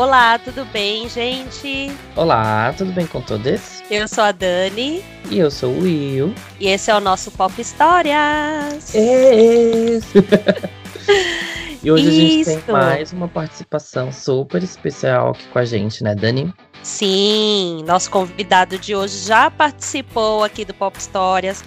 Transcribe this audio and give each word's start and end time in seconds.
Olá, 0.00 0.38
tudo 0.38 0.64
bem, 0.64 1.10
gente? 1.10 1.94
Olá, 2.16 2.72
tudo 2.72 2.90
bem 2.90 3.06
com 3.06 3.20
todos? 3.20 3.82
Eu 3.90 4.08
sou 4.08 4.24
a 4.24 4.32
Dani. 4.32 5.04
E 5.30 5.38
eu 5.38 5.50
sou 5.50 5.74
o 5.74 5.82
Will. 5.82 6.34
E 6.58 6.68
esse 6.68 6.90
é 6.90 6.96
o 6.96 7.00
nosso 7.00 7.30
Pop 7.30 7.52
Histórias. 7.60 8.94
É. 8.94 10.00
e 11.84 11.92
hoje 11.92 12.08
Isso. 12.08 12.48
a 12.48 12.54
gente 12.54 12.64
tem 12.64 12.74
mais 12.74 13.12
uma 13.12 13.28
participação 13.28 14.10
super 14.10 14.62
especial 14.62 15.32
aqui 15.32 15.46
com 15.48 15.58
a 15.58 15.66
gente, 15.66 16.02
né, 16.02 16.14
Dani? 16.14 16.50
Sim, 16.82 17.84
nosso 17.86 18.10
convidado 18.10 18.78
de 18.78 18.96
hoje 18.96 19.26
já 19.26 19.50
participou 19.50 20.42
aqui 20.42 20.64
do 20.64 20.72
Pop 20.72 20.98
Histórias, 20.98 21.62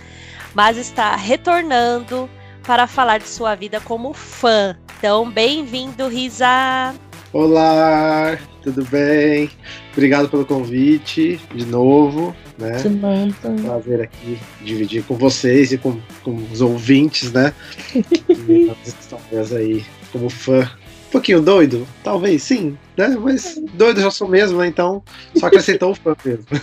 mas 0.55 0.75
está 0.77 1.15
retornando 1.15 2.27
para 2.63 2.87
falar 2.87 3.19
de 3.19 3.27
sua 3.27 3.53
vida 3.53 3.79
como 3.79 4.11
fã. 4.11 4.75
Então, 4.97 5.29
bem-vindo, 5.29 6.07
Risa! 6.07 6.95
Olá, 7.33 8.37
tudo 8.61 8.85
bem? 8.85 9.49
Obrigado 9.91 10.29
pelo 10.29 10.45
convite 10.45 11.41
de 11.55 11.65
novo. 11.65 12.35
Né? 12.59 12.73
Prazer 13.63 14.01
aqui 14.01 14.37
dividir 14.61 15.03
com 15.03 15.15
vocês 15.15 15.71
e 15.71 15.79
com, 15.79 15.99
com 16.23 16.35
os 16.51 16.61
ouvintes, 16.61 17.31
né? 17.31 17.51
as 18.71 18.87
histórias 18.87 19.51
aí, 19.51 19.83
como 20.11 20.29
fã. 20.29 20.69
Um 21.07 21.11
pouquinho 21.11 21.41
doido? 21.41 21.87
Talvez 22.03 22.43
sim, 22.43 22.77
né? 22.95 23.07
Mas 23.19 23.59
doido 23.73 23.99
já 23.99 24.11
sou 24.11 24.27
mesmo, 24.27 24.59
né? 24.59 24.67
Então 24.67 25.01
só 25.35 25.47
acrescentou 25.47 25.89
o 25.89 25.95
fã 25.95 26.15
mesmo. 26.23 26.45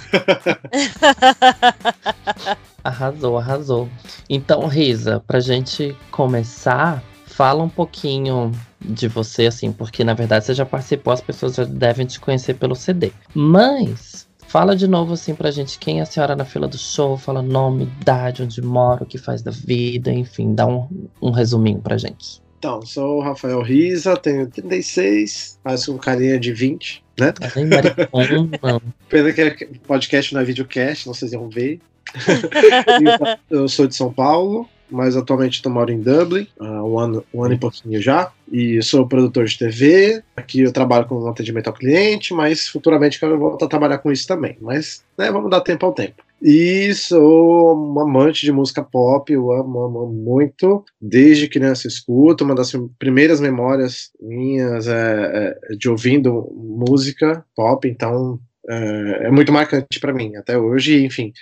arrasou, 2.84 3.38
arrasou. 3.38 3.88
Então, 4.28 4.68
Risa, 4.68 5.20
pra 5.26 5.40
gente 5.40 5.96
começar, 6.12 7.02
fala 7.26 7.60
um 7.60 7.68
pouquinho 7.68 8.52
de 8.80 9.08
você, 9.08 9.46
assim, 9.46 9.72
porque 9.72 10.02
na 10.02 10.14
verdade 10.14 10.46
você 10.46 10.54
já 10.54 10.64
participou, 10.64 11.12
as 11.12 11.20
pessoas 11.20 11.54
já 11.54 11.64
devem 11.64 12.06
te 12.06 12.18
conhecer 12.18 12.54
pelo 12.54 12.74
CD. 12.74 13.12
Mas 13.34 14.28
Fala 14.50 14.74
de 14.74 14.88
novo 14.88 15.12
assim 15.12 15.32
pra 15.32 15.52
gente 15.52 15.78
quem 15.78 16.00
é 16.00 16.02
a 16.02 16.04
senhora 16.04 16.34
na 16.34 16.44
fila 16.44 16.66
do 16.66 16.76
show, 16.76 17.16
fala 17.16 17.40
nome, 17.40 17.84
idade, 17.84 18.42
onde 18.42 18.60
mora, 18.60 19.04
o 19.04 19.06
que 19.06 19.16
faz 19.16 19.42
da 19.42 19.52
vida, 19.52 20.10
enfim, 20.10 20.56
dá 20.56 20.66
um, 20.66 20.88
um 21.22 21.30
resuminho 21.30 21.80
pra 21.80 21.96
gente. 21.96 22.42
Então, 22.58 22.84
sou 22.84 23.18
o 23.18 23.20
Rafael 23.20 23.62
Riza, 23.62 24.16
tenho 24.16 24.48
36, 24.48 25.60
faço 25.62 25.94
um 25.94 25.98
carinha 25.98 26.36
de 26.36 26.52
20, 26.52 27.04
né? 27.20 27.32
É 27.40 27.48
Pena 29.08 29.32
que 29.32 29.40
é 29.40 29.68
podcast 29.86 30.34
não 30.34 30.40
é 30.40 30.44
videocast, 30.44 31.06
não 31.06 31.14
vocês 31.14 31.30
vão 31.30 31.48
ver. 31.48 31.80
eu 33.48 33.68
sou 33.68 33.86
de 33.86 33.94
São 33.94 34.12
Paulo, 34.12 34.68
mas 34.90 35.16
atualmente 35.16 35.62
eu 35.64 35.70
moro 35.70 35.92
em 35.92 36.00
Dublin, 36.00 36.46
há 36.58 36.84
um 36.84 36.98
ano, 36.98 37.24
um 37.32 37.44
ano 37.44 37.54
e 37.54 37.58
pouquinho 37.58 38.00
já. 38.00 38.30
E 38.50 38.82
sou 38.82 39.06
produtor 39.06 39.44
de 39.44 39.56
TV. 39.56 40.22
Aqui 40.36 40.62
eu 40.62 40.72
trabalho 40.72 41.06
com 41.06 41.26
atendimento 41.28 41.68
ao 41.68 41.72
cliente, 41.72 42.34
mas 42.34 42.68
futuramente 42.68 43.20
quero 43.20 43.38
voltar 43.38 43.66
a 43.66 43.68
trabalhar 43.68 43.98
com 43.98 44.10
isso 44.10 44.26
também. 44.26 44.56
Mas 44.60 45.04
né, 45.16 45.30
vamos 45.30 45.50
dar 45.50 45.60
tempo 45.60 45.86
ao 45.86 45.92
tempo. 45.92 46.22
E 46.42 46.94
sou 46.94 47.76
um 47.76 48.00
amante 48.00 48.46
de 48.46 48.50
música 48.50 48.82
pop, 48.82 49.30
eu 49.30 49.52
amo, 49.52 49.82
amo 49.82 50.06
muito. 50.06 50.84
Desde 51.00 51.48
criança 51.48 51.86
escuto, 51.86 52.44
uma 52.44 52.54
das 52.54 52.72
primeiras 52.98 53.40
memórias 53.40 54.10
minhas 54.20 54.88
é, 54.88 55.58
é 55.70 55.76
de 55.76 55.88
ouvindo 55.88 56.50
música 56.56 57.44
pop, 57.54 57.86
então 57.86 58.40
é, 58.66 59.26
é 59.26 59.30
muito 59.30 59.52
marcante 59.52 60.00
para 60.00 60.14
mim 60.14 60.34
até 60.36 60.56
hoje. 60.56 61.04
Enfim, 61.04 61.32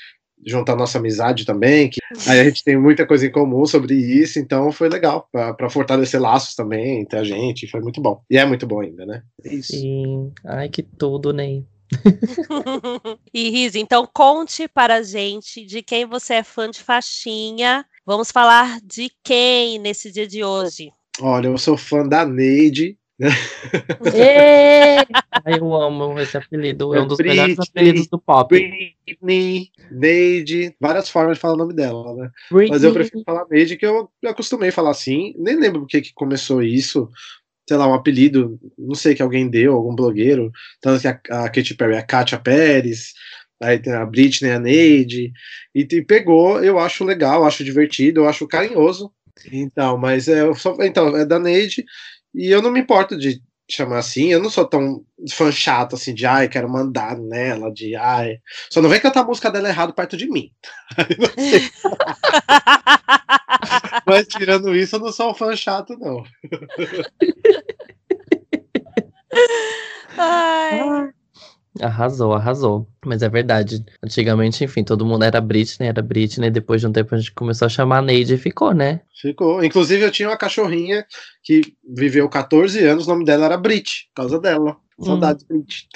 juntar 0.47 0.77
nossa 0.77 0.98
amizade 0.98 1.44
também, 1.44 1.91
que 1.91 2.00
aí 2.27 2.41
a 2.41 2.44
gente 2.44 2.64
tem 2.64 2.78
muita 2.78 3.06
coisa 3.06 3.27
em 3.27 3.31
comum 3.31 3.67
sobre 3.67 3.94
isso, 3.94 4.39
então 4.39 4.70
foi 4.72 4.89
legal 4.89 5.28
para 5.31 5.70
fortalecer 5.70 6.20
laços 6.20 6.55
também 6.55 7.00
entre 7.00 7.19
a 7.19 7.25
gente, 7.25 7.70
foi 7.70 7.81
muito 7.81 8.00
bom. 8.00 8.22
E 8.31 8.39
é 8.39 8.44
muito 8.44 8.66
bom 8.66 8.81
ainda, 8.81 9.04
né? 9.04 9.22
É 9.44 9.54
isso. 9.54 9.72
Sim, 9.72 10.32
ai 10.44 10.69
que 10.69 10.82
tudo, 10.82 11.32
Ney. 11.32 11.65
e 13.32 13.48
Riz, 13.48 13.75
então 13.75 14.06
conte 14.12 14.69
para 14.69 14.97
a 14.97 15.03
gente 15.03 15.65
de 15.65 15.82
quem 15.82 16.04
você 16.04 16.34
é 16.34 16.43
fã 16.43 16.71
de 16.71 16.82
faixinha. 16.82 17.84
Vamos 18.04 18.31
falar 18.31 18.78
de 18.82 19.10
quem 19.25 19.78
nesse 19.78 20.12
dia 20.12 20.27
de 20.27 20.44
hoje? 20.44 20.91
Olha, 21.21 21.48
eu 21.48 21.59
sou 21.59 21.77
fã 21.77 22.06
da 22.06 22.25
Neide, 22.25 22.97
eu 25.46 25.74
amo 25.74 26.18
esse 26.20 26.36
apelido, 26.36 26.94
é 26.94 27.02
um 27.02 27.06
dos 27.06 27.16
Britney, 27.16 27.36
melhores 27.36 27.58
apelidos 27.58 28.06
do 28.06 28.18
pop. 28.18 28.48
Britney, 28.48 29.70
Neide, 29.90 30.74
várias 30.80 31.08
formas 31.08 31.36
de 31.36 31.40
falar 31.40 31.54
o 31.54 31.58
nome 31.58 31.74
dela, 31.74 32.14
né? 32.14 32.30
Britney. 32.50 32.70
Mas 32.70 32.84
eu 32.84 32.92
prefiro 32.92 33.24
falar 33.24 33.44
Neide, 33.50 33.76
que 33.76 33.84
eu, 33.84 34.08
eu 34.22 34.30
acostumei 34.30 34.70
falar 34.70 34.90
assim. 34.90 35.34
Nem 35.36 35.58
lembro 35.58 35.80
porque 35.80 36.00
que 36.00 36.12
começou 36.14 36.62
isso. 36.62 37.08
Sei 37.68 37.76
lá, 37.76 37.86
um 37.86 37.94
apelido, 37.94 38.58
não 38.78 38.94
sei 38.94 39.14
que 39.14 39.22
alguém 39.22 39.48
deu, 39.50 39.74
algum 39.74 39.94
blogueiro. 39.94 40.50
Tanto 40.80 41.02
que 41.02 41.08
a, 41.08 41.20
a 41.44 41.50
Katy 41.50 41.74
Perry 41.74 41.94
é 41.94 41.98
a 41.98 42.02
Katia 42.02 42.38
Pérez, 42.38 43.12
aí 43.60 43.78
tem 43.78 43.92
a 43.92 44.06
Britney, 44.06 44.52
a 44.52 44.60
Neide. 44.60 45.32
E, 45.74 45.80
e 45.90 46.02
pegou, 46.02 46.62
eu 46.62 46.78
acho 46.78 47.04
legal, 47.04 47.44
acho 47.44 47.64
divertido, 47.64 48.20
eu 48.20 48.28
acho 48.28 48.46
carinhoso. 48.46 49.12
Então, 49.52 49.98
mas 49.98 50.28
é, 50.28 50.52
só, 50.54 50.76
então, 50.80 51.16
é 51.16 51.24
da 51.24 51.38
Neide. 51.38 51.84
E 52.34 52.50
eu 52.50 52.62
não 52.62 52.71
me 52.71 52.81
importo 52.81 53.16
de 53.16 53.41
chamar 53.71 53.99
assim, 53.99 54.28
eu 54.33 54.41
não 54.43 54.49
sou 54.49 54.66
tão 54.66 55.05
fã 55.31 55.53
chato 55.53 55.94
assim 55.94 56.15
de 56.15 56.25
ai, 56.25 56.49
quero 56.49 56.69
mandar 56.71 57.16
nela, 57.19 57.71
de 57.72 57.94
ai. 57.97 58.37
Só 58.71 58.81
não 58.81 58.89
vem 58.89 59.00
cantar 59.00 59.21
a 59.21 59.25
música 59.25 59.50
dela 59.50 59.69
errado 59.69 59.93
perto 59.94 60.16
de 60.16 60.28
mim. 60.28 60.50
Mas 64.06 64.27
tirando 64.27 64.75
isso, 64.75 64.97
eu 64.97 65.00
não 65.00 65.12
sou 65.12 65.31
um 65.31 65.34
fã 65.34 65.55
chato, 65.56 65.97
não. 65.99 66.22
Ai. 70.16 71.12
Arrasou, 71.81 72.33
arrasou. 72.33 72.89
Mas 73.05 73.22
é 73.22 73.28
verdade. 73.28 73.84
Antigamente, 74.03 74.65
enfim, 74.65 74.84
todo 74.84 75.06
mundo 75.06 75.25
era 75.25 75.41
Britney, 75.41 75.89
era 75.89 76.03
Britney. 76.03 76.50
Depois 76.50 76.81
de 76.81 76.87
um 76.87 76.93
tempo 76.93 77.15
a 77.15 77.19
gente 77.19 77.33
começou 77.33 77.66
a 77.66 77.69
chamar 77.69 77.99
a 77.99 78.03
Neide 78.03 78.34
e 78.34 78.39
ficou, 78.39 78.72
né? 78.72 79.00
Ficou. 79.21 79.62
Inclusive, 79.65 80.05
eu 80.05 80.11
tinha 80.11 80.28
uma 80.28 80.37
cachorrinha 80.37 81.06
que 81.43 81.61
viveu 81.89 82.28
14 82.28 82.84
anos, 82.84 83.06
o 83.06 83.11
nome 83.11 83.25
dela 83.25 83.47
era 83.47 83.56
Brit, 83.56 84.09
por 84.09 84.22
causa 84.22 84.39
dela. 84.39 84.77
Saudades, 85.00 85.44
hum. 85.50 85.61
Brit. 85.61 85.89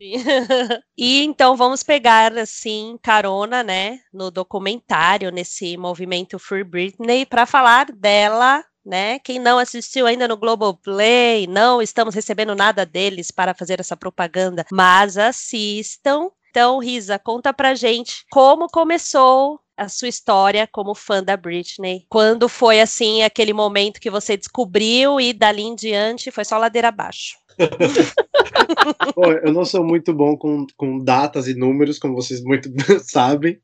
e 0.96 1.22
então 1.22 1.54
vamos 1.56 1.82
pegar 1.82 2.36
assim 2.38 2.98
carona, 3.02 3.62
né, 3.62 3.98
no 4.12 4.30
documentário 4.30 5.30
nesse 5.30 5.76
movimento 5.76 6.38
Free 6.38 6.64
Britney 6.64 7.26
para 7.26 7.44
falar 7.44 7.92
dela 7.92 8.64
né? 8.84 9.18
Quem 9.20 9.38
não 9.38 9.58
assistiu 9.58 10.06
ainda 10.06 10.26
no 10.26 10.36
Globoplay, 10.36 11.46
não 11.46 11.80
estamos 11.82 12.14
recebendo 12.14 12.54
nada 12.54 12.84
deles 12.86 13.30
para 13.30 13.54
fazer 13.54 13.80
essa 13.80 13.96
propaganda, 13.96 14.64
mas 14.72 15.16
assistam. 15.16 16.30
Então, 16.50 16.78
Risa, 16.78 17.18
conta 17.18 17.52
pra 17.52 17.74
gente 17.74 18.24
como 18.30 18.68
começou 18.68 19.60
a 19.76 19.88
sua 19.88 20.08
história 20.08 20.68
como 20.70 20.94
fã 20.94 21.22
da 21.22 21.36
Britney. 21.36 22.04
Quando 22.08 22.48
foi 22.48 22.80
assim 22.80 23.22
aquele 23.22 23.52
momento 23.52 24.00
que 24.00 24.10
você 24.10 24.36
descobriu 24.36 25.18
e 25.18 25.32
dali 25.32 25.62
em 25.62 25.74
diante 25.74 26.30
foi 26.30 26.44
só 26.44 26.58
ladeira 26.58 26.88
abaixo? 26.88 27.36
Eu 29.44 29.52
não 29.52 29.64
sou 29.64 29.84
muito 29.84 30.12
bom 30.12 30.36
com, 30.36 30.66
com 30.76 30.98
datas 30.98 31.48
e 31.48 31.54
números, 31.54 31.98
como 31.98 32.14
vocês 32.14 32.42
muito 32.42 32.70
sabem, 33.04 33.58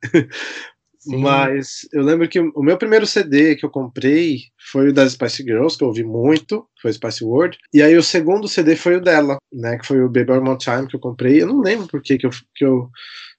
Mas 1.06 1.86
eu 1.92 2.02
lembro 2.02 2.28
que 2.28 2.40
o 2.40 2.62
meu 2.62 2.76
primeiro 2.76 3.06
CD 3.06 3.54
que 3.56 3.64
eu 3.64 3.70
comprei 3.70 4.44
foi 4.70 4.88
o 4.88 4.92
das 4.92 5.12
Spice 5.12 5.42
Girls, 5.42 5.76
que 5.76 5.84
eu 5.84 5.88
ouvi 5.88 6.04
muito, 6.04 6.66
foi 6.80 6.92
Spice 6.92 7.24
World. 7.24 7.58
E 7.72 7.82
aí 7.82 7.96
o 7.96 8.02
segundo 8.02 8.48
CD 8.48 8.76
foi 8.76 8.96
o 8.96 9.00
dela, 9.00 9.38
né? 9.52 9.78
Que 9.78 9.86
foi 9.86 10.02
o 10.02 10.08
Baby 10.08 10.32
One 10.32 10.44
More 10.44 10.58
Time 10.58 10.86
que 10.88 10.96
eu 10.96 11.00
comprei. 11.00 11.42
Eu 11.42 11.46
não 11.46 11.60
lembro 11.60 11.86
por 11.86 12.02
que, 12.02 12.18
que 12.18 12.26
eu. 12.26 12.30
Que 12.54 12.64
eu 12.64 12.90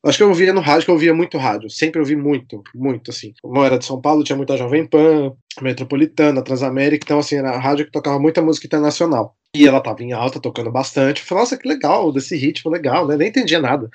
Acho 0.05 0.19
que 0.19 0.23
eu 0.23 0.29
ouvia 0.29 0.53
no 0.53 0.61
rádio, 0.61 0.85
que 0.85 0.91
eu 0.91 0.93
ouvia 0.93 1.13
muito 1.13 1.37
rádio. 1.37 1.69
Sempre 1.69 1.99
ouvi 1.99 2.15
muito, 2.15 2.63
muito, 2.73 3.09
assim. 3.09 3.33
Como 3.41 3.57
eu 3.57 3.65
era 3.65 3.79
de 3.79 3.85
São 3.85 3.99
Paulo, 3.99 4.23
tinha 4.23 4.37
muita 4.37 4.55
Jovem 4.55 4.85
Pan, 4.85 5.33
Metropolitana, 5.59 6.43
Transamérica, 6.43 7.03
então, 7.03 7.19
assim, 7.19 7.35
era 7.35 7.49
a 7.49 7.59
rádio 7.59 7.85
que 7.85 7.91
tocava 7.91 8.19
muita 8.19 8.41
música 8.41 8.67
internacional. 8.67 9.35
E 9.55 9.67
ela 9.67 9.81
tava 9.81 10.03
em 10.03 10.13
alta, 10.13 10.39
tocando 10.39 10.71
bastante. 10.71 11.21
Eu 11.21 11.27
falei, 11.27 11.41
nossa, 11.41 11.57
que 11.57 11.67
legal, 11.67 12.11
desse 12.13 12.37
ritmo 12.37 12.71
legal, 12.71 13.07
né? 13.07 13.17
Nem 13.17 13.29
entendia 13.29 13.59
nada 13.59 13.89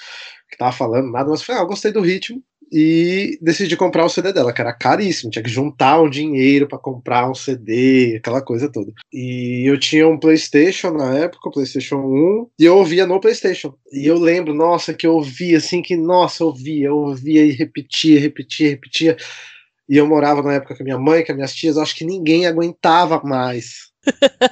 que 0.53 0.59
tava 0.59 0.73
falando, 0.73 1.11
nada, 1.11 1.31
mas 1.31 1.41
eu 1.41 1.47
falei, 1.47 1.63
ah, 1.63 1.65
eu 1.65 1.69
gostei 1.69 1.91
do 1.91 2.03
ritmo 2.03 2.43
e 2.73 3.39
decidi 3.43 3.77
comprar 3.77 4.07
o 4.07 4.09
CD 4.09 4.33
dela, 4.33 4.51
que 4.51 4.63
era 4.63 4.73
caríssimo, 4.73 5.31
tinha 5.31 5.43
que 5.43 5.51
juntar 5.51 6.01
um 6.01 6.09
dinheiro 6.09 6.67
para 6.67 6.79
comprar 6.79 7.31
um 7.31 7.35
CD, 7.35 8.17
aquela 8.17 8.41
coisa 8.41 8.73
toda. 8.73 8.91
E 9.13 9.69
eu 9.69 9.79
tinha 9.79 10.09
um 10.09 10.19
PlayStation 10.19 10.91
na 10.93 11.19
época, 11.19 11.51
o 11.51 11.53
PlayStation 11.53 11.97
1, 11.97 12.51
e 12.59 12.65
eu 12.65 12.79
ouvia 12.79 13.07
no 13.07 13.21
PlayStation. 13.21 13.75
E 13.93 14.07
eu 14.07 14.19
lembro, 14.19 14.55
nossa, 14.55 14.95
que 14.95 15.07
eu 15.07 15.13
ouvia 15.13 15.59
assim, 15.59 15.83
que 15.83 15.95
nossa, 15.95 16.43
eu 16.43 16.47
ouvia, 16.47 16.87
eu 16.87 16.97
ouvia 16.97 17.45
e 17.45 17.51
repetia, 17.51 18.19
repetia, 18.19 18.71
repetia. 18.71 19.19
E 19.87 19.99
eu 19.99 20.07
morava 20.07 20.43
na 20.43 20.55
época 20.55 20.75
com 20.75 20.83
a 20.83 20.85
minha 20.85 20.99
mãe, 20.99 21.23
com 21.23 21.33
as 21.33 21.37
minhas 21.37 21.55
tias, 21.55 21.77
acho 21.77 21.95
que 21.95 22.07
ninguém 22.07 22.47
aguentava 22.47 23.21
mais. 23.23 23.93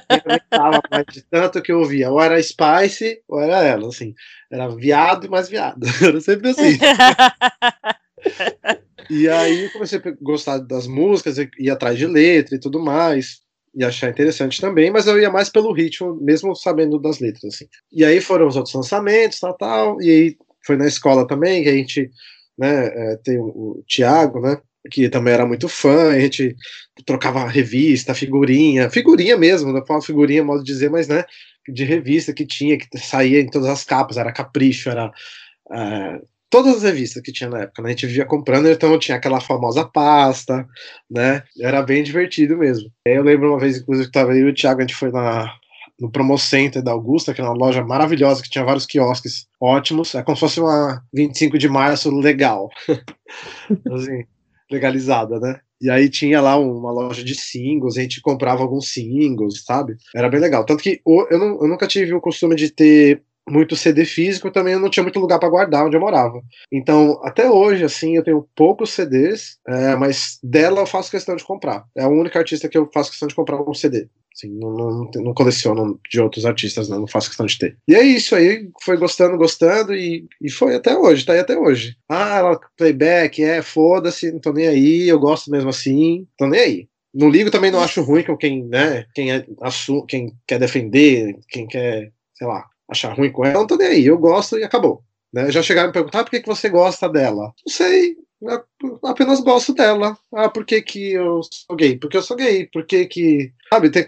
Ninguém 0.09 0.21
aguentava 0.27 0.81
mais 0.91 1.05
de 1.11 1.23
tanto 1.23 1.61
que 1.61 1.71
eu 1.71 1.79
ouvia. 1.79 2.11
Ou 2.11 2.21
era 2.21 2.41
Spice, 2.41 3.19
ou 3.27 3.39
era 3.39 3.63
ela, 3.63 3.87
assim. 3.87 4.13
Era 4.51 4.67
viado 4.67 5.25
e 5.25 5.29
mais 5.29 5.49
viado. 5.49 5.87
Era 6.05 6.21
sempre 6.21 6.49
assim. 6.49 6.77
e 9.09 9.27
aí 9.29 9.69
comecei 9.69 9.99
a 9.99 10.13
gostar 10.21 10.59
das 10.59 10.87
músicas, 10.87 11.37
ir 11.37 11.69
atrás 11.69 11.97
de 11.97 12.05
letra 12.05 12.55
e 12.55 12.59
tudo 12.59 12.79
mais. 12.79 13.41
e 13.73 13.83
achar 13.83 14.09
interessante 14.09 14.59
também, 14.59 14.91
mas 14.91 15.07
eu 15.07 15.19
ia 15.19 15.31
mais 15.31 15.49
pelo 15.49 15.71
ritmo, 15.73 16.15
mesmo 16.21 16.55
sabendo 16.55 16.99
das 16.99 17.19
letras, 17.19 17.55
assim. 17.55 17.67
E 17.91 18.03
aí 18.03 18.19
foram 18.21 18.47
os 18.47 18.55
outros 18.55 18.75
lançamentos, 18.75 19.39
tal, 19.39 19.57
tal, 19.57 20.01
e 20.01 20.09
aí 20.09 20.37
foi 20.65 20.75
na 20.77 20.87
escola 20.87 21.25
também, 21.25 21.63
que 21.63 21.69
a 21.69 21.73
gente, 21.73 22.11
né, 22.57 22.87
é, 22.87 23.17
tem 23.23 23.37
o, 23.37 23.45
o 23.45 23.83
Tiago, 23.87 24.41
né, 24.41 24.57
que 24.91 25.09
também 25.09 25.33
era 25.33 25.45
muito 25.45 25.69
fã, 25.69 26.11
a 26.11 26.19
gente 26.19 26.55
trocava 27.05 27.47
revista, 27.47 28.13
figurinha, 28.13 28.89
figurinha 28.89 29.37
mesmo, 29.37 29.71
não 29.71 29.85
falo 29.85 30.01
figurinha, 30.01 30.43
modo 30.43 30.63
de 30.63 30.71
dizer, 30.71 30.89
mas, 30.89 31.07
né, 31.07 31.23
de 31.69 31.83
revista 31.85 32.33
que 32.33 32.45
tinha, 32.45 32.77
que 32.77 32.87
saía 32.97 33.39
em 33.39 33.49
todas 33.49 33.69
as 33.69 33.83
capas, 33.83 34.17
era 34.17 34.33
Capricho, 34.33 34.89
era... 34.89 35.11
É, 35.71 36.21
todas 36.51 36.75
as 36.75 36.83
revistas 36.83 37.23
que 37.23 37.31
tinha 37.31 37.49
na 37.49 37.61
época, 37.61 37.81
né? 37.81 37.87
A 37.87 37.91
gente 37.91 38.05
vivia 38.05 38.25
comprando, 38.25 38.67
então 38.67 38.99
tinha 38.99 39.17
aquela 39.17 39.39
famosa 39.39 39.85
pasta, 39.85 40.67
né? 41.09 41.41
Era 41.59 41.81
bem 41.81 42.03
divertido 42.03 42.57
mesmo. 42.57 42.91
Eu 43.05 43.23
lembro 43.23 43.49
uma 43.49 43.59
vez, 43.59 43.77
inclusive, 43.77 44.07
que 44.07 44.11
tava 44.11 44.33
aí 44.33 44.43
o 44.43 44.53
Thiago, 44.53 44.81
a 44.81 44.83
gente 44.83 44.95
foi 44.95 45.11
na, 45.11 45.51
no 45.99 46.11
Promo 46.11 46.37
Center 46.37 46.83
da 46.83 46.91
Augusta, 46.91 47.33
que 47.33 47.39
é 47.39 47.43
uma 47.43 47.53
loja 47.53 47.83
maravilhosa, 47.83 48.43
que 48.43 48.49
tinha 48.49 48.65
vários 48.65 48.85
quiosques 48.85 49.47
ótimos. 49.59 50.13
É 50.13 50.21
como 50.21 50.35
se 50.35 50.41
fosse 50.41 50.59
uma 50.59 51.01
25 51.13 51.57
de 51.57 51.69
março 51.69 52.11
legal. 52.11 52.69
assim, 53.93 54.25
legalizada, 54.69 55.39
né? 55.39 55.59
E 55.81 55.89
aí 55.89 56.09
tinha 56.09 56.39
lá 56.41 56.59
uma 56.59 56.91
loja 56.91 57.23
de 57.23 57.33
singles, 57.33 57.97
a 57.97 58.01
gente 58.01 58.21
comprava 58.21 58.61
alguns 58.61 58.89
singles, 58.89 59.63
sabe? 59.63 59.95
Era 60.15 60.29
bem 60.29 60.39
legal. 60.39 60.63
Tanto 60.65 60.83
que 60.83 61.01
eu, 61.05 61.39
não, 61.39 61.61
eu 61.61 61.67
nunca 61.67 61.87
tive 61.87 62.13
o 62.13 62.21
costume 62.21 62.55
de 62.55 62.69
ter 62.69 63.23
muito 63.49 63.75
CD 63.75 64.05
físico, 64.05 64.51
também 64.51 64.73
eu 64.73 64.79
não 64.79 64.89
tinha 64.89 65.03
muito 65.03 65.19
lugar 65.19 65.39
para 65.39 65.49
guardar 65.49 65.85
onde 65.85 65.95
eu 65.95 66.01
morava. 66.01 66.41
Então, 66.71 67.19
até 67.23 67.49
hoje, 67.49 67.83
assim, 67.83 68.15
eu 68.15 68.23
tenho 68.23 68.47
poucos 68.55 68.91
CDs, 68.91 69.57
é, 69.67 69.95
mas 69.95 70.39
dela 70.43 70.81
eu 70.81 70.85
faço 70.85 71.11
questão 71.11 71.35
de 71.35 71.43
comprar. 71.43 71.85
É 71.95 72.03
a 72.03 72.09
única 72.09 72.39
artista 72.39 72.69
que 72.69 72.77
eu 72.77 72.89
faço 72.93 73.09
questão 73.09 73.27
de 73.27 73.35
comprar 73.35 73.61
um 73.61 73.73
CD. 73.73 74.07
Assim, 74.33 74.49
não, 74.57 74.71
não, 74.71 75.11
não 75.15 75.33
coleciono 75.33 75.99
de 76.09 76.21
outros 76.21 76.45
artistas, 76.45 76.87
não, 76.87 77.01
não 77.01 77.07
faço 77.07 77.27
questão 77.27 77.45
de 77.45 77.57
ter. 77.57 77.77
E 77.87 77.93
é 77.93 78.01
isso 78.01 78.33
aí, 78.33 78.69
foi 78.81 78.95
gostando, 78.95 79.37
gostando, 79.37 79.93
e, 79.93 80.25
e 80.41 80.49
foi 80.49 80.75
até 80.75 80.97
hoje, 80.97 81.25
tá 81.25 81.33
aí 81.33 81.39
até 81.39 81.57
hoje. 81.57 81.97
Ah, 82.07 82.37
ela, 82.37 82.59
playback, 82.77 83.43
é, 83.43 83.61
foda-se, 83.61 84.31
não 84.31 84.39
tô 84.39 84.53
nem 84.53 84.67
aí, 84.67 85.07
eu 85.07 85.19
gosto 85.19 85.51
mesmo 85.51 85.69
assim, 85.69 86.25
tô 86.37 86.47
nem 86.47 86.59
aí. 86.59 86.87
Não 87.13 87.29
ligo 87.29 87.51
também, 87.51 87.71
não 87.71 87.83
acho 87.83 88.01
ruim 88.01 88.23
com 88.23 88.37
quem, 88.37 88.63
né, 88.63 89.05
quem, 89.13 89.33
é, 89.33 89.45
quem 90.07 90.31
quer 90.47 90.59
defender, 90.59 91.37
quem 91.49 91.67
quer, 91.67 92.09
sei 92.33 92.47
lá, 92.47 92.65
achar 92.91 93.13
ruim 93.13 93.31
com 93.31 93.45
ela, 93.45 93.59
não 93.59 93.67
tô 93.67 93.77
nem 93.77 93.87
aí, 93.87 94.05
eu 94.05 94.17
gosto 94.17 94.57
e 94.57 94.63
acabou. 94.63 95.03
Né? 95.33 95.49
Já 95.49 95.63
chegaram 95.63 95.85
a 95.85 95.87
me 95.87 95.93
perguntar 95.93 96.19
ah, 96.19 96.23
por 96.23 96.31
que, 96.31 96.41
que 96.41 96.47
você 96.47 96.69
gosta 96.69 97.07
dela. 97.07 97.53
Não 97.65 97.73
sei, 97.73 98.17
apenas 99.03 99.39
gosto 99.41 99.73
dela. 99.73 100.17
Ah, 100.33 100.49
por 100.49 100.65
que, 100.65 100.81
que 100.81 101.13
eu 101.13 101.41
sou 101.43 101.75
gay? 101.75 101.97
Porque 101.97 102.17
eu 102.17 102.21
sou 102.21 102.37
gay. 102.37 102.67
Por 102.71 102.85
que 102.85 103.05
que. 103.05 103.51
Sabe, 103.71 103.89
tem, 103.89 104.05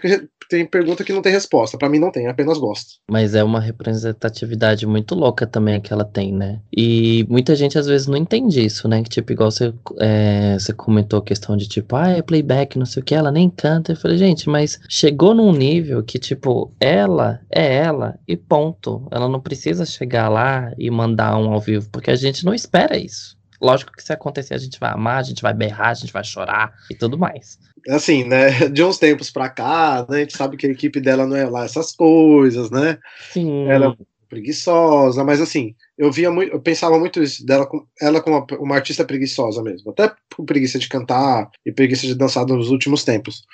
tem 0.48 0.66
pergunta 0.66 1.04
que 1.04 1.12
não 1.12 1.22
tem 1.22 1.32
resposta. 1.32 1.78
Para 1.78 1.88
mim 1.88 1.98
não 1.98 2.10
tem, 2.10 2.26
apenas 2.26 2.58
gosto. 2.58 2.98
Mas 3.10 3.34
é 3.34 3.42
uma 3.42 3.60
representatividade 3.60 4.86
muito 4.86 5.14
louca 5.14 5.46
também 5.46 5.80
que 5.80 5.92
ela 5.92 6.04
tem, 6.04 6.32
né? 6.32 6.60
E 6.76 7.24
muita 7.28 7.54
gente 7.54 7.78
às 7.78 7.86
vezes 7.86 8.06
não 8.06 8.16
entende 8.16 8.64
isso, 8.64 8.88
né? 8.88 9.02
Que 9.02 9.08
tipo, 9.08 9.32
igual 9.32 9.50
você, 9.50 9.72
é, 9.98 10.54
você 10.58 10.72
comentou 10.72 11.18
a 11.18 11.24
questão 11.24 11.56
de 11.56 11.68
tipo, 11.68 11.96
ah, 11.96 12.10
é 12.10 12.22
playback, 12.22 12.78
não 12.78 12.86
sei 12.86 13.02
o 13.02 13.04
que, 13.04 13.14
ela 13.14 13.32
nem 13.32 13.48
canta. 13.48 13.92
Eu 13.92 13.96
falei, 13.96 14.16
gente, 14.16 14.48
mas 14.48 14.78
chegou 14.88 15.34
num 15.34 15.52
nível 15.52 16.02
que, 16.02 16.18
tipo, 16.18 16.72
ela 16.80 17.40
é 17.50 17.76
ela 17.76 18.18
e 18.26 18.36
ponto. 18.36 19.06
Ela 19.10 19.28
não 19.28 19.40
precisa 19.40 19.86
chegar 19.86 20.28
lá 20.28 20.72
e 20.78 20.90
mandar 20.90 21.36
um 21.36 21.52
ao 21.52 21.60
vivo, 21.60 21.88
porque 21.90 22.10
a 22.10 22.16
gente 22.16 22.44
não 22.44 22.54
espera 22.54 22.96
isso. 22.96 23.36
Lógico 23.64 23.92
que 23.92 24.02
se 24.02 24.12
acontecer, 24.12 24.52
a 24.52 24.58
gente 24.58 24.78
vai 24.78 24.90
amar, 24.90 25.16
a 25.16 25.22
gente 25.22 25.40
vai 25.40 25.54
berrar, 25.54 25.88
a 25.88 25.94
gente 25.94 26.12
vai 26.12 26.22
chorar 26.22 26.74
e 26.90 26.94
tudo 26.94 27.16
mais. 27.16 27.58
Assim, 27.88 28.22
né? 28.22 28.68
De 28.68 28.84
uns 28.84 28.98
tempos 28.98 29.30
pra 29.30 29.48
cá, 29.48 30.04
né, 30.06 30.18
a 30.18 30.20
gente 30.20 30.36
sabe 30.36 30.58
que 30.58 30.66
a 30.66 30.70
equipe 30.70 31.00
dela 31.00 31.26
não 31.26 31.34
é 31.34 31.48
lá 31.48 31.64
essas 31.64 31.92
coisas, 31.92 32.70
né? 32.70 32.98
Sim. 33.32 33.66
Ela 33.66 33.96
é 33.98 34.04
preguiçosa, 34.28 35.24
mas 35.24 35.40
assim, 35.40 35.74
eu 35.96 36.12
via 36.12 36.30
muito, 36.30 36.52
eu 36.52 36.60
pensava 36.60 36.98
muito 36.98 37.22
isso 37.22 37.46
dela 37.46 37.64
com 37.66 37.86
ela 37.98 38.20
como 38.20 38.36
uma, 38.36 38.46
uma, 38.58 38.74
artista 38.74 39.04
preguiçosa 39.04 39.62
mesmo, 39.62 39.92
até 39.92 40.12
por 40.28 40.44
preguiça 40.44 40.78
de 40.78 40.88
cantar 40.88 41.48
e 41.64 41.72
preguiça 41.72 42.06
de 42.06 42.14
dançar 42.14 42.44
nos 42.44 42.68
últimos 42.68 43.02
tempos. 43.02 43.44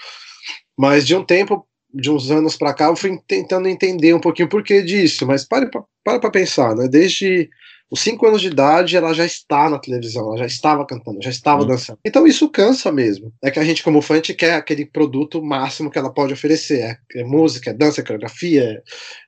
Mas 0.77 1.07
de 1.07 1.15
um 1.15 1.23
tempo, 1.23 1.65
de 1.95 2.11
uns 2.11 2.33
anos 2.33 2.57
para 2.57 2.75
cá, 2.75 2.87
eu 2.87 2.97
fui 2.97 3.17
tentando 3.29 3.69
entender 3.69 4.13
um 4.13 4.21
pouquinho 4.21 4.47
o 4.47 4.51
porquê 4.51 4.83
disso, 4.83 5.25
mas 5.25 5.45
pare 5.45 5.71
para 5.71 5.85
para 6.03 6.31
pensar, 6.31 6.75
né? 6.75 6.89
Desde 6.89 7.49
os 7.91 8.01
cinco 8.01 8.27
anos 8.27 8.41
de 8.41 8.47
idade, 8.47 8.97
ela 8.97 9.13
já 9.13 9.27
está 9.27 9.69
na 9.69 9.79
televisão, 9.79 10.29
ela 10.29 10.39
já 10.39 10.47
estava 10.47 10.87
cantando, 10.87 11.21
já 11.21 11.31
estava 11.31 11.63
uhum. 11.63 11.69
dançando. 11.69 11.99
Então 12.05 12.27
isso 12.27 12.49
cansa 12.49 12.93
mesmo. 12.93 13.33
É 13.43 13.51
que 13.51 13.59
a 13.59 13.65
gente, 13.65 13.83
como 13.83 14.01
fã, 14.01 14.15
a 14.15 14.17
gente 14.19 14.35
quer 14.35 14.55
aquele 14.55 14.87
produto 14.87 15.43
máximo 15.43 15.91
que 15.91 15.99
ela 15.99 16.13
pode 16.13 16.33
oferecer. 16.33 16.81
É, 16.83 17.21
é 17.21 17.25
música, 17.25 17.71
é 17.71 17.75
dança, 17.75 18.01
é 18.01 18.05
coreografia, 18.05 18.83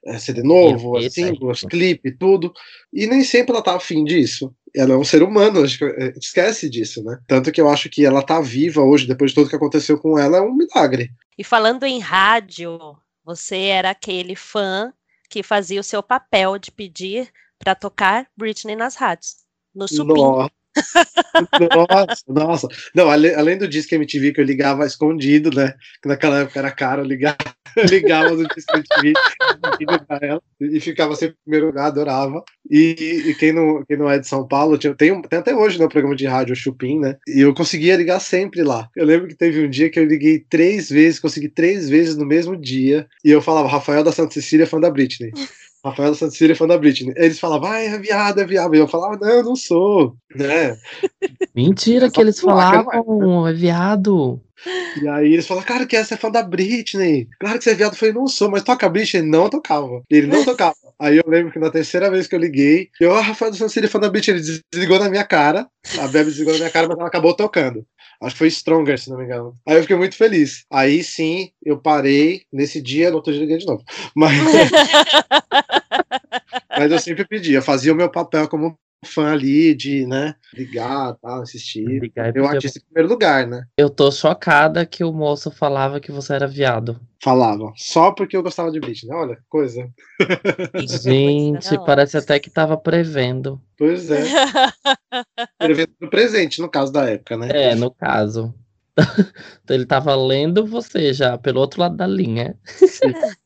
é, 0.06 0.14
é 0.14 0.18
CD 0.18 0.42
novo, 0.42 0.96
é 0.96 1.10
singles, 1.10 1.62
clipe, 1.68 2.16
tudo. 2.16 2.52
E 2.92 3.06
nem 3.06 3.24
sempre 3.24 3.52
ela 3.52 3.62
tá 3.62 3.74
afim 3.74 4.04
disso. 4.04 4.54
Ela 4.74 4.94
é 4.94 4.96
um 4.96 5.04
ser 5.04 5.22
humano, 5.22 5.60
a 5.60 5.66
gente 5.66 5.84
esquece 6.18 6.70
disso, 6.70 7.02
né? 7.02 7.18
Tanto 7.26 7.52
que 7.52 7.60
eu 7.60 7.68
acho 7.68 7.90
que 7.90 8.06
ela 8.06 8.22
tá 8.22 8.40
viva 8.40 8.80
hoje, 8.80 9.06
depois 9.06 9.32
de 9.32 9.34
tudo 9.34 9.50
que 9.50 9.56
aconteceu 9.56 9.98
com 9.98 10.18
ela, 10.18 10.38
é 10.38 10.40
um 10.40 10.54
milagre. 10.54 11.10
E 11.36 11.44
falando 11.44 11.84
em 11.84 11.98
rádio, 11.98 12.78
você 13.24 13.56
era 13.56 13.90
aquele 13.90 14.34
fã 14.34 14.90
que 15.28 15.42
fazia 15.42 15.80
o 15.80 15.84
seu 15.84 16.02
papel 16.02 16.58
de 16.58 16.70
pedir 16.70 17.28
para 17.62 17.74
tocar 17.74 18.26
Britney 18.36 18.76
nas 18.76 18.96
rádios. 18.96 19.36
No 19.74 19.88
Supim. 19.88 20.20
Nossa. 20.20 20.50
nossa. 22.26 22.68
Não, 22.94 23.10
além, 23.10 23.34
além, 23.34 23.58
do 23.58 23.68
disco 23.68 23.94
MTV 23.94 24.32
que 24.32 24.40
eu 24.40 24.44
ligava 24.44 24.86
escondido, 24.86 25.50
né? 25.54 25.74
Que 26.02 26.08
naquela 26.08 26.40
época 26.40 26.58
era 26.58 26.70
caro, 26.70 27.02
eu 27.02 27.06
ligava, 27.88 28.30
no 28.30 28.46
disco 28.48 28.76
MTV 28.76 29.12
ela, 30.20 30.42
e 30.60 30.80
ficava 30.80 31.14
sempre 31.14 31.36
em 31.36 31.44
primeiro 31.44 31.66
lugar, 31.66 31.86
adorava. 31.86 32.42
E, 32.70 33.24
e, 33.26 33.34
quem, 33.34 33.52
não, 33.52 33.84
quem 33.84 33.96
não 33.96 34.10
é 34.10 34.18
de 34.18 34.26
São 34.26 34.46
Paulo, 34.46 34.78
tinha, 34.78 34.94
tem, 34.94 35.20
tem 35.22 35.38
até 35.38 35.54
hoje 35.54 35.78
no 35.78 35.84
né, 35.84 35.90
programa 35.90 36.16
de 36.16 36.26
rádio 36.26 36.52
o 36.52 36.56
Chupim, 36.56 36.98
né? 36.98 37.16
E 37.26 37.40
eu 37.40 37.54
conseguia 37.54 37.96
ligar 37.96 38.20
sempre 38.20 38.62
lá. 38.62 38.88
Eu 38.96 39.06
lembro 39.06 39.28
que 39.28 39.34
teve 39.34 39.64
um 39.64 39.70
dia 39.70 39.90
que 39.90 39.98
eu 39.98 40.04
liguei 40.04 40.38
três 40.38 40.88
vezes, 40.90 41.20
consegui 41.20 41.48
três 41.48 41.88
vezes 41.88 42.16
no 42.16 42.26
mesmo 42.26 42.56
dia, 42.56 43.06
e 43.24 43.30
eu 43.30 43.40
falava, 43.40 43.68
Rafael 43.68 44.04
da 44.04 44.12
Santa 44.12 44.34
Cecília, 44.34 44.66
fã 44.66 44.80
da 44.80 44.90
Britney. 44.90 45.32
Rafael 45.84 46.14
Santissiri 46.14 46.52
é 46.52 46.54
fã 46.54 46.66
da 46.66 46.78
Britney. 46.78 47.12
Eles 47.16 47.40
falavam, 47.40 47.70
ah, 47.70 47.78
é 47.78 47.98
viado, 47.98 48.40
é 48.40 48.44
viado. 48.44 48.74
E 48.74 48.78
eu 48.78 48.86
falava, 48.86 49.18
não, 49.20 49.28
eu 49.28 49.42
não 49.42 49.56
sou. 49.56 50.16
Né? 50.34 50.76
Mentira 51.54 52.10
que 52.10 52.20
eles 52.20 52.38
falavam, 52.38 53.46
é 53.46 53.52
viado. 53.52 54.40
E 55.00 55.08
aí 55.08 55.32
eles 55.32 55.46
falaram, 55.46 55.66
cara, 55.66 55.86
que 55.86 55.96
essa 55.96 56.14
é 56.14 56.16
fã 56.16 56.30
da 56.30 56.42
Britney. 56.42 57.28
Claro 57.40 57.58
que 57.58 57.64
você 57.64 57.70
é 57.70 57.74
viado. 57.74 57.92
Eu 57.92 57.98
falei, 57.98 58.14
não 58.14 58.28
sou, 58.28 58.48
mas 58.48 58.62
toca 58.62 58.86
a 58.86 58.88
Britney. 58.88 59.22
Não 59.22 59.50
tocava. 59.50 60.02
Ele 60.08 60.28
não 60.28 60.44
tocava. 60.44 60.74
Aí 61.00 61.16
eu 61.16 61.24
lembro 61.26 61.52
que 61.52 61.58
na 61.58 61.70
terceira 61.70 62.08
vez 62.10 62.28
que 62.28 62.34
eu 62.36 62.38
liguei, 62.38 62.88
eu, 63.00 63.12
ah, 63.14 63.20
Rafael 63.20 63.50
do 63.50 63.56
Santissiri 63.56 63.86
é 63.86 63.88
fã 63.88 63.98
da 63.98 64.08
Britney. 64.08 64.36
Ele 64.36 64.60
desligou 64.72 65.00
na 65.00 65.10
minha 65.10 65.24
cara. 65.24 65.66
A 65.98 66.06
Bebe 66.06 66.30
desligou 66.30 66.52
na 66.52 66.60
minha 66.60 66.70
cara, 66.70 66.86
mas 66.86 66.96
ela 66.96 67.08
acabou 67.08 67.34
tocando. 67.34 67.84
Acho 68.22 68.34
que 68.36 68.38
foi 68.38 68.50
Stronger, 68.50 68.98
se 68.98 69.10
não 69.10 69.18
me 69.18 69.24
engano. 69.24 69.56
Aí 69.66 69.76
eu 69.76 69.82
fiquei 69.82 69.96
muito 69.96 70.14
feliz. 70.14 70.64
Aí 70.70 71.02
sim, 71.02 71.50
eu 71.64 71.76
parei 71.76 72.42
nesse 72.52 72.80
dia, 72.80 73.10
no 73.10 73.16
outro 73.16 73.32
dia 73.32 73.42
liguei 73.42 73.58
de 73.58 73.66
novo. 73.66 73.82
Mas, 74.14 74.32
Mas 76.82 76.90
eu 76.90 76.98
sempre 76.98 77.24
pedia, 77.24 77.62
fazia 77.62 77.92
o 77.92 77.96
meu 77.96 78.10
papel 78.10 78.48
como 78.48 78.76
fã 79.04 79.32
ali 79.32 79.72
de, 79.72 80.04
né, 80.04 80.34
ligar, 80.52 81.14
tal, 81.22 81.42
assistir. 81.42 81.84
Ligar 81.84 82.34
eu 82.36 82.44
artista 82.44 82.80
em 82.80 82.82
primeiro 82.82 83.08
lugar, 83.08 83.46
né? 83.46 83.64
Eu 83.76 83.88
tô 83.88 84.10
chocada 84.10 84.84
que 84.84 85.04
o 85.04 85.12
moço 85.12 85.48
falava 85.48 86.00
que 86.00 86.10
você 86.10 86.34
era 86.34 86.48
viado. 86.48 87.00
Falava, 87.22 87.72
só 87.76 88.10
porque 88.10 88.36
eu 88.36 88.42
gostava 88.42 88.72
de 88.72 88.80
Britney, 88.80 89.14
olha, 89.14 89.38
coisa. 89.48 89.88
Gente, 91.04 91.78
parece 91.86 92.16
até 92.16 92.40
que 92.40 92.50
tava 92.50 92.76
prevendo. 92.76 93.62
Pois 93.78 94.10
é. 94.10 94.24
prevendo 95.56 95.92
no 96.00 96.10
presente, 96.10 96.60
no 96.60 96.68
caso 96.68 96.92
da 96.92 97.08
época, 97.08 97.36
né? 97.36 97.48
É, 97.52 97.74
no 97.76 97.92
caso. 97.92 98.52
então 99.62 99.74
ele 99.76 99.86
tava 99.86 100.14
lendo 100.14 100.66
você 100.66 101.12
já, 101.12 101.38
pelo 101.38 101.60
outro 101.60 101.80
lado 101.80 101.96
da 101.96 102.06
linha. 102.06 102.56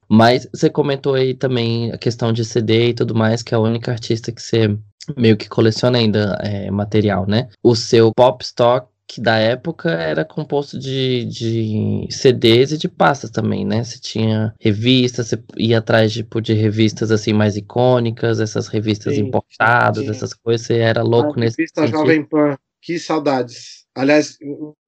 Mas 0.08 0.48
você 0.52 0.70
comentou 0.70 1.14
aí 1.14 1.34
também 1.34 1.92
a 1.92 1.98
questão 1.98 2.32
de 2.32 2.44
CD 2.44 2.90
e 2.90 2.94
tudo 2.94 3.14
mais, 3.14 3.42
que 3.42 3.54
é 3.54 3.56
a 3.56 3.60
única 3.60 3.90
artista 3.90 4.32
que 4.32 4.42
você 4.42 4.76
meio 5.16 5.36
que 5.36 5.48
coleciona 5.48 5.98
ainda 5.98 6.38
é, 6.42 6.70
material, 6.70 7.26
né? 7.26 7.48
O 7.62 7.76
seu 7.76 8.12
pop 8.12 8.44
stock 8.44 8.88
da 9.18 9.36
época 9.36 9.90
era 9.90 10.24
composto 10.24 10.78
de, 10.78 11.24
de 11.26 12.08
CDs 12.10 12.72
e 12.72 12.78
de 12.78 12.88
pastas 12.88 13.30
também, 13.30 13.64
né? 13.64 13.84
Você 13.84 14.00
tinha 14.00 14.52
revistas, 14.60 15.28
você 15.28 15.42
ia 15.56 15.78
atrás 15.78 16.12
tipo, 16.12 16.40
de 16.40 16.52
revistas 16.54 17.10
assim 17.10 17.32
mais 17.32 17.56
icônicas, 17.56 18.40
essas 18.40 18.66
revistas 18.66 19.14
sim, 19.14 19.22
importadas, 19.22 20.04
sim. 20.04 20.10
essas 20.10 20.34
coisas, 20.34 20.66
você 20.66 20.78
era 20.78 21.02
louco 21.02 21.34
a 21.36 21.40
nesse 21.40 21.58
revista 21.58 21.82
sentido. 21.82 21.98
Jovem 21.98 22.24
Pan, 22.24 22.56
que 22.82 22.98
saudades. 22.98 23.75
Aliás, 23.96 24.36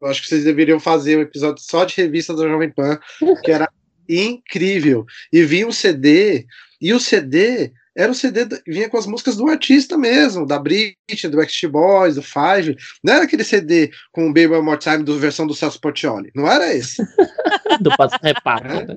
acho 0.05 0.23
que 0.23 0.29
vocês 0.29 0.45
deveriam 0.45 0.79
fazer 0.79 1.17
um 1.19 1.23
episódio 1.23 1.63
só 1.63 1.85
de 1.85 1.97
revista 1.97 2.35
da 2.35 2.47
Jovem 2.47 2.71
Pan, 2.71 2.99
que 3.43 3.51
era 3.51 3.69
incrível. 4.09 5.05
E 5.33 5.43
vinha 5.43 5.67
um 5.67 5.73
CD, 5.73 6.47
e 6.81 6.93
o 6.93 7.01
CD 7.01 7.73
era 7.97 8.13
o 8.13 8.15
CD 8.15 8.47
que 8.47 8.71
vinha 8.71 8.89
com 8.89 8.97
as 8.97 9.07
músicas 9.07 9.37
do 9.37 9.49
artista 9.49 9.99
mesmo, 9.99 10.47
da 10.47 10.57
Britney, 10.59 10.95
do 11.29 11.37
Backstreet 11.37 11.73
Boys, 11.73 12.15
do 12.15 12.23
Five. 12.23 12.77
Não 13.03 13.15
era 13.15 13.25
aquele 13.25 13.43
CD 13.43 13.91
com 14.13 14.27
o 14.27 14.33
Baby 14.33 14.55
One 14.55 14.65
More 14.65 14.79
Time 14.79 15.03
do 15.03 15.19
versão 15.19 15.47
do 15.49 15.55
Celso 15.55 15.81
Portioli. 15.81 16.31
Não 16.35 16.47
era 16.47 16.73
esse. 16.73 17.03
do 17.81 17.91
Passo 17.97 18.17
Repato, 18.23 18.67
É. 18.69 18.87
né? 18.87 18.97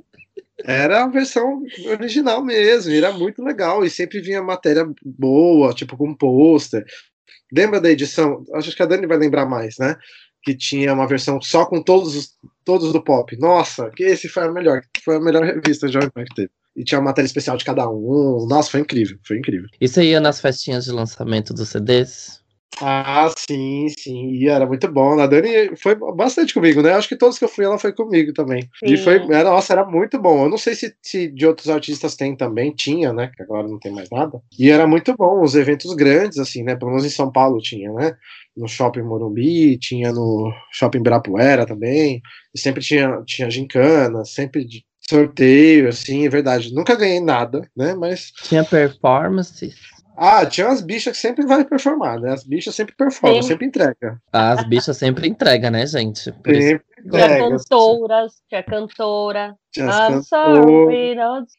Era 0.64 1.06
a 1.06 1.08
versão 1.08 1.64
original 1.90 2.44
mesmo, 2.44 2.92
e 2.92 2.98
era 2.98 3.12
muito 3.12 3.44
legal, 3.44 3.84
e 3.84 3.90
sempre 3.90 4.22
vinha 4.22 4.44
matéria 4.44 4.88
boa, 5.04 5.74
tipo 5.74 5.98
com 5.98 6.14
pôster. 6.14 6.86
Lembra 7.52 7.82
da 7.82 7.92
edição? 7.92 8.44
Acho 8.54 8.76
que 8.76 8.82
a 8.82 8.86
Dani 8.86 9.06
vai 9.06 9.18
lembrar 9.18 9.46
mais, 9.46 9.78
né? 9.78 9.96
Que 10.44 10.56
tinha 10.56 10.94
uma 10.94 11.08
versão 11.08 11.42
só 11.42 11.66
com 11.66 11.82
todos 11.82 12.16
os, 12.16 12.32
todos 12.64 12.92
do 12.92 13.04
pop. 13.04 13.38
Nossa, 13.38 13.90
que 13.92 14.04
esse 14.04 14.28
foi 14.28 14.44
a 14.44 14.52
melhor, 14.52 14.82
foi 15.04 15.18
a 15.18 15.20
melhor 15.20 15.44
revista 15.44 15.88
de 15.88 15.94
Jovem 15.94 16.10
Pan 16.10 16.24
que 16.26 16.36
teve. 16.36 16.52
E 16.76 16.84
tinha 16.84 17.00
uma 17.00 17.10
matéria 17.10 17.26
especial 17.26 17.58
de 17.58 17.66
cada 17.66 17.90
um. 17.90 18.48
Nossa, 18.48 18.72
foi 18.72 18.80
incrível, 18.80 19.18
foi 19.26 19.38
incrível. 19.38 19.68
E 19.80 19.88
você 19.88 20.04
ia 20.04 20.22
nas 20.22 20.40
festinhas 20.40 20.86
de 20.86 20.92
lançamento 20.92 21.54
dos 21.54 21.70
CDs? 21.70 22.41
Ah, 22.80 23.30
sim, 23.38 23.88
sim, 23.90 24.32
e 24.32 24.48
era 24.48 24.66
muito 24.66 24.88
bom. 24.88 25.20
A 25.20 25.28
Dani 25.28 25.76
foi 25.76 25.96
bastante 26.16 26.54
comigo, 26.54 26.82
né? 26.82 26.94
Acho 26.94 27.10
que 27.10 27.16
todos 27.16 27.38
que 27.38 27.44
eu 27.44 27.50
fui, 27.50 27.66
ela 27.66 27.78
foi 27.78 27.94
comigo 27.94 28.34
também. 28.34 28.68
E 28.84 28.98
Sim. 28.98 29.04
foi, 29.04 29.16
era, 29.30 29.50
nossa, 29.52 29.74
era 29.74 29.86
muito 29.86 30.20
bom. 30.20 30.44
Eu 30.46 30.50
não 30.50 30.58
sei 30.58 30.74
se, 30.74 30.96
se 31.02 31.28
de 31.28 31.46
outros 31.46 31.70
artistas 31.70 32.16
tem 32.16 32.36
também, 32.36 32.74
tinha, 32.74 33.12
né? 33.14 33.32
Que 33.36 33.44
agora 33.44 33.68
não 33.68 33.78
tem 33.78 33.92
mais 33.92 34.10
nada. 34.10 34.42
E 34.58 34.70
era 34.72 34.88
muito 34.88 35.14
bom, 35.16 35.44
os 35.44 35.56
eventos 35.56 35.94
grandes, 35.94 36.40
assim, 36.40 36.64
né? 36.64 36.76
Pelo 36.76 36.92
menos 36.92 37.06
em 37.06 37.10
São 37.10 37.32
Paulo 37.32 37.60
tinha, 37.60 37.92
né? 37.92 38.16
No 38.56 38.68
Shopping 38.68 39.04
Morumbi, 39.04 39.78
tinha 39.78 40.12
no 40.12 40.52
Shopping 40.72 41.00
Ibirapuera 41.00 41.66
também. 41.66 42.22
E 42.56 42.60
sempre 42.60 42.82
tinha, 42.82 43.22
tinha 43.26 43.50
gincana, 43.50 44.26
sempre 44.26 44.66
de 44.66 44.84
sorteio, 45.08 45.90
assim, 45.90 46.26
é 46.26 46.30
verdade. 46.30 46.74
Nunca 46.74 46.96
ganhei 46.96 47.20
nada, 47.20 47.70
né? 47.76 47.94
Mas 47.94 48.32
Tinha 48.44 48.64
performances? 48.64 49.76
Ah, 50.24 50.46
tinha 50.46 50.68
umas 50.68 50.82
bichas 50.82 51.16
que 51.16 51.22
sempre 51.22 51.48
vai 51.48 51.66
performar, 51.66 52.20
né? 52.20 52.32
As 52.32 52.44
bichas 52.44 52.76
sempre 52.76 52.94
performam, 52.96 53.42
Sim. 53.42 53.48
sempre 53.48 53.66
entrega. 53.66 54.22
Ah, 54.32 54.52
As 54.52 54.64
bichas 54.68 54.96
sempre 54.96 55.28
entregam, 55.28 55.72
né, 55.72 55.88
gente? 55.88 56.32
Por 56.32 56.54
isso 56.54 56.68
Sempre 56.68 56.86
Tinha 57.02 57.26
entrega. 57.26 57.50
cantoras, 57.50 58.34
tinha 58.48 58.64
cantora. 58.64 59.56
Tinha 59.72 59.90
as 59.90 60.14
I'm 60.14 60.24
sorry, 60.24 61.16
not... 61.16 61.52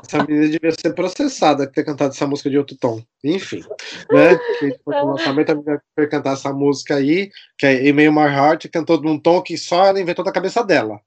Essa 0.00 0.22
menina 0.22 0.48
devia 0.48 0.70
ser 0.70 0.94
processada 0.94 1.66
por 1.66 1.72
ter 1.72 1.84
cantado 1.84 2.14
essa 2.14 2.26
música 2.26 2.48
de 2.48 2.58
outro 2.58 2.76
tom. 2.76 3.02
Enfim, 3.24 3.64
né? 4.12 4.38
Que 4.60 4.78
foi 4.84 4.94
no 4.94 5.06
lançamento, 5.06 5.50
a 5.50 5.54
menina 5.56 5.82
foi 5.92 6.06
cantar 6.06 6.34
essa 6.34 6.52
música 6.52 6.94
aí, 6.94 7.30
que 7.58 7.66
é 7.66 7.84
Email 7.88 8.12
My 8.12 8.28
Heart, 8.28 8.68
cantou 8.68 9.02
num 9.02 9.18
tom 9.18 9.42
que 9.42 9.58
só 9.58 9.86
ela 9.86 10.00
inventou 10.00 10.24
da 10.24 10.30
cabeça 10.30 10.62
dela. 10.62 11.00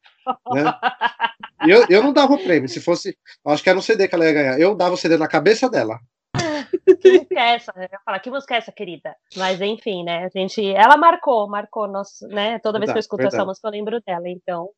Né? 0.52 0.64
Eu, 1.68 1.86
eu 1.90 2.04
não 2.04 2.14
dava 2.14 2.34
o 2.34 2.44
prêmio, 2.44 2.70
se 2.70 2.80
fosse. 2.80 3.18
Acho 3.46 3.64
que 3.64 3.70
era 3.70 3.78
um 3.78 3.82
CD 3.82 4.08
que 4.08 4.16
ela 4.16 4.26
ia 4.26 4.34
ganhar. 4.34 4.60
Eu 4.60 4.76
dava 4.76 4.94
o 4.94 4.98
CD 4.98 5.18
na 5.18 5.28
cabeça 5.28 5.70
dela. 5.70 6.00
Que 7.02 7.12
música 7.12 7.40
é 7.40 7.56
essa? 7.56 7.74
Eu 7.76 7.84
ia 7.84 8.00
falar, 8.06 8.20
que 8.20 8.30
música 8.30 8.56
é 8.56 8.58
essa, 8.58 8.72
querida? 8.72 9.16
Mas 9.36 9.62
enfim, 9.62 10.04
né? 10.04 10.26
A 10.26 10.30
gente, 10.30 10.66
ela 10.72 10.98
marcou, 10.98 11.48
marcou 11.48 11.88
nosso, 11.88 12.28
né? 12.28 12.60
Toda 12.60 12.80
vez 12.80 12.92
que 12.92 12.98
eu 12.98 13.00
Verdade, 13.00 13.00
escuto 13.00 13.22
essa 13.22 13.30
verdade. 13.30 13.48
música, 13.48 13.68
eu 13.68 13.72
lembro 13.72 14.02
dela, 14.06 14.30
então. 14.30 14.70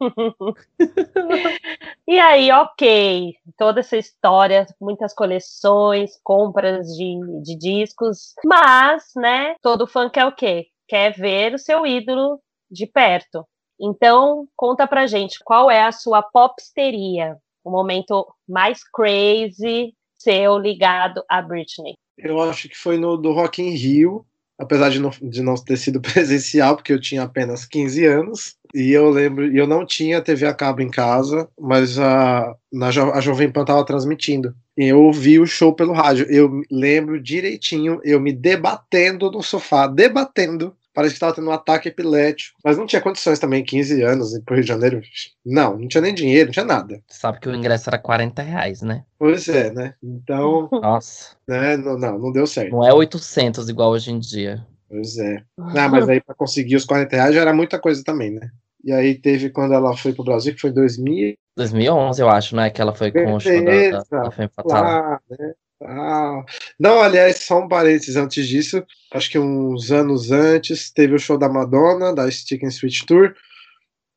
e 2.06 2.18
aí, 2.18 2.50
ok, 2.50 3.34
toda 3.56 3.80
essa 3.80 3.96
história, 3.96 4.66
muitas 4.80 5.14
coleções, 5.14 6.18
compras 6.22 6.88
de, 6.88 7.42
de 7.42 7.56
discos, 7.56 8.34
mas, 8.44 9.12
né? 9.16 9.54
Todo 9.62 9.86
fã 9.86 10.10
quer 10.10 10.26
o 10.26 10.32
quê? 10.32 10.66
Quer 10.88 11.14
ver 11.14 11.54
o 11.54 11.58
seu 11.58 11.86
ídolo 11.86 12.40
de 12.70 12.86
perto. 12.86 13.46
Então, 13.80 14.46
conta 14.56 14.86
pra 14.86 15.06
gente, 15.06 15.38
qual 15.44 15.70
é 15.70 15.82
a 15.82 15.92
sua 15.92 16.22
popsteria? 16.22 17.36
O 17.64 17.70
momento 17.70 18.26
mais 18.48 18.82
crazy 18.84 19.94
seu 20.18 20.58
ligado 20.58 21.22
a 21.28 21.42
Britney. 21.42 21.94
Eu 22.16 22.40
acho 22.40 22.68
que 22.68 22.76
foi 22.76 22.96
no 22.96 23.16
do 23.16 23.32
Rock 23.32 23.60
in 23.60 23.70
Rio, 23.70 24.24
apesar 24.58 24.88
de 24.88 24.98
não, 24.98 25.10
de 25.10 25.42
não 25.42 25.54
ter 25.54 25.76
sido 25.76 26.00
presencial, 26.02 26.76
porque 26.76 26.92
eu 26.92 27.00
tinha 27.00 27.22
apenas 27.22 27.66
15 27.66 28.04
anos. 28.06 28.56
E 28.74 28.90
eu 28.90 29.08
lembro, 29.10 29.56
eu 29.56 29.66
não 29.66 29.86
tinha 29.86 30.22
TV 30.22 30.46
a 30.46 30.54
cabo 30.54 30.80
em 30.80 30.90
casa, 30.90 31.48
mas 31.60 31.98
a, 31.98 32.56
na, 32.72 32.88
a 32.88 33.20
Jovem 33.20 33.50
Pan 33.50 33.60
estava 33.60 33.84
transmitindo. 33.84 34.54
E 34.76 34.86
eu 34.86 35.00
ouvi 35.00 35.38
o 35.38 35.46
show 35.46 35.72
pelo 35.72 35.92
rádio. 35.92 36.26
Eu 36.28 36.62
lembro 36.70 37.22
direitinho, 37.22 38.00
eu 38.02 38.20
me 38.20 38.32
debatendo 38.32 39.30
no 39.30 39.42
sofá, 39.42 39.86
debatendo. 39.86 40.74
Parece 40.94 41.14
que 41.14 41.16
estava 41.16 41.34
tendo 41.34 41.48
um 41.48 41.52
ataque 41.52 41.88
epilético. 41.88 42.56
Mas 42.64 42.78
não 42.78 42.86
tinha 42.86 43.02
condições 43.02 43.38
também, 43.38 43.64
15 43.64 44.02
anos, 44.02 44.38
pro 44.44 44.54
Rio 44.54 44.62
de 44.62 44.68
Janeiro. 44.68 45.02
Não, 45.44 45.76
não 45.76 45.88
tinha 45.88 46.00
nem 46.00 46.14
dinheiro, 46.14 46.46
não 46.46 46.52
tinha 46.52 46.64
nada. 46.64 47.02
Sabe 47.08 47.40
que 47.40 47.48
o 47.48 47.54
ingresso 47.54 47.90
era 47.90 47.98
40 47.98 48.40
reais, 48.42 48.80
né? 48.80 49.04
Pois 49.18 49.48
é, 49.48 49.72
né? 49.72 49.94
Então, 50.02 50.68
Nossa, 50.70 51.36
né, 51.48 51.76
não, 51.76 51.98
não, 51.98 52.18
não 52.18 52.32
deu 52.32 52.46
certo. 52.46 52.70
não 52.70 52.86
é 52.86 52.94
800 52.94 53.68
igual 53.68 53.90
hoje 53.90 54.12
em 54.12 54.20
dia. 54.20 54.64
Pois 54.88 55.18
é. 55.18 55.42
Ah, 55.58 55.88
mas 55.88 56.08
aí 56.08 56.20
para 56.20 56.34
conseguir 56.34 56.76
os 56.76 56.84
40 56.84 57.16
reais 57.16 57.34
já 57.34 57.40
era 57.40 57.52
muita 57.52 57.78
coisa 57.80 58.04
também, 58.04 58.30
né? 58.30 58.50
E 58.84 58.92
aí 58.92 59.14
teve 59.14 59.50
quando 59.50 59.74
ela 59.74 59.96
foi 59.96 60.12
pro 60.12 60.22
Brasil, 60.22 60.54
que 60.54 60.60
foi 60.60 60.70
em 60.70 60.74
2000, 60.74 61.34
2011, 61.56 62.20
eu 62.20 62.28
acho, 62.28 62.54
né? 62.54 62.70
Que 62.70 62.80
ela 62.80 62.94
foi 62.94 63.10
com 63.10 63.34
o 63.34 63.40
show 63.40 63.64
da, 63.64 63.90
da, 63.90 64.24
da 64.24 64.30
Femme 64.30 64.50
Fatale. 64.54 64.86
lá, 64.86 65.20
né? 65.30 65.54
Ah. 65.84 66.42
Não, 66.78 67.00
aliás, 67.02 67.36
só 67.38 67.60
um 67.60 67.68
parênteses 67.68 68.16
antes 68.16 68.48
disso, 68.48 68.82
acho 69.12 69.30
que 69.30 69.38
uns 69.38 69.92
anos 69.92 70.30
antes, 70.32 70.90
teve 70.90 71.14
o 71.14 71.18
show 71.18 71.36
da 71.38 71.48
Madonna, 71.48 72.14
da 72.14 72.30
Stick 72.30 72.64
and 72.64 72.70
Switch 72.70 73.02
Tour, 73.06 73.34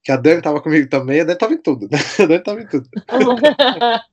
que 0.04 0.12
a 0.12 0.18
Dani 0.18 0.42
tava 0.42 0.62
comigo 0.62 0.88
também, 0.90 1.20
a 1.22 1.24
Dani 1.26 1.38
tava 1.38 1.54
em 1.54 1.62
tudo, 1.62 1.88
né? 1.92 1.98
A 2.24 2.26
Dani 2.26 2.44
tava 2.44 2.62
em 2.62 2.68
tudo. 2.68 2.90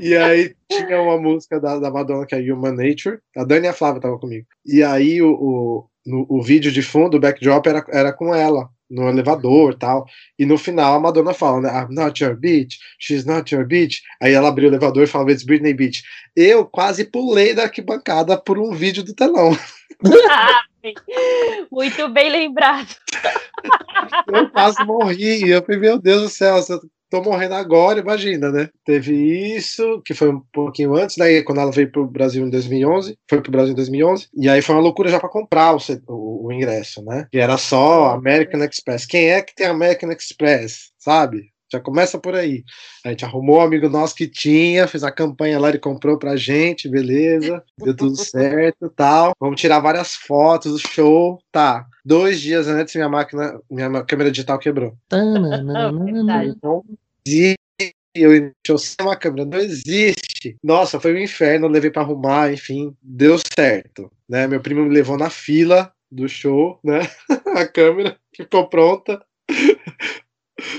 E 0.00 0.16
aí 0.16 0.54
tinha 0.68 1.00
uma 1.00 1.16
música 1.16 1.60
da, 1.60 1.78
da 1.78 1.90
Madonna 1.90 2.26
que 2.26 2.34
é 2.34 2.38
Human 2.52 2.72
Nature. 2.72 3.18
A 3.36 3.44
Dani 3.44 3.66
e 3.66 3.68
a 3.68 3.72
Flávia 3.72 3.98
estavam 3.98 4.18
comigo. 4.18 4.46
E 4.64 4.82
aí 4.82 5.22
o, 5.22 5.30
o, 5.30 5.88
no- 6.04 6.26
o 6.28 6.42
vídeo 6.42 6.72
de 6.72 6.82
fundo, 6.82 7.16
o 7.16 7.20
backdrop, 7.20 7.64
era, 7.68 7.84
era 7.90 8.12
com 8.12 8.34
ela, 8.34 8.68
no 8.90 9.08
elevador 9.08 9.72
e 9.72 9.76
tal. 9.76 10.06
E 10.38 10.46
no 10.46 10.56
final 10.56 10.94
a 10.94 11.00
Madonna 11.00 11.34
fala, 11.34 11.60
né? 11.60 11.68
I'm 11.70 11.94
not 11.94 12.22
your 12.22 12.36
bitch, 12.36 12.78
she's 12.98 13.24
not 13.24 13.54
your 13.54 13.66
bitch. 13.66 14.00
Aí 14.20 14.32
ela 14.32 14.48
abriu 14.48 14.68
o 14.68 14.72
elevador 14.72 15.04
e 15.04 15.06
falava, 15.06 15.32
it's 15.32 15.44
Britney 15.44 15.74
Beach. 15.74 16.02
Eu 16.34 16.64
quase 16.64 17.04
pulei 17.04 17.54
da 17.54 17.64
arquibancada 17.64 18.36
por 18.36 18.58
um 18.58 18.72
vídeo 18.72 19.02
do 19.02 19.14
telão. 19.14 19.56
Muito 21.70 22.08
bem 22.10 22.30
lembrado. 22.30 22.94
Eu 24.28 24.50
quase 24.50 24.84
morri. 24.84 25.48
Eu 25.48 25.62
falei, 25.62 25.80
meu 25.80 25.98
Deus 25.98 26.22
do 26.22 26.28
céu, 26.28 26.56
tô 27.10 27.22
morrendo 27.22 27.54
agora, 27.54 28.00
imagina, 28.00 28.50
né? 28.50 28.68
Teve 28.84 29.14
isso, 29.56 30.02
que 30.04 30.14
foi 30.14 30.30
um 30.30 30.40
pouquinho 30.52 30.94
antes, 30.94 31.16
daí 31.16 31.42
quando 31.42 31.60
ela 31.60 31.72
veio 31.72 31.90
pro 31.90 32.06
Brasil 32.06 32.46
em 32.46 32.50
2011, 32.50 33.16
foi 33.28 33.40
pro 33.40 33.50
Brasil 33.50 33.72
em 33.72 33.76
2011, 33.76 34.28
e 34.34 34.48
aí 34.48 34.62
foi 34.62 34.74
uma 34.74 34.82
loucura 34.82 35.08
já 35.08 35.18
para 35.18 35.28
comprar 35.28 35.74
o, 35.74 35.78
o, 36.08 36.46
o 36.46 36.52
ingresso, 36.52 37.04
né? 37.04 37.26
Que 37.30 37.38
era 37.38 37.56
só 37.56 38.10
American 38.10 38.62
Express. 38.62 39.06
Quem 39.06 39.30
é 39.30 39.42
que 39.42 39.54
tem 39.54 39.66
American 39.66 40.10
Express, 40.10 40.92
sabe? 40.98 41.55
Já 41.72 41.80
começa 41.80 42.18
por 42.18 42.34
aí. 42.34 42.64
A 43.04 43.10
gente 43.10 43.24
arrumou 43.24 43.58
um 43.58 43.60
amigo 43.60 43.88
nosso 43.88 44.14
que 44.14 44.28
tinha, 44.28 44.86
fez 44.86 45.02
a 45.02 45.10
campanha 45.10 45.58
lá, 45.58 45.68
ele 45.68 45.78
comprou 45.78 46.18
pra 46.18 46.36
gente, 46.36 46.88
beleza, 46.88 47.62
deu 47.78 47.94
tudo 47.96 48.16
certo 48.16 48.88
tal. 48.90 49.32
Vamos 49.40 49.60
tirar 49.60 49.80
várias 49.80 50.14
fotos 50.14 50.72
do 50.72 50.88
show. 50.88 51.38
Tá. 51.50 51.86
Dois 52.04 52.40
dias 52.40 52.68
antes, 52.68 52.94
minha 52.94 53.08
máquina, 53.08 53.60
minha 53.70 54.04
câmera 54.04 54.30
digital 54.30 54.58
quebrou. 54.58 54.94
Então. 56.50 56.84
Eu 58.14 58.54
eu 58.66 58.78
sem 58.78 58.96
uma 59.04 59.14
câmera, 59.14 59.44
não 59.44 59.58
existe. 59.58 60.56
Nossa, 60.64 60.98
foi 60.98 61.14
um 61.14 61.18
inferno, 61.18 61.68
levei 61.68 61.90
pra 61.90 62.00
arrumar, 62.00 62.50
enfim, 62.50 62.96
deu 63.02 63.36
certo. 63.54 64.10
Né? 64.28 64.46
Meu 64.46 64.60
primo 64.60 64.84
me 64.84 64.94
levou 64.94 65.18
na 65.18 65.28
fila 65.28 65.92
do 66.10 66.28
show, 66.28 66.78
né? 66.82 67.00
A 67.56 67.66
câmera 67.66 68.16
ficou 68.34 68.68
pronta. 68.68 69.22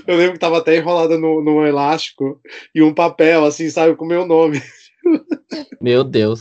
Eu 0.07 0.17
lembro 0.17 0.33
que 0.33 0.39
tava 0.39 0.57
até 0.57 0.75
enrolada 0.75 1.17
no, 1.17 1.43
no 1.43 1.65
elástico 1.65 2.41
e 2.73 2.81
um 2.81 2.93
papel, 2.93 3.45
assim, 3.45 3.69
sabe, 3.69 3.95
com 3.95 4.05
meu 4.05 4.25
nome. 4.25 4.61
Meu 5.79 6.03
Deus. 6.03 6.39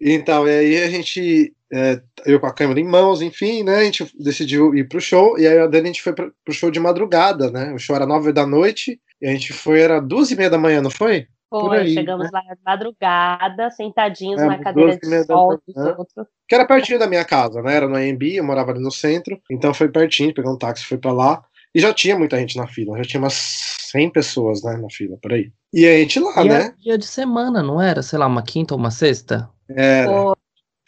Então, 0.00 0.46
e 0.48 0.50
aí 0.50 0.82
a 0.82 0.90
gente, 0.90 1.54
é, 1.72 2.00
eu 2.26 2.40
com 2.40 2.46
a 2.46 2.52
câmera 2.52 2.80
em 2.80 2.84
mãos, 2.84 3.22
enfim, 3.22 3.62
né? 3.62 3.76
A 3.76 3.84
gente 3.84 4.10
decidiu 4.18 4.74
ir 4.74 4.88
pro 4.88 5.00
show, 5.00 5.38
e 5.38 5.46
aí 5.46 5.58
a 5.58 5.66
Dani 5.66 5.84
a 5.84 5.92
gente 5.92 6.02
foi 6.02 6.12
pro, 6.12 6.32
pro 6.44 6.54
show 6.54 6.70
de 6.70 6.80
madrugada, 6.80 7.50
né? 7.50 7.72
O 7.72 7.78
show 7.78 7.94
era 7.94 8.06
nove 8.06 8.32
da 8.32 8.46
noite, 8.46 9.00
e 9.20 9.26
a 9.26 9.30
gente 9.30 9.52
foi, 9.52 9.80
era 9.80 10.00
duas 10.00 10.30
e 10.30 10.36
meia 10.36 10.50
da 10.50 10.58
manhã, 10.58 10.80
não 10.80 10.90
foi? 10.90 11.26
Foi, 11.50 11.78
aí, 11.78 11.94
chegamos 11.94 12.30
lá 12.30 12.40
de 12.40 12.60
madrugada, 12.64 13.70
sentadinhos 13.70 14.40
É, 14.40 14.46
na 14.46 14.58
cadeira 14.58 14.96
de 14.96 15.24
sol 15.24 15.60
dos 15.66 15.74
manhã. 15.74 15.96
outros. 15.96 16.26
Que 16.46 16.54
era 16.54 16.66
pertinho 16.66 16.98
da 16.98 17.06
minha 17.06 17.24
casa, 17.24 17.62
né? 17.62 17.74
Era 17.74 17.88
no 17.88 17.96
AMB, 17.96 18.22
eu 18.36 18.44
morava 18.44 18.70
ali 18.72 18.80
no 18.80 18.90
centro, 18.90 19.40
então 19.50 19.72
foi 19.72 19.88
pertinho, 19.88 20.34
pegou 20.34 20.52
um 20.52 20.58
táxi, 20.58 20.84
foi 20.84 20.98
pra 20.98 21.12
lá, 21.12 21.42
e 21.74 21.80
já 21.80 21.92
tinha 21.92 22.18
muita 22.18 22.38
gente 22.38 22.56
na 22.56 22.66
fila, 22.66 22.96
já 22.98 23.04
tinha 23.04 23.20
umas 23.20 23.34
100 23.34 24.10
pessoas, 24.10 24.62
né, 24.62 24.76
na 24.76 24.88
fila, 24.90 25.16
por 25.22 25.32
aí. 25.32 25.50
E 25.72 25.86
a 25.86 25.98
gente 25.98 26.20
lá, 26.20 26.42
E 26.44 26.48
né? 26.48 26.54
era 26.54 26.74
dia 26.76 26.98
de 26.98 27.06
semana, 27.06 27.62
não 27.62 27.80
era? 27.80 28.02
Sei 28.02 28.18
lá, 28.18 28.26
uma 28.26 28.42
quinta 28.42 28.74
ou 28.74 28.80
uma 28.80 28.90
sexta? 28.90 29.48
Era. 29.68 30.06
Foi. 30.06 30.34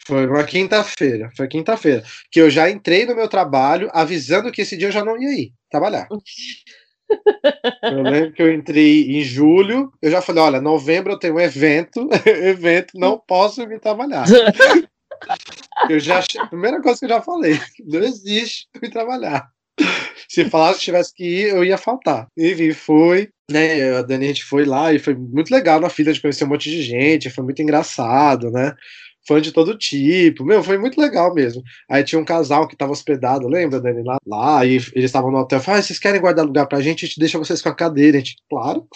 Foi 0.03 0.25
uma 0.27 0.43
quinta-feira, 0.43 1.29
foi 1.37 1.47
quinta-feira. 1.47 2.03
Que 2.31 2.41
eu 2.41 2.49
já 2.49 2.67
entrei 2.69 3.05
no 3.05 3.15
meu 3.15 3.27
trabalho 3.27 3.87
avisando 3.93 4.51
que 4.51 4.63
esse 4.63 4.75
dia 4.75 4.87
eu 4.87 4.91
já 4.91 5.05
não 5.05 5.15
ia 5.21 5.31
ir 5.31 5.53
trabalhar. 5.69 6.07
Eu 7.83 8.01
lembro 8.03 8.31
que 8.31 8.41
eu 8.41 8.53
entrei 8.53 9.17
em 9.17 9.23
julho, 9.23 9.91
eu 10.01 10.11
já 10.11 10.21
falei, 10.21 10.43
olha, 10.43 10.61
novembro 10.61 11.13
eu 11.13 11.19
tenho 11.19 11.35
um 11.35 11.39
evento, 11.39 12.07
evento, 12.25 12.91
não 12.95 13.17
posso 13.17 13.67
vir 13.67 13.79
trabalhar. 13.79 14.25
Eu 15.89 15.99
já, 15.99 16.21
primeira 16.49 16.81
coisa 16.81 16.99
que 16.99 17.05
eu 17.05 17.09
já 17.09 17.21
falei, 17.21 17.59
não 17.85 17.99
existe 17.99 18.67
vir 18.79 18.89
trabalhar. 18.89 19.49
Se 20.27 20.45
falasse 20.49 20.79
que 20.79 20.85
tivesse 20.85 21.13
que 21.13 21.23
ir, 21.23 21.49
eu 21.49 21.63
ia 21.63 21.77
faltar. 21.77 22.27
Enfim, 22.37 22.71
foi, 22.71 23.29
né? 23.49 23.97
A 23.97 24.01
Dani, 24.01 24.25
a 24.25 24.27
gente 24.29 24.45
foi 24.45 24.63
lá 24.63 24.93
e 24.93 24.99
foi 24.99 25.13
muito 25.15 25.51
legal 25.51 25.79
na 25.79 25.89
fila 25.89 26.13
de 26.13 26.21
conhecer 26.21 26.45
um 26.45 26.47
monte 26.47 26.69
de 26.69 26.81
gente, 26.81 27.29
foi 27.29 27.43
muito 27.43 27.61
engraçado, 27.61 28.49
né? 28.49 28.73
Fã 29.27 29.41
de 29.41 29.51
todo 29.51 29.77
tipo. 29.77 30.43
Meu, 30.43 30.63
foi 30.63 30.77
muito 30.77 30.99
legal 30.99 31.33
mesmo. 31.33 31.61
Aí 31.89 32.03
tinha 32.03 32.19
um 32.19 32.25
casal 32.25 32.67
que 32.67 32.75
tava 32.75 32.91
hospedado, 32.91 33.47
lembra, 33.47 33.79
Dani? 33.79 34.03
Lá, 34.03 34.17
lá 34.25 34.65
e 34.65 34.73
eles 34.75 34.93
estavam 34.95 35.31
no 35.31 35.39
hotel. 35.39 35.59
Falaram, 35.59 35.79
ah, 35.79 35.83
vocês 35.83 35.99
querem 35.99 36.21
guardar 36.21 36.45
lugar 36.45 36.67
pra 36.67 36.81
gente? 36.81 37.05
A 37.05 37.07
gente 37.07 37.19
deixa 37.19 37.37
vocês 37.37 37.61
com 37.61 37.69
a 37.69 37.75
cadeira. 37.75 38.17
A 38.17 38.19
gente, 38.19 38.35
claro. 38.49 38.87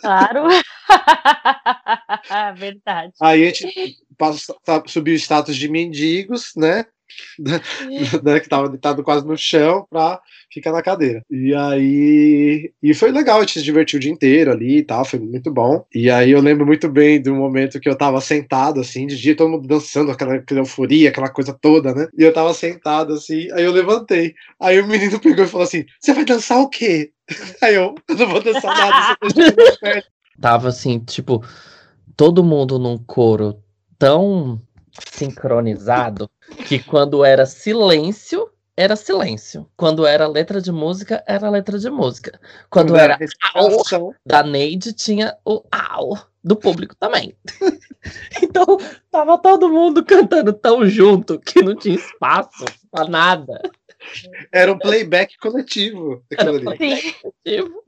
Claro. 0.00 0.48
Verdade. 2.56 3.12
Aí 3.20 3.42
a 3.42 3.46
gente 3.46 3.96
passa, 4.16 4.54
subiu 4.86 5.14
o 5.14 5.18
status 5.18 5.56
de 5.56 5.68
mendigos, 5.68 6.52
né? 6.56 6.84
né, 8.22 8.40
que 8.40 8.48
tava 8.48 8.68
deitado 8.68 9.02
quase 9.02 9.26
no 9.26 9.36
chão 9.36 9.86
pra 9.90 10.20
ficar 10.52 10.72
na 10.72 10.82
cadeira. 10.82 11.24
E 11.30 11.54
aí. 11.54 12.72
E 12.82 12.94
foi 12.94 13.10
legal, 13.10 13.38
a 13.38 13.40
gente 13.40 13.54
se 13.54 13.62
divertiu 13.62 13.96
o 13.96 14.00
dia 14.00 14.12
inteiro 14.12 14.52
ali 14.52 14.78
e 14.78 14.82
tal, 14.82 15.04
foi 15.04 15.18
muito 15.18 15.50
bom. 15.50 15.84
E 15.94 16.10
aí 16.10 16.30
eu 16.30 16.40
lembro 16.40 16.66
muito 16.66 16.88
bem 16.88 17.20
do 17.20 17.34
momento 17.34 17.80
que 17.80 17.88
eu 17.88 17.96
tava 17.96 18.20
sentado, 18.20 18.80
assim, 18.80 19.06
de 19.06 19.16
dia 19.16 19.36
todo 19.36 19.50
mundo 19.50 19.66
dançando, 19.66 20.10
aquela, 20.10 20.34
aquela 20.34 20.60
euforia, 20.60 21.08
aquela 21.08 21.28
coisa 21.28 21.52
toda, 21.52 21.94
né? 21.94 22.08
E 22.16 22.22
eu 22.22 22.32
tava 22.32 22.52
sentado 22.54 23.14
assim, 23.14 23.50
aí 23.52 23.64
eu 23.64 23.72
levantei. 23.72 24.34
Aí 24.60 24.80
o 24.80 24.86
menino 24.86 25.18
pegou 25.20 25.44
e 25.44 25.48
falou 25.48 25.66
assim: 25.66 25.84
Você 26.00 26.12
vai 26.12 26.24
dançar 26.24 26.60
o 26.60 26.68
quê? 26.68 27.10
Aí 27.62 27.74
eu, 27.74 27.94
eu 28.08 28.16
não 28.16 28.28
vou 28.28 28.42
dançar 28.42 28.76
nada, 28.76 29.16
você 29.22 30.02
Tava 30.40 30.68
assim, 30.68 30.98
tipo, 30.98 31.44
todo 32.16 32.42
mundo 32.42 32.78
num 32.78 32.98
coro 32.98 33.62
tão 33.98 34.60
sincronizado 35.12 36.30
que 36.66 36.78
quando 36.78 37.24
era 37.24 37.46
silêncio, 37.46 38.48
era 38.76 38.96
silêncio. 38.96 39.68
Quando 39.76 40.06
era 40.06 40.26
letra 40.26 40.60
de 40.60 40.72
música, 40.72 41.22
era 41.26 41.50
letra 41.50 41.78
de 41.78 41.90
música. 41.90 42.40
Quando, 42.70 42.88
quando 42.88 42.98
era, 42.98 43.18
au 43.54 44.14
da 44.24 44.42
Neide, 44.42 44.92
tinha 44.92 45.36
o 45.44 45.62
au 45.70 46.18
do 46.42 46.56
público 46.56 46.96
também. 46.96 47.36
então, 48.42 48.64
tava 49.10 49.38
todo 49.38 49.68
mundo 49.68 50.04
cantando 50.04 50.52
tão 50.52 50.86
junto 50.86 51.38
que 51.38 51.62
não 51.62 51.76
tinha 51.76 51.94
espaço 51.94 52.64
pra 52.90 53.04
nada. 53.04 53.60
Era 54.52 54.72
um 54.72 54.78
playback 54.78 55.36
coletivo. 55.38 56.22
Era 56.36 56.52
um 56.52 56.60
playback 56.60 57.16
coletivo. 57.20 57.82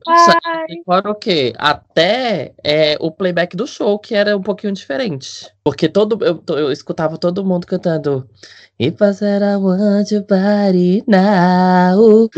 Agora 0.86 1.10
o 1.10 1.14
quê? 1.14 1.52
Até 1.56 2.54
é, 2.62 2.96
o 3.00 3.10
playback 3.10 3.56
do 3.56 3.66
show, 3.66 3.98
que 3.98 4.14
era 4.14 4.36
um 4.36 4.42
pouquinho 4.42 4.72
diferente. 4.72 5.46
Porque 5.62 5.88
todo, 5.88 6.18
eu, 6.24 6.42
eu 6.56 6.72
escutava 6.72 7.18
todo 7.18 7.44
mundo 7.44 7.66
cantando 7.66 8.28
said 9.12 9.42
I 9.42 9.56
want 9.56 10.10
your 10.10 10.22
body 10.22 11.02
now. 11.06 12.28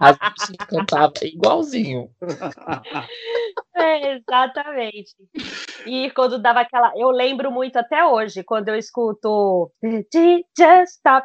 As 0.00 0.16
pessoas 0.18 0.56
cantavam 0.68 1.12
igualzinho. 1.22 2.10
É, 3.86 4.16
exatamente. 4.16 5.14
E 5.86 6.10
quando 6.12 6.40
dava 6.40 6.60
aquela. 6.60 6.92
Eu 6.96 7.10
lembro 7.10 7.50
muito 7.52 7.76
até 7.76 8.04
hoje, 8.04 8.42
quando 8.42 8.68
eu 8.68 8.76
escuto. 8.76 9.70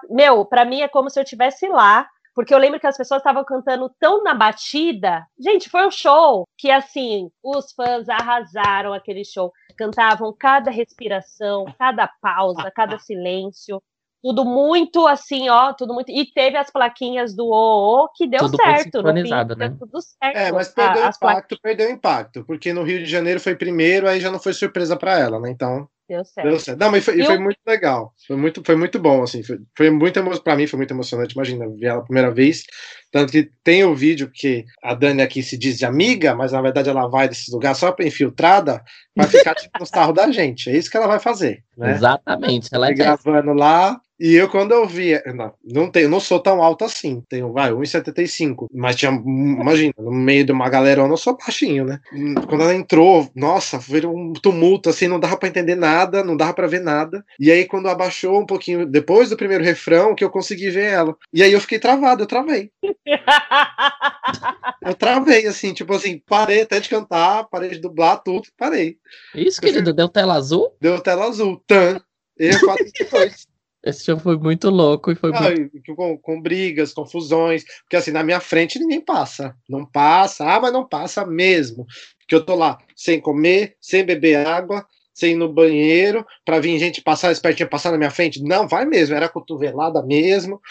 Meu, 0.10 0.46
pra 0.46 0.66
mim 0.66 0.82
é 0.82 0.88
como 0.88 1.10
se 1.10 1.20
eu 1.20 1.24
estivesse 1.24 1.68
lá 1.70 2.08
porque 2.34 2.54
eu 2.54 2.58
lembro 2.58 2.80
que 2.80 2.88
as 2.88 2.98
pessoas 2.98 3.20
estavam 3.20 3.44
cantando 3.44 3.94
tão 4.00 4.24
na 4.24 4.34
batida. 4.34 5.26
Gente, 5.40 5.70
foi 5.70 5.86
um 5.86 5.92
show 5.92 6.48
que, 6.58 6.72
assim, 6.72 7.30
os 7.44 7.74
fãs 7.74 8.08
arrasaram 8.08 8.94
aquele 8.94 9.26
show. 9.26 9.52
Cantavam 9.78 10.34
cada 10.40 10.72
respiração, 10.72 11.66
cada 11.78 12.08
pausa, 12.22 12.72
cada 12.72 12.98
silêncio. 13.00 13.82
Tudo 14.22 14.46
muito 14.46 15.08
assim, 15.08 15.50
ó, 15.50 15.74
tudo 15.74 15.94
muito. 15.96 16.12
E 16.12 16.26
teve 16.26 16.56
as 16.56 16.70
plaquinhas 16.72 17.36
do 17.36 17.48
OO 17.48 18.08
que 18.16 18.28
deu 18.28 18.42
tudo 18.42 18.58
certo. 18.58 19.02
No 19.02 19.14
fim, 19.14 19.30
né? 19.30 19.76
tudo 19.80 20.00
certo. 20.00 20.38
É, 20.38 20.52
mas 20.52 20.70
perdeu 20.70 21.06
a, 21.06 21.10
impacto, 21.10 21.58
perdeu 21.62 21.90
impacto. 21.90 22.46
Porque 22.46 22.72
no 22.72 22.84
Rio 22.84 23.00
de 23.00 23.06
Janeiro 23.06 23.40
foi 23.40 23.56
primeiro, 23.56 24.08
aí 24.08 24.20
já 24.20 24.30
não 24.30 24.40
foi 24.40 24.54
surpresa 24.54 24.96
para 24.96 25.18
ela, 25.18 25.40
né? 25.40 25.50
Então. 25.50 25.90
Deu 26.08 26.24
certo. 26.26 26.48
Deu 26.50 26.60
certo. 26.60 26.80
Não, 26.80 26.92
mas 26.92 27.06
foi, 27.06 27.24
foi 27.24 27.40
muito 27.40 27.60
legal. 27.66 28.14
Foi 28.28 28.36
muito, 28.36 28.62
foi 28.64 28.76
muito 28.76 29.00
bom, 29.00 29.24
assim. 29.24 29.42
Foi, 29.42 29.60
foi 29.76 29.90
muito 29.90 30.22
para 30.44 30.56
mim 30.56 30.68
foi 30.68 30.78
muito 30.78 30.94
emocionante. 30.94 31.34
Imagina, 31.34 31.68
ver 31.70 31.88
ela 31.88 32.02
a 32.02 32.04
primeira 32.04 32.30
vez. 32.30 32.64
Tanto 33.12 33.32
que 33.32 33.50
tem 33.64 33.84
o 33.84 33.96
vídeo 33.96 34.30
que 34.32 34.66
a 34.84 34.94
Dani 34.94 35.22
aqui 35.22 35.42
se 35.42 35.58
diz 35.58 35.78
de 35.78 35.86
amiga, 35.86 36.36
mas 36.36 36.52
na 36.52 36.62
verdade 36.62 36.90
ela 36.90 37.08
vai 37.08 37.28
desses 37.28 37.52
lugares 37.52 37.78
só 37.78 37.92
para 37.92 38.06
infiltrada, 38.06 38.84
para 39.16 39.28
ficar 39.28 39.56
tipo, 39.56 39.80
no 39.80 39.86
sarro 39.86 40.14
da 40.14 40.30
gente. 40.32 40.70
É 40.70 40.78
isso 40.78 40.92
que 40.92 40.98
ela 40.98 41.08
vai 41.08 41.20
fazer. 41.20 41.64
Né? 41.82 41.94
Exatamente. 41.94 42.70
Ela 42.72 42.90
é 42.90 42.94
gravando 42.94 43.54
lá, 43.54 44.00
e 44.22 44.36
eu, 44.36 44.48
quando 44.48 44.72
eu 44.72 44.88
vi, 44.88 45.20
não, 45.34 45.52
não, 45.66 45.90
tenho, 45.90 46.08
não 46.08 46.20
sou 46.20 46.40
tão 46.40 46.62
alto 46.62 46.86
assim, 46.86 47.24
tenho, 47.28 47.52
vai, 47.52 47.72
1,75, 47.72 48.68
mas 48.72 48.96
tinha, 48.96 49.12
imagina, 49.12 49.96
no 49.98 50.12
meio 50.12 50.46
de 50.46 50.52
uma 50.52 50.70
galera 50.70 51.02
eu 51.02 51.08
não 51.08 51.18
sou 51.18 51.36
baixinho, 51.36 51.84
né? 51.84 52.00
Quando 52.48 52.62
ela 52.62 52.76
entrou, 52.76 53.28
nossa, 53.36 53.82
foi 53.82 54.06
um 54.06 54.32
tumulto, 54.34 54.92
assim, 54.92 55.08
não 55.08 55.20
dava 55.20 55.38
para 55.38 55.50
entender 55.50 55.74
nada, 55.74 56.24
não 56.24 56.38
dava 56.38 56.54
para 56.54 56.68
ver 56.68 56.82
nada, 56.82 57.26
e 57.40 57.52
aí 57.52 57.66
quando 57.66 57.90
abaixou 57.90 58.40
um 58.40 58.46
pouquinho, 58.46 58.86
depois 58.86 59.32
do 59.32 59.38
primeiro 59.38 59.64
refrão, 59.64 60.14
que 60.14 60.24
eu 60.24 60.30
consegui 60.30 60.70
ver 60.70 60.92
ela, 60.92 61.16
e 61.34 61.42
aí 61.42 61.52
eu 61.52 61.60
fiquei 61.60 61.80
travado, 61.80 62.22
eu 62.22 62.28
travei. 62.28 62.70
eu 64.86 64.94
travei, 64.94 65.48
assim, 65.48 65.74
tipo 65.74 65.96
assim, 65.96 66.22
parei 66.30 66.62
até 66.62 66.80
de 66.80 66.90
cantar, 66.90 67.46
parei 67.46 67.72
de 67.72 67.80
dublar 67.80 68.22
tudo, 68.22 68.50
parei. 68.56 68.98
Isso, 69.34 69.60
querido, 69.60 69.92
deu 69.92 70.08
tela 70.08 70.36
azul? 70.36 70.76
Deu 70.80 71.00
tela 71.00 71.26
azul, 71.26 71.60
tan, 71.72 72.02
422. 72.38 73.48
Esse 73.84 74.06
show 74.06 74.20
foi 74.20 74.38
muito 74.38 74.70
louco 74.70 75.12
e 75.12 75.16
foi 75.16 75.32
ah, 75.34 75.42
muito... 75.42 75.96
com, 75.96 76.16
com, 76.16 76.40
brigas, 76.40 76.94
confusões, 76.94 77.64
porque 77.82 77.96
assim, 77.96 78.12
na 78.12 78.24
minha 78.24 78.40
frente 78.40 78.78
ninguém 78.78 79.02
passa. 79.02 79.56
Não 79.68 79.84
passa, 79.84 80.46
ah, 80.46 80.60
mas 80.60 80.72
não 80.72 80.88
passa 80.88 81.26
mesmo. 81.26 81.88
Que 82.28 82.36
eu 82.36 82.46
tô 82.46 82.54
lá 82.54 82.78
sem 82.96 83.20
comer, 83.20 83.76
sem 83.82 84.06
beber 84.06 84.46
água, 84.46 84.86
sem 85.16 85.32
ir 85.32 85.36
no 85.36 85.52
banheiro, 85.52 86.24
para 86.46 86.60
vir 86.60 86.78
gente 86.78 87.02
passar, 87.02 87.32
espertinha 87.32 87.68
passar 87.68 87.90
na 87.92 87.98
minha 87.98 88.12
frente. 88.12 88.44
Não, 88.44 88.68
vai 88.68 88.86
mesmo, 88.86 89.16
era 89.16 89.28
cotovelada 89.28 90.06
mesmo. 90.06 90.62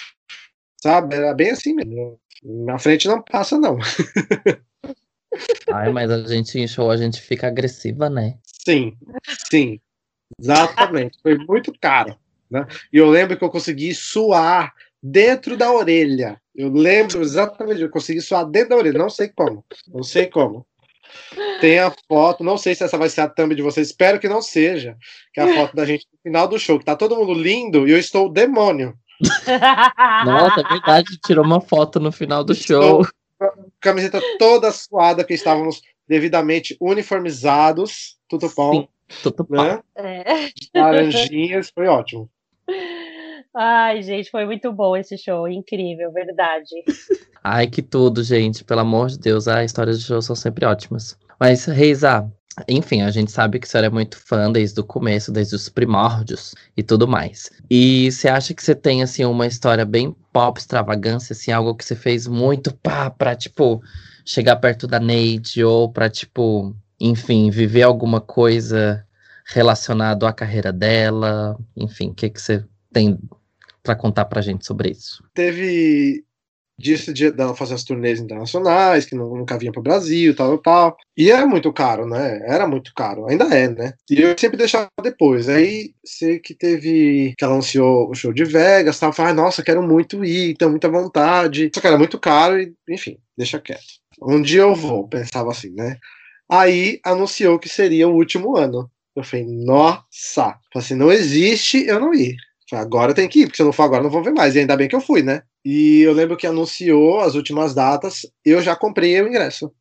Sabe? 0.81 1.17
Era 1.17 1.35
bem 1.35 1.51
assim 1.51 1.75
mesmo. 1.75 2.17
Na 2.45 2.79
frente 2.79 3.09
não 3.09 3.21
passa, 3.21 3.59
não. 3.59 3.77
Ai, 5.73 5.93
mas 5.93 6.11
a 6.11 6.23
gente 6.29 6.61
em 6.61 6.69
show, 6.69 6.91
a 6.91 6.97
gente 6.97 7.21
fica 7.21 7.49
agressiva, 7.49 8.09
né? 8.09 8.39
Sim, 8.45 8.97
sim. 9.51 9.81
Exatamente. 10.39 11.19
Foi 11.23 11.37
muito 11.37 11.73
caro. 11.81 12.17
Né? 12.51 12.67
E 12.93 12.99
eu 12.99 13.09
lembro 13.09 13.37
que 13.37 13.45
eu 13.45 13.51
consegui 13.51 13.95
suar 13.95 14.73
dentro 15.03 15.57
da 15.57 15.73
orelha. 15.73 16.41
Eu 16.55 16.71
lembro 16.71 17.23
exatamente, 17.23 17.81
eu 17.81 17.91
consegui 17.91 18.21
suar 18.21 18.45
dentro 18.45 18.71
da 18.71 18.77
orelha, 18.77 18.99
não 18.99 19.09
sei 19.09 19.29
como, 19.29 19.65
não 19.89 20.03
sei 20.03 20.27
como. 20.27 20.67
Tem 21.61 21.79
a 21.79 21.93
foto, 22.09 22.45
não 22.45 22.57
sei 22.57 22.75
se 22.75 22.85
essa 22.85 22.99
vai 22.99 23.09
ser 23.09 23.23
a 23.23 23.29
thumb 23.29 23.55
de 23.55 23.63
vocês, 23.63 23.89
espero 23.89 24.21
que 24.21 24.29
não 24.29 24.43
seja, 24.43 24.97
que 25.33 25.41
é 25.41 25.45
a 25.45 25.55
foto 25.55 25.75
da 25.75 25.85
gente 25.85 26.07
no 26.13 26.19
final 26.23 26.47
do 26.47 26.59
show, 26.59 26.79
que 26.79 26.85
tá 26.85 26.95
todo 26.95 27.17
mundo 27.17 27.33
lindo 27.33 27.89
e 27.89 27.93
eu 27.93 27.99
estou 27.99 28.27
o 28.27 28.33
demônio. 28.33 28.95
Nossa, 30.25 30.61
é 30.61 30.69
verdade, 30.69 31.19
tirou 31.25 31.45
uma 31.45 31.61
foto 31.61 31.99
no 31.99 32.13
final 32.13 32.45
do 32.45 32.55
show. 32.55 33.07
Camiseta 33.81 34.21
toda 34.39 34.71
suada, 34.71 35.25
que 35.25 35.35
estávamos 35.35 35.83
devidamente 36.07 36.77
uniformizados, 36.81 38.17
tudo 38.29 38.51
bom. 38.55 38.73
Sim, 38.73 38.89
né? 39.49 39.81
É. 39.97 40.51
Laranjinhas, 40.75 41.71
foi 41.75 41.87
ótimo. 41.87 42.31
Ai, 43.55 44.03
gente, 44.03 44.31
foi 44.31 44.47
muito 44.47 44.73
bom 44.73 44.97
esse 44.97 45.19
show, 45.19 45.49
incrível, 45.49 46.13
verdade. 46.13 46.71
Ai, 47.43 47.67
que 47.67 47.83
tudo, 47.83 48.23
gente, 48.23 48.63
pelo 48.63 48.81
amor 48.81 49.09
de 49.09 49.19
Deus, 49.19 49.49
as 49.49 49.67
histórias 49.67 49.99
de 49.99 50.07
show 50.07 50.23
são 50.23 50.37
sempre 50.37 50.65
ótimas. 50.65 51.19
Mas, 51.39 51.65
Reisa, 51.65 52.31
enfim, 52.69 53.03
a 53.03 53.11
gente 53.11 53.33
sabe 53.33 53.59
que 53.59 53.67
você 53.67 53.79
é 53.79 53.91
muito 53.91 54.19
fã 54.19 54.51
desde 54.53 54.79
o 54.81 54.85
começo, 54.85 55.33
desde 55.33 55.57
os 55.57 55.69
primórdios 55.69 56.55
e 56.77 56.83
tudo 56.83 57.09
mais. 57.09 57.51
E 57.69 58.11
você 58.13 58.29
acha 58.29 58.55
que 58.55 58.63
você 58.63 58.75
tem, 58.75 59.03
assim, 59.03 59.25
uma 59.25 59.47
história 59.47 59.85
bem 59.85 60.15
pop, 60.33 60.59
extravagância, 60.59 61.33
assim, 61.33 61.51
algo 61.51 61.75
que 61.75 61.85
você 61.85 61.97
fez 61.97 62.27
muito 62.27 62.73
pá, 62.77 63.11
pra, 63.11 63.35
tipo, 63.35 63.83
chegar 64.25 64.57
perto 64.57 64.87
da 64.87 65.01
Neide 65.01 65.65
ou 65.65 65.91
pra, 65.91 66.09
tipo, 66.09 66.75
enfim, 67.01 67.51
viver 67.51 67.83
alguma 67.83 68.21
coisa 68.21 69.07
relacionado 69.47 70.27
à 70.27 70.33
carreira 70.33 70.73
dela? 70.73 71.59
Enfim, 71.77 72.11
o 72.11 72.15
que, 72.15 72.29
que 72.29 72.41
você 72.41 72.65
tem 72.93 73.19
para 73.83 73.97
contar 73.97 74.27
pra 74.27 74.43
gente 74.43 74.67
sobre 74.67 74.91
isso? 74.91 75.25
Teve 75.35 76.25
disso 76.81 77.13
de 77.13 77.31
dela 77.31 77.55
fazer 77.55 77.75
as 77.75 77.85
turnês 77.85 78.19
internacionais, 78.19 79.05
que 79.05 79.15
nunca 79.15 79.59
vinha 79.59 79.71
para 79.71 79.81
o 79.81 79.83
Brasil, 79.83 80.35
tal, 80.35 80.57
tal. 80.59 80.97
E 81.17 81.31
é 81.31 81.45
muito 81.45 81.71
caro, 81.73 82.07
né? 82.07 82.41
Era 82.47 82.67
muito 82.67 82.93
caro, 82.95 83.27
ainda 83.29 83.45
é, 83.55 83.69
né? 83.69 83.93
E 84.11 84.21
eu 84.21 84.35
sempre 84.37 84.57
deixava 84.57 84.89
depois. 85.03 85.49
Aí 85.49 85.93
sei 86.05 86.39
que 86.39 86.55
teve 86.55 87.35
que 87.37 87.45
ela 87.45 87.53
anunciou 87.55 88.11
o 88.11 88.15
show 88.15 88.33
de 88.33 88.45
Vegas, 88.45 88.99
tal, 88.99 89.13
falei, 89.13 89.35
nossa, 89.35 89.63
quero 89.63 89.83
muito 89.83 90.25
ir, 90.25 90.57
tenho 90.57 90.71
muita 90.71 90.89
vontade. 90.89 91.71
Só 91.75 91.81
que 91.81 91.87
era 91.87 91.99
muito 91.99 92.19
caro 92.19 92.59
e, 92.59 92.73
enfim, 92.89 93.19
deixa 93.37 93.61
quieto. 93.61 94.01
Um 94.23 94.41
dia 94.41 94.63
eu 94.63 94.75
vou, 94.75 95.07
pensava 95.07 95.51
assim, 95.51 95.71
né? 95.71 95.99
Aí 96.51 97.01
anunciou 97.05 97.59
que 97.59 97.69
seria 97.69 98.09
o 98.09 98.15
último 98.15 98.57
ano. 98.57 98.91
Eu 99.15 99.23
falei, 99.23 99.47
nossa, 99.47 100.59
assim, 100.75 100.95
não 100.95 101.13
existe 101.13 101.87
eu 101.87 102.01
não 102.01 102.13
ir. 102.13 102.37
Agora 102.73 103.15
tem 103.15 103.29
que 103.29 103.41
ir, 103.41 103.45
porque 103.45 103.57
se 103.57 103.63
eu 103.63 103.67
não 103.67 103.73
for 103.73 103.85
agora, 103.85 104.03
não 104.03 104.11
vou 104.11 104.23
ver 104.23 104.33
mais. 104.33 104.55
E 104.55 104.61
ainda 104.61 104.77
bem 104.77 104.89
que 104.89 104.95
eu 104.95 105.01
fui, 105.01 105.23
né? 105.23 105.43
E 105.65 106.01
eu 106.01 106.13
lembro 106.13 106.37
que 106.37 106.47
anunciou 106.47 107.21
as 107.21 107.35
últimas 107.35 107.75
datas, 107.75 108.27
eu 108.45 108.63
já 108.63 108.75
comprei 108.75 109.21
o 109.21 109.29
ingresso. 109.29 109.73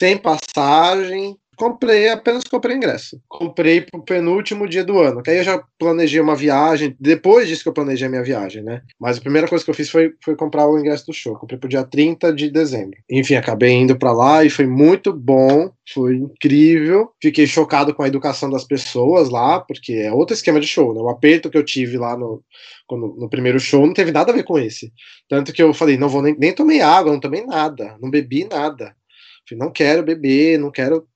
Sem 0.00 0.16
passagem, 0.16 1.36
comprei, 1.56 2.08
apenas 2.08 2.44
comprei 2.44 2.76
ingresso. 2.76 3.20
Comprei 3.28 3.80
pro 3.80 4.02
penúltimo 4.02 4.68
dia 4.68 4.84
do 4.84 4.98
ano, 4.98 5.22
que 5.22 5.30
aí 5.30 5.38
eu 5.38 5.44
já 5.44 5.62
planejei 5.78 6.20
uma 6.20 6.36
viagem, 6.36 6.94
depois 7.00 7.48
disso 7.48 7.62
que 7.62 7.68
eu 7.68 7.72
planejei 7.72 8.06
a 8.06 8.10
minha 8.10 8.22
viagem, 8.22 8.62
né? 8.62 8.82
Mas 9.00 9.18
a 9.18 9.20
primeira 9.20 9.48
coisa 9.48 9.64
que 9.64 9.70
eu 9.70 9.74
fiz 9.74 9.90
foi, 9.90 10.12
foi 10.24 10.36
comprar 10.36 10.68
o 10.68 10.78
ingresso 10.78 11.06
do 11.06 11.12
show. 11.12 11.36
Comprei 11.36 11.58
pro 11.58 11.68
dia 11.68 11.84
30 11.84 12.32
de 12.32 12.50
dezembro. 12.50 12.98
Enfim, 13.10 13.34
acabei 13.34 13.72
indo 13.72 13.98
para 13.98 14.12
lá 14.12 14.44
e 14.44 14.50
foi 14.50 14.66
muito 14.66 15.12
bom, 15.12 15.70
foi 15.92 16.16
incrível. 16.16 17.10
Fiquei 17.22 17.46
chocado 17.46 17.94
com 17.94 18.02
a 18.02 18.08
educação 18.08 18.50
das 18.50 18.64
pessoas 18.64 19.30
lá, 19.30 19.60
porque 19.60 19.94
é 19.94 20.12
outro 20.12 20.34
esquema 20.34 20.60
de 20.60 20.66
show, 20.66 20.94
né? 20.94 21.00
O 21.00 21.08
aperto 21.08 21.50
que 21.50 21.58
eu 21.58 21.64
tive 21.64 21.96
lá 21.96 22.16
no, 22.16 22.42
no 22.90 23.28
primeiro 23.28 23.58
show 23.58 23.86
não 23.86 23.94
teve 23.94 24.12
nada 24.12 24.30
a 24.30 24.34
ver 24.34 24.44
com 24.44 24.58
esse. 24.58 24.92
Tanto 25.28 25.52
que 25.52 25.62
eu 25.62 25.72
falei, 25.74 25.96
não 25.96 26.08
vou 26.08 26.22
nem, 26.22 26.36
nem 26.38 26.54
tomei 26.54 26.80
água, 26.80 27.12
não 27.12 27.20
tomei 27.20 27.44
nada, 27.44 27.96
não 28.00 28.10
bebi 28.10 28.44
nada. 28.44 28.94
Falei, 29.48 29.64
não 29.64 29.72
quero 29.72 30.02
beber, 30.02 30.58
não 30.58 30.70
quero 30.70 31.06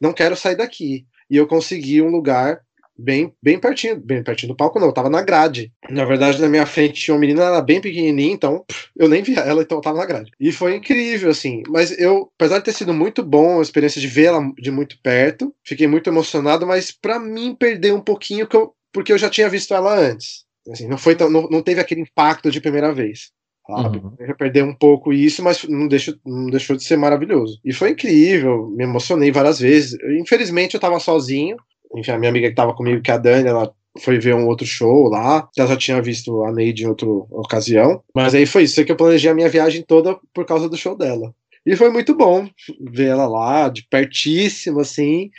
não 0.00 0.12
quero 0.12 0.36
sair 0.36 0.56
daqui. 0.56 1.06
E 1.28 1.36
eu 1.36 1.46
consegui 1.46 2.02
um 2.02 2.08
lugar 2.08 2.60
bem, 3.00 3.32
bem 3.42 3.58
pertinho, 3.58 3.96
bem 3.96 4.22
pertinho 4.22 4.52
do 4.52 4.56
palco, 4.56 4.78
não, 4.78 4.88
eu 4.88 4.92
tava 4.92 5.08
na 5.08 5.22
grade. 5.22 5.72
Na 5.88 6.04
verdade, 6.04 6.40
na 6.40 6.48
minha 6.48 6.66
frente 6.66 7.00
tinha 7.00 7.14
uma 7.14 7.20
menina, 7.20 7.42
ela 7.42 7.56
era 7.56 7.64
bem 7.64 7.80
pequenininha, 7.80 8.32
então 8.32 8.64
eu 8.96 9.08
nem 9.08 9.22
via 9.22 9.40
ela, 9.40 9.62
então 9.62 9.78
eu 9.78 9.82
tava 9.82 9.98
na 9.98 10.06
grade. 10.06 10.30
E 10.38 10.52
foi 10.52 10.76
incrível, 10.76 11.30
assim, 11.30 11.62
mas 11.68 11.96
eu, 11.98 12.30
apesar 12.36 12.58
de 12.58 12.64
ter 12.64 12.72
sido 12.72 12.92
muito 12.92 13.22
bom 13.22 13.58
a 13.58 13.62
experiência 13.62 14.00
de 14.00 14.06
vê-la 14.06 14.40
de 14.58 14.70
muito 14.70 15.00
perto, 15.02 15.54
fiquei 15.64 15.86
muito 15.86 16.08
emocionado, 16.08 16.66
mas 16.66 16.92
para 16.92 17.18
mim 17.18 17.56
perdeu 17.58 17.96
um 17.96 18.00
pouquinho, 18.00 18.46
porque 18.92 19.12
eu 19.12 19.18
já 19.18 19.30
tinha 19.30 19.48
visto 19.48 19.74
ela 19.74 19.98
antes. 19.98 20.44
Assim, 20.70 20.86
não, 20.86 20.98
foi 20.98 21.16
tão, 21.16 21.30
não, 21.30 21.48
não 21.48 21.62
teve 21.62 21.80
aquele 21.80 22.02
impacto 22.02 22.50
de 22.50 22.60
primeira 22.60 22.92
vez 22.92 23.30
sabe? 23.70 23.98
Uhum. 23.98 24.12
Eu 24.18 24.36
perder 24.36 24.64
um 24.64 24.74
pouco 24.74 25.12
isso, 25.12 25.42
mas 25.42 25.64
não 25.64 25.88
deixou, 25.88 26.14
não 26.24 26.46
deixou 26.46 26.76
de 26.76 26.84
ser 26.84 26.96
maravilhoso. 26.96 27.60
E 27.64 27.72
foi 27.72 27.90
incrível, 27.90 28.68
me 28.68 28.84
emocionei 28.84 29.30
várias 29.30 29.60
vezes. 29.60 29.98
Infelizmente 30.20 30.74
eu 30.74 30.80
tava 30.80 30.98
sozinho, 31.00 31.56
enfim, 31.96 32.12
a 32.12 32.18
minha 32.18 32.30
amiga 32.30 32.48
que 32.48 32.54
tava 32.54 32.74
comigo, 32.74 33.02
que 33.02 33.10
é 33.10 33.14
a 33.14 33.18
Dani, 33.18 33.48
ela 33.48 33.72
foi 33.98 34.18
ver 34.18 34.34
um 34.34 34.46
outro 34.46 34.66
show 34.66 35.08
lá, 35.08 35.48
ela 35.56 35.68
já 35.68 35.76
tinha 35.76 36.00
visto 36.00 36.44
a 36.44 36.52
Neide 36.52 36.84
em 36.84 36.88
outra 36.88 37.08
ocasião, 37.08 38.02
mas 38.14 38.34
aí 38.34 38.46
foi 38.46 38.62
isso, 38.62 38.76
foi 38.76 38.84
que 38.84 38.92
eu 38.92 38.96
planejei 38.96 39.30
a 39.30 39.34
minha 39.34 39.48
viagem 39.48 39.82
toda 39.82 40.16
por 40.32 40.44
causa 40.46 40.68
do 40.68 40.76
show 40.76 40.96
dela. 40.96 41.34
E 41.66 41.76
foi 41.76 41.90
muito 41.90 42.14
bom 42.14 42.48
ver 42.80 43.08
ela 43.08 43.26
lá, 43.26 43.68
de 43.68 43.86
pertíssimo, 43.88 44.80
assim, 44.80 45.30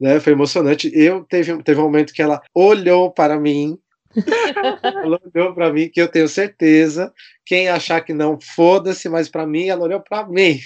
né? 0.00 0.20
Foi 0.20 0.32
emocionante. 0.32 0.90
Eu 0.94 1.24
teve, 1.24 1.62
teve 1.62 1.80
um 1.80 1.84
momento 1.84 2.12
que 2.12 2.22
ela 2.22 2.40
olhou 2.54 3.10
para 3.10 3.38
mim 3.38 3.78
ela 4.82 5.20
olhou 5.34 5.54
para 5.54 5.72
mim 5.72 5.88
que 5.88 6.00
eu 6.00 6.08
tenho 6.08 6.28
certeza. 6.28 7.12
Quem 7.46 7.68
achar 7.68 8.00
que 8.00 8.14
não, 8.14 8.38
foda-se, 8.40 9.08
mas 9.08 9.28
para 9.28 9.46
mim 9.46 9.66
ela 9.66 9.84
olhou 9.84 10.00
para 10.00 10.26
mim, 10.26 10.58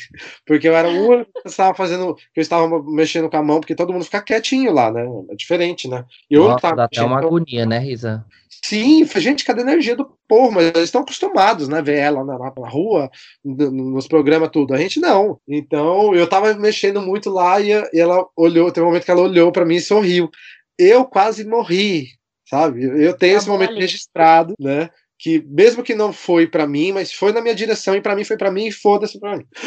porque 0.47 0.69
eu 0.69 0.77
era 0.77 0.89
o 0.89 1.09
único 1.09 1.31
que 1.43 1.49
estava 1.49 1.75
fazendo, 1.75 2.15
que 2.15 2.39
eu 2.39 2.43
estava 2.43 2.83
mexendo 2.85 3.29
com 3.29 3.37
a 3.37 3.43
mão, 3.43 3.59
porque 3.59 3.75
todo 3.75 3.93
mundo 3.93 4.05
fica 4.05 4.23
quietinho 4.23 4.73
lá, 4.73 4.93
né? 4.93 5.05
É 5.31 5.35
diferente, 5.35 5.89
né? 5.89 6.05
E 6.31 6.35
eu 6.35 6.45
Nossa, 6.45 6.73
dá 6.73 6.85
até 6.85 7.03
uma 7.03 7.19
agonia, 7.19 7.67
né, 7.67 7.79
Risa? 7.81 8.25
Sim, 8.65 9.05
gente, 9.17 9.45
cadê 9.45 9.61
a 9.61 9.65
energia 9.65 9.97
do 9.97 10.11
povo? 10.29 10.53
Mas 10.53 10.67
eles 10.67 10.85
estão 10.85 11.03
acostumados, 11.03 11.69
né? 11.69 11.81
Ver 11.81 11.99
ela 11.99 12.25
na, 12.25 12.39
na 12.39 12.69
rua, 12.69 13.11
nos 13.45 14.07
programas, 14.09 14.51
tudo. 14.51 14.75
A 14.75 14.79
gente 14.79 15.01
não. 15.01 15.41
Então, 15.49 16.15
eu 16.15 16.29
tava 16.29 16.55
mexendo 16.55 17.01
muito 17.01 17.31
lá 17.31 17.61
e, 17.61 17.71
ela 17.95 18.27
olhou, 18.37 18.71
teve 18.71 18.85
um 18.85 18.89
momento 18.89 19.05
que 19.05 19.11
ela 19.11 19.23
olhou 19.23 19.53
para 19.53 19.65
mim 19.65 19.77
e 19.77 19.81
sorriu. 19.81 20.31
Eu 20.79 21.05
quase 21.05 21.45
morri, 21.45 22.09
sabe? 22.49 22.83
Eu 22.85 23.17
tenho 23.17 23.35
tá 23.35 23.39
esse 23.39 23.49
momento 23.49 23.71
ali. 23.71 23.81
registrado, 23.81 24.55
né? 24.59 24.91
Que 25.19 25.45
mesmo 25.49 25.83
que 25.83 25.95
não 25.95 26.13
foi 26.13 26.47
para 26.47 26.67
mim, 26.67 26.93
mas 26.93 27.13
foi 27.13 27.33
na 27.33 27.41
minha 27.41 27.55
direção 27.55 27.97
e 27.97 28.01
para 28.01 28.15
mim 28.15 28.25
foi 28.25 28.37
para 28.37 28.53
mim 28.53 28.67
e 28.67 28.73
foda-se 28.73 29.19
para 29.19 29.37
mim. 29.37 29.45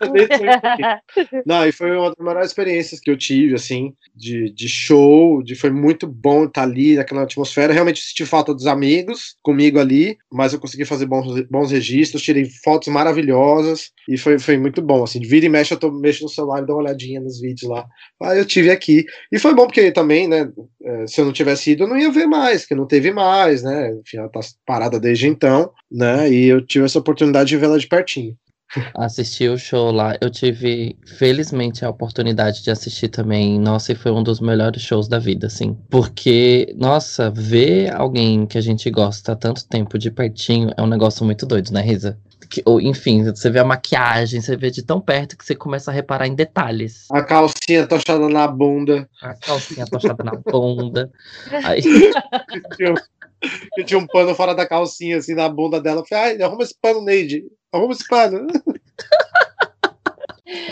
não, 1.44 1.66
e 1.66 1.72
foi 1.72 1.96
uma 1.96 2.08
das 2.08 2.24
maiores 2.24 2.48
experiências 2.48 3.00
que 3.00 3.10
eu 3.10 3.16
tive 3.16 3.54
assim, 3.54 3.92
de, 4.14 4.52
de 4.52 4.68
show, 4.68 5.42
de 5.42 5.54
foi 5.54 5.70
muito 5.70 6.06
bom 6.06 6.44
estar 6.44 6.62
ali 6.62 6.94
naquela 6.94 7.22
atmosfera. 7.22 7.72
Realmente 7.72 8.00
senti 8.00 8.24
falta 8.24 8.54
dos 8.54 8.66
amigos 8.66 9.34
comigo 9.42 9.80
ali, 9.80 10.16
mas 10.32 10.52
eu 10.52 10.60
consegui 10.60 10.84
fazer 10.84 11.06
bons, 11.06 11.42
bons 11.48 11.72
registros, 11.72 12.22
tirei 12.22 12.44
fotos 12.62 12.88
maravilhosas 12.88 13.90
e 14.08 14.16
foi, 14.16 14.38
foi 14.38 14.56
muito 14.56 14.80
bom 14.80 15.02
assim. 15.02 15.20
Vira 15.20 15.46
e 15.46 15.48
mexe 15.48 15.74
eu 15.74 15.78
tô 15.78 15.90
mexendo 15.90 16.24
no 16.24 16.28
celular 16.28 16.62
e 16.62 16.66
dou 16.66 16.76
uma 16.76 16.82
olhadinha 16.82 17.20
nos 17.20 17.40
vídeos 17.40 17.68
lá. 17.68 17.86
Ah, 18.22 18.36
eu 18.36 18.44
tive 18.44 18.70
aqui. 18.70 19.04
E 19.32 19.38
foi 19.38 19.54
bom 19.54 19.66
porque 19.66 19.90
também, 19.90 20.28
né, 20.28 20.50
eh, 20.84 21.06
se 21.06 21.20
eu 21.20 21.24
não 21.24 21.32
tivesse 21.32 21.72
ido, 21.72 21.84
eu 21.84 21.88
não 21.88 21.98
ia 21.98 22.10
ver 22.10 22.26
mais, 22.26 22.64
que 22.64 22.74
não 22.74 22.86
teve 22.86 23.10
mais, 23.10 23.62
né? 23.62 23.92
Enfim, 23.94 24.18
ela 24.18 24.28
tá 24.28 24.40
parada 24.70 25.00
desde 25.00 25.26
então, 25.26 25.72
né? 25.90 26.30
E 26.30 26.46
eu 26.46 26.64
tive 26.64 26.84
essa 26.84 27.00
oportunidade 27.00 27.48
de 27.48 27.56
vê-la 27.56 27.76
de 27.76 27.88
pertinho. 27.88 28.36
Assisti 28.94 29.48
o 29.48 29.58
show 29.58 29.90
lá, 29.90 30.16
eu 30.20 30.30
tive, 30.30 30.96
felizmente, 31.18 31.84
a 31.84 31.90
oportunidade 31.90 32.62
de 32.62 32.70
assistir 32.70 33.08
também. 33.08 33.58
Nossa, 33.58 33.90
e 33.90 33.96
foi 33.96 34.12
um 34.12 34.22
dos 34.22 34.38
melhores 34.38 34.80
shows 34.80 35.08
da 35.08 35.18
vida, 35.18 35.48
assim. 35.48 35.76
Porque, 35.90 36.72
nossa, 36.78 37.32
ver 37.32 37.92
alguém 37.92 38.46
que 38.46 38.56
a 38.56 38.60
gente 38.60 38.88
gosta 38.92 39.32
há 39.32 39.36
tanto 39.36 39.66
tempo 39.66 39.98
de 39.98 40.08
pertinho 40.08 40.70
é 40.76 40.80
um 40.80 40.86
negócio 40.86 41.24
muito 41.24 41.44
doido, 41.44 41.72
né, 41.72 41.82
Risa? 41.82 42.16
Que, 42.48 42.62
ou, 42.64 42.80
enfim, 42.80 43.24
você 43.24 43.50
vê 43.50 43.58
a 43.58 43.64
maquiagem, 43.64 44.40
você 44.40 44.56
vê 44.56 44.70
de 44.70 44.82
tão 44.82 45.00
perto 45.00 45.36
que 45.36 45.44
você 45.44 45.56
começa 45.56 45.90
a 45.90 45.94
reparar 45.94 46.28
em 46.28 46.34
detalhes. 46.36 47.08
A 47.10 47.24
calcinha 47.24 47.88
tochada 47.88 48.28
na 48.28 48.46
bunda. 48.46 49.08
A 49.20 49.34
calcinha 49.34 49.84
tochada 49.84 50.22
na 50.22 50.36
bunda. 50.36 51.10
Aí... 51.64 51.82
que 53.74 53.84
tinha 53.84 53.98
um 53.98 54.06
pano 54.06 54.34
fora 54.34 54.54
da 54.54 54.66
calcinha, 54.66 55.18
assim, 55.18 55.34
na 55.34 55.48
bunda 55.48 55.80
dela. 55.80 56.00
Eu 56.00 56.06
falei, 56.06 56.24
ai, 56.24 56.42
arruma 56.42 56.62
esse 56.62 56.74
pano, 56.80 57.02
Neide. 57.02 57.44
Arruma 57.72 57.92
esse 57.92 58.06
pano. 58.08 58.46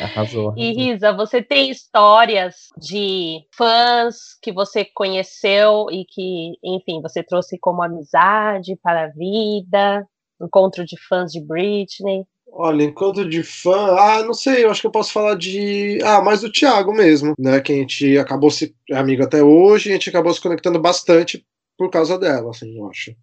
Arrasou, 0.01 0.51
arrasou. 0.51 0.55
E 0.57 0.73
Risa, 0.73 1.13
você 1.13 1.41
tem 1.41 1.71
histórias 1.71 2.69
de 2.77 3.41
fãs 3.57 4.17
que 4.43 4.53
você 4.53 4.85
conheceu 4.85 5.87
e 5.91 6.05
que, 6.05 6.53
enfim, 6.65 7.01
você 7.01 7.23
trouxe 7.23 7.57
como 7.61 7.83
amizade 7.83 8.77
para 8.83 9.05
a 9.05 9.09
vida? 9.09 10.05
Encontro 10.41 10.85
de 10.85 10.97
fãs 11.09 11.31
de 11.31 11.41
Britney? 11.41 12.25
Olha, 12.51 12.83
encontro 12.83 13.29
de 13.29 13.43
fã, 13.43 13.95
ah, 13.99 14.23
não 14.25 14.33
sei, 14.33 14.65
eu 14.65 14.71
acho 14.71 14.81
que 14.81 14.87
eu 14.87 14.91
posso 14.91 15.13
falar 15.13 15.37
de. 15.37 15.99
Ah, 16.03 16.23
mais 16.23 16.41
do 16.41 16.51
Thiago 16.51 16.93
mesmo, 16.93 17.35
né? 17.39 17.61
Que 17.61 17.73
a 17.73 17.77
gente 17.77 18.19
acabou 18.19 18.51
se 18.51 18.75
amigo 18.91 19.23
até 19.23 19.43
hoje, 19.43 19.91
a 19.91 19.93
gente 19.93 20.09
acabou 20.09 20.33
se 20.33 20.41
conectando 20.41 20.81
bastante 20.81 21.45
por 21.79 21.89
causa 21.91 22.19
dela, 22.19 22.51
assim, 22.51 22.77
eu 22.77 22.91
acho. 22.91 23.15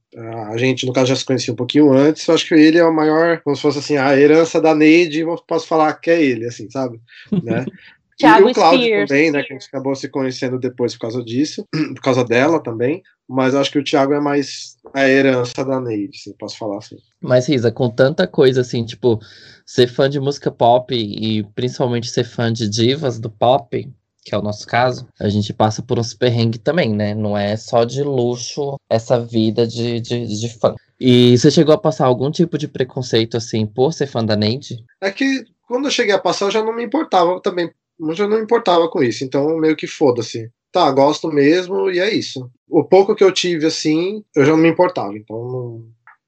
A 0.50 0.56
gente, 0.56 0.86
no 0.86 0.94
caso, 0.94 1.08
já 1.08 1.15
se 1.18 1.26
conhecia 1.26 1.54
um 1.54 1.58
pouquinho 1.58 1.91
antes, 1.91 2.26
eu 2.26 2.34
acho 2.34 2.48
que 2.48 2.54
ele 2.54 2.78
é 2.78 2.86
o 2.86 2.96
maior, 2.96 3.41
como 3.44 3.54
se 3.54 3.62
fosse 3.62 3.80
assim, 3.80 3.98
a 3.98 4.18
herança 4.18 4.62
da 4.62 4.74
Neide, 4.74 5.20
eu 5.20 5.36
posso 5.46 5.68
falar 5.68 5.94
que 5.96 6.10
é 6.10 6.24
ele, 6.24 6.46
assim, 6.48 6.70
sabe? 6.70 7.02
Né? 7.44 7.65
Thiago 8.18 8.48
e 8.48 8.52
o 8.52 8.56
Cláudio 8.56 8.86
Spears. 8.86 9.10
também, 9.10 9.30
né, 9.30 9.44
que 9.44 9.52
a 9.52 9.58
gente 9.58 9.68
acabou 9.68 9.94
se 9.94 10.08
conhecendo 10.08 10.58
depois 10.58 10.94
por 10.94 11.02
causa 11.02 11.22
disso, 11.22 11.68
por 11.96 12.02
causa 12.02 12.24
dela 12.24 12.63
também, 12.63 13.04
mas 13.28 13.54
eu 13.54 13.60
acho 13.60 13.70
que 13.70 13.80
o 13.80 13.84
Thiago 13.84 14.13
é 14.13 14.22
mais 14.22 14.78
a 14.94 15.06
herança 15.06 15.65
da 15.65 15.82
Neide, 15.82 16.18
assim, 16.18 16.34
posso 16.39 16.58
falar 16.58 16.78
assim. 16.78 16.96
Mas, 17.20 17.50
Risa, 17.50 17.74
com 17.74 17.89
tanta 17.89 18.26
coisa, 18.26 18.62
assim, 18.62 18.86
tipo, 18.86 19.20
ser 19.65 19.88
fã 19.88 20.10
de 20.10 20.18
música 20.18 20.50
pop 20.50 20.96
e 20.96 21.44
principalmente 21.56 22.10
ser 22.10 22.24
fã 22.24 22.54
de 22.54 22.70
divas 22.70 23.20
do 23.20 23.30
pop, 23.30 23.86
que 24.26 24.34
é 24.34 24.38
o 24.38 24.42
nosso 24.42 24.66
caso, 24.66 25.08
a 25.20 25.30
gente 25.30 25.54
passa 25.54 25.84
por 25.84 26.00
uns 26.00 26.16
perrengues 26.16 26.60
também, 26.64 26.92
né? 26.92 27.14
Não 27.14 27.38
é 27.38 27.56
só 27.56 27.84
de 27.84 28.02
luxo 28.02 28.80
essa 28.90 29.20
vida 29.20 29.68
de, 29.68 30.02
de, 30.02 30.26
de 30.26 30.50
fã. 30.60 30.74
E 31.00 31.38
você 31.38 31.52
chegou 31.52 31.76
a 31.76 31.78
passar 31.78 32.08
algum 32.08 32.32
tipo 32.32 32.58
de 32.58 32.68
preconceito, 32.68 33.38
assim, 33.38 33.68
por 33.68 33.94
ser 33.94 34.08
fã 34.08 34.26
da 34.26 34.36
Neide? 34.36 34.84
É 35.00 35.12
que 35.12 35.46
quando 35.68 35.86
eu 35.86 35.92
cheguei 35.92 36.16
a 36.16 36.20
passar, 36.20 36.46
eu 36.46 36.52
já 36.52 36.64
não 36.64 36.76
me 36.76 36.84
importava 36.84 37.40
também. 37.40 37.70
Eu 38.00 38.16
já 38.16 38.28
não 38.28 38.38
me 38.38 38.44
importava 38.44 38.90
com 38.90 39.04
isso, 39.04 39.24
então 39.24 39.58
meio 39.58 39.76
que 39.76 39.86
foda-se. 39.86 40.50
Tá, 40.72 40.92
gosto 40.92 41.30
mesmo 41.30 41.92
e 41.92 42.00
é 42.00 42.12
isso. 42.12 42.50
O 42.68 42.84
pouco 42.84 43.16
que 43.16 43.24
eu 43.24 43.32
tive, 43.32 43.68
assim, 43.68 44.24
eu 44.36 44.44
já 44.44 44.52
não 44.54 44.58
me 44.58 44.70
importava, 44.70 45.16
então 45.16 45.38
não, 45.38 45.86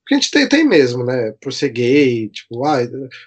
porque 0.08 0.16
a 0.16 0.18
gente 0.20 0.32
tem, 0.32 0.48
tem 0.48 0.66
mesmo, 0.66 1.04
né? 1.04 1.34
Por 1.42 1.52
ser 1.52 1.68
gay, 1.68 2.30
tipo, 2.30 2.66
ah, 2.66 2.78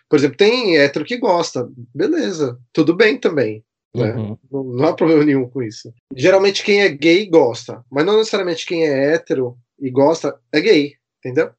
por 0.09 0.19
exemplo, 0.19 0.39
tem 0.39 0.79
hétero 0.79 1.05
que 1.05 1.19
gosta, 1.19 1.69
beleza, 1.95 2.59
tudo 2.73 2.97
bem 2.97 3.19
também. 3.19 3.63
Né? 3.95 4.13
Uhum. 4.13 4.39
Não, 4.51 4.65
não, 4.65 4.89
há 4.89 4.95
problema 4.95 5.25
nenhum 5.25 5.49
com 5.49 5.63
isso. 5.63 5.93
Geralmente 6.15 6.63
quem 6.63 6.83
é 6.83 6.89
gay 6.89 7.27
gosta, 7.27 7.85
mas 7.91 8.05
não 8.05 8.17
necessariamente 8.17 8.67
quem 8.67 8.87
é 8.87 9.15
hétero 9.15 9.57
e 9.81 9.91
gosta 9.91 10.39
é 10.53 10.61
gay, 10.61 10.95
entendeu? 11.19 11.51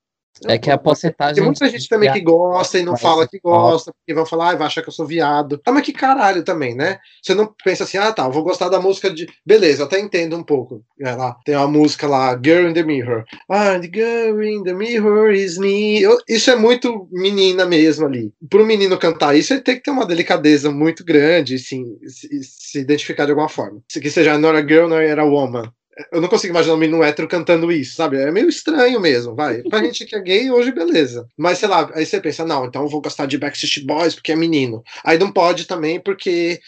É 0.47 0.57
que 0.57 0.71
a 0.71 0.77
porcentagem. 0.77 1.35
Tem 1.35 1.43
muita 1.43 1.69
gente 1.69 1.87
também 1.87 2.11
que 2.11 2.21
gosta 2.21 2.79
e 2.79 2.83
não 2.83 2.97
fala 2.97 3.27
que 3.27 3.39
gosta, 3.39 3.93
porque 3.93 4.13
vão 4.13 4.25
falar, 4.25 4.51
ah, 4.51 4.55
vai 4.55 4.67
achar 4.67 4.81
que 4.81 4.89
eu 4.89 4.93
sou 4.93 5.05
viado. 5.05 5.61
Ah, 5.65 5.71
mas 5.71 5.83
que 5.83 5.93
caralho 5.93 6.43
também, 6.43 6.75
né? 6.75 6.99
Você 7.21 7.33
não 7.33 7.53
pensa 7.63 7.83
assim, 7.83 7.97
ah, 7.97 8.11
tá, 8.11 8.25
eu 8.25 8.31
vou 8.31 8.43
gostar 8.43 8.69
da 8.69 8.79
música 8.79 9.09
de. 9.09 9.27
Beleza, 9.45 9.83
até 9.83 9.99
entendo 9.99 10.35
um 10.35 10.43
pouco. 10.43 10.83
É, 10.99 11.13
lá, 11.13 11.35
tem 11.45 11.55
uma 11.55 11.67
música 11.67 12.07
lá, 12.07 12.39
Girl 12.43 12.69
in 12.69 12.73
the 12.73 12.83
Mirror. 12.83 13.23
Ah, 13.49 13.77
the 13.79 13.89
girl 13.93 14.41
in 14.43 14.63
the 14.63 14.73
mirror 14.73 15.31
is 15.31 15.57
me. 15.57 16.01
Eu, 16.01 16.17
isso 16.27 16.49
é 16.49 16.55
muito 16.55 17.07
menina 17.11 17.65
mesmo 17.65 18.05
ali. 18.05 18.33
Para 18.49 18.61
um 18.61 18.65
menino 18.65 18.97
cantar 18.97 19.35
isso, 19.35 19.53
ele 19.53 19.61
tem 19.61 19.75
que 19.75 19.83
ter 19.83 19.91
uma 19.91 20.05
delicadeza 20.05 20.71
muito 20.71 21.03
grande, 21.03 21.55
assim, 21.55 21.97
se, 22.07 22.27
se 22.43 22.79
identificar 22.79 23.25
de 23.25 23.31
alguma 23.31 23.49
forma. 23.49 23.81
Que 23.89 24.09
seja 24.09 24.37
not 24.37 24.57
a 24.57 24.61
girl, 24.61 24.87
not 24.87 25.19
a 25.19 25.23
woman 25.23 25.71
eu 26.11 26.21
não 26.21 26.29
consigo 26.29 26.53
imaginar 26.53 26.75
um 26.75 26.77
menino 26.77 27.03
hétero 27.03 27.27
cantando 27.27 27.71
isso, 27.71 27.95
sabe? 27.95 28.17
É 28.17 28.31
meio 28.31 28.49
estranho 28.49 28.99
mesmo, 28.99 29.35
vai. 29.35 29.61
Pra 29.63 29.79
gente 29.83 30.05
que 30.05 30.15
é 30.15 30.19
gay, 30.19 30.51
hoje 30.51 30.71
beleza. 30.71 31.27
Mas 31.37 31.57
sei 31.57 31.67
lá, 31.67 31.89
aí 31.93 32.05
você 32.05 32.19
pensa, 32.19 32.45
não, 32.45 32.65
então 32.65 32.83
eu 32.83 32.89
vou 32.89 33.01
gostar 33.01 33.25
de 33.25 33.37
Backstreet 33.37 33.85
Boys 33.85 34.15
porque 34.15 34.31
é 34.31 34.35
menino. 34.35 34.83
Aí 35.03 35.17
não 35.17 35.31
pode 35.31 35.65
também 35.65 35.99
porque. 35.99 36.59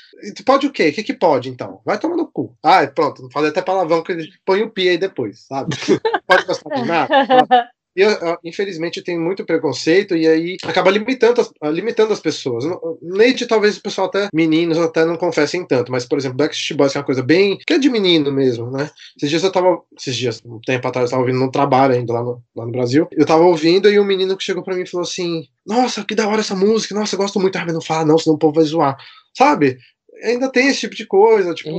Pode 0.45 0.67
o 0.67 0.71
quê? 0.71 0.89
O 0.89 0.93
que, 0.93 1.03
que 1.03 1.13
pode 1.13 1.49
então? 1.49 1.81
Vai 1.85 1.99
tomar 1.99 2.15
no 2.15 2.27
cu. 2.27 2.55
Ah, 2.63 2.85
pronto, 2.87 3.21
não 3.21 3.31
falei 3.31 3.49
até 3.49 3.61
palavrão 3.61 4.03
que 4.03 4.11
ele 4.11 4.29
põe 4.45 4.61
o 4.61 4.69
pi 4.69 4.89
aí 4.89 4.97
depois, 4.97 5.41
sabe? 5.47 5.75
pode 6.27 6.45
gostar 6.45 6.75
de 6.75 6.85
nada? 6.85 7.69
E 7.95 8.03
infelizmente 8.43 9.01
tem 9.03 9.19
muito 9.19 9.45
preconceito 9.45 10.15
e 10.15 10.27
aí 10.27 10.58
acaba 10.63 10.89
limitando 10.89 11.41
as, 11.41 11.51
limitando 11.71 12.12
as 12.12 12.19
pessoas. 12.19 12.65
Neide, 13.01 13.45
talvez 13.45 13.77
o 13.77 13.82
pessoal 13.82 14.08
até, 14.08 14.29
meninos 14.34 14.77
até 14.79 15.06
não 15.06 15.15
confessem 15.15 15.65
tanto, 15.65 15.91
mas 15.91 16.06
por 16.06 16.17
exemplo, 16.17 16.38
Backstreet 16.38 16.77
Boys 16.77 16.95
é 16.95 16.99
uma 16.99 17.06
coisa 17.06 17.21
bem. 17.21 17.58
que 17.65 17.73
é 17.73 17.77
de 17.77 17.89
menino 17.89 18.32
mesmo, 18.32 18.71
né? 18.71 18.89
Esses 19.17 19.29
dias 19.29 19.43
eu 19.43 19.51
tava. 19.51 19.82
Esses 19.97 20.15
dias, 20.15 20.41
um 20.45 20.60
tempo 20.60 20.88
atrás, 20.88 21.06
eu 21.06 21.12
tava 21.12 21.21
ouvindo 21.21 21.39
no 21.39 21.51
trabalho 21.51 21.93
ainda 21.93 22.13
lá 22.13 22.23
no, 22.23 22.43
lá 22.56 22.65
no 22.65 22.71
Brasil. 22.71 23.08
Eu 23.12 23.25
tava 23.25 23.43
ouvindo 23.43 23.89
e 23.89 23.99
um 23.99 24.06
menino 24.06 24.36
que 24.36 24.43
chegou 24.43 24.63
pra 24.63 24.75
mim 24.75 24.82
e 24.82 24.89
falou 24.89 25.03
assim: 25.03 25.47
Nossa, 25.65 26.03
que 26.03 26.15
da 26.15 26.27
hora 26.27 26.41
essa 26.41 26.56
música, 26.56 26.95
nossa, 26.95 27.15
eu 27.15 27.19
gosto 27.19 27.39
muito. 27.39 27.56
Ah, 27.58 27.63
mas 27.65 27.73
não 27.73 27.82
fala 27.82 28.06
não, 28.06 28.17
senão 28.17 28.36
o 28.36 28.39
povo 28.39 28.56
vai 28.56 28.63
zoar. 28.63 28.97
Sabe? 29.38 29.77
Ainda 30.23 30.49
tem 30.51 30.67
esse 30.67 30.82
tipo 30.82 30.95
de 30.95 31.06
coisa, 31.06 31.53
tipo, 31.53 31.69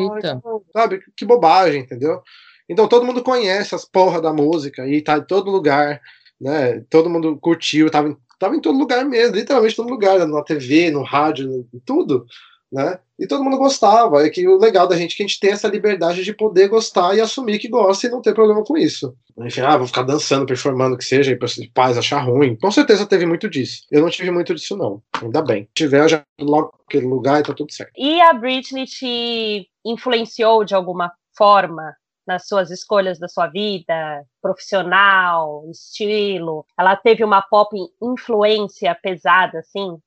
sabe? 0.73 1.01
Que 1.17 1.25
bobagem, 1.25 1.83
entendeu? 1.83 2.21
Então 2.69 2.89
todo 2.89 3.05
mundo 3.05 3.23
conhece 3.23 3.75
as 3.75 3.85
porra 3.85 4.21
da 4.21 4.33
música 4.33 4.87
e 4.87 5.03
tá 5.03 5.19
em 5.19 5.25
todo 5.25 5.51
lugar, 5.51 6.01
né? 6.41 6.81
Todo 6.91 7.11
mundo 7.11 7.37
curtiu, 7.37 7.91
tava 7.91 8.09
em, 8.09 8.17
tava 8.39 8.57
em 8.57 8.61
todo 8.61 8.79
lugar 8.79 9.05
mesmo, 9.05 9.37
literalmente 9.37 9.77
todo 9.77 9.91
lugar, 9.91 10.27
na 10.27 10.43
TV, 10.43 10.91
no 10.91 11.03
rádio, 11.03 11.67
tudo, 11.85 12.27
né? 12.73 12.99
E 13.19 13.27
todo 13.27 13.45
mundo 13.45 13.57
gostava. 13.57 14.27
É 14.27 14.31
que 14.31 14.47
o 14.49 14.59
legal 14.59 14.89
da 14.89 14.97
gente 14.97 15.15
é 15.15 15.17
que 15.17 15.23
a 15.23 15.27
gente 15.27 15.39
tem 15.39 15.53
essa 15.53 15.69
liberdade 15.69 16.25
de 16.25 16.35
poder 16.35 16.69
gostar 16.69 17.15
e 17.15 17.21
assumir 17.21 17.59
que 17.59 17.69
gosta 17.69 18.07
e 18.07 18.11
não 18.11 18.21
ter 18.21 18.35
problema 18.35 18.65
com 18.65 18.77
isso. 18.77 19.15
Enfim, 19.39 19.61
ah, 19.61 19.77
vou 19.77 19.87
ficar 19.87 20.03
dançando, 20.03 20.47
performando 20.47 20.97
que 20.97 21.05
seja, 21.05 21.31
e 21.31 21.69
pais 21.69 21.97
achar 21.97 22.21
ruim. 22.21 22.57
Com 22.57 22.71
certeza 22.71 23.07
teve 23.07 23.27
muito 23.27 23.49
disso. 23.49 23.83
Eu 23.91 24.03
não 24.03 24.11
tive 24.11 24.31
muito 24.31 24.55
disso, 24.55 24.77
não. 24.77 25.01
Ainda 25.23 25.43
bem. 25.43 25.65
Se 25.65 25.85
tiver, 25.85 26.01
eu 26.03 26.09
já 26.09 26.25
logo 26.41 26.73
aquele 26.89 27.07
lugar 27.07 27.41
e 27.41 27.45
tá 27.45 27.55
tudo 27.55 27.73
certo. 27.73 27.93
E 27.97 28.21
a 28.21 28.33
Britney 28.33 28.87
te 28.87 29.69
influenciou 29.85 30.65
de 30.65 30.75
alguma 30.75 31.13
forma 31.37 31.95
nas 32.27 32.47
suas 32.47 32.71
escolhas 32.71 33.19
da 33.19 33.29
sua 33.29 33.47
vida, 33.47 34.25
profissional, 34.41 35.65
estilo? 35.71 36.65
Ela 36.79 36.97
teve 36.97 37.25
uma 37.25 37.43
pop 37.43 37.77
influência 38.03 38.97
pesada, 39.03 39.59
assim? 39.59 39.99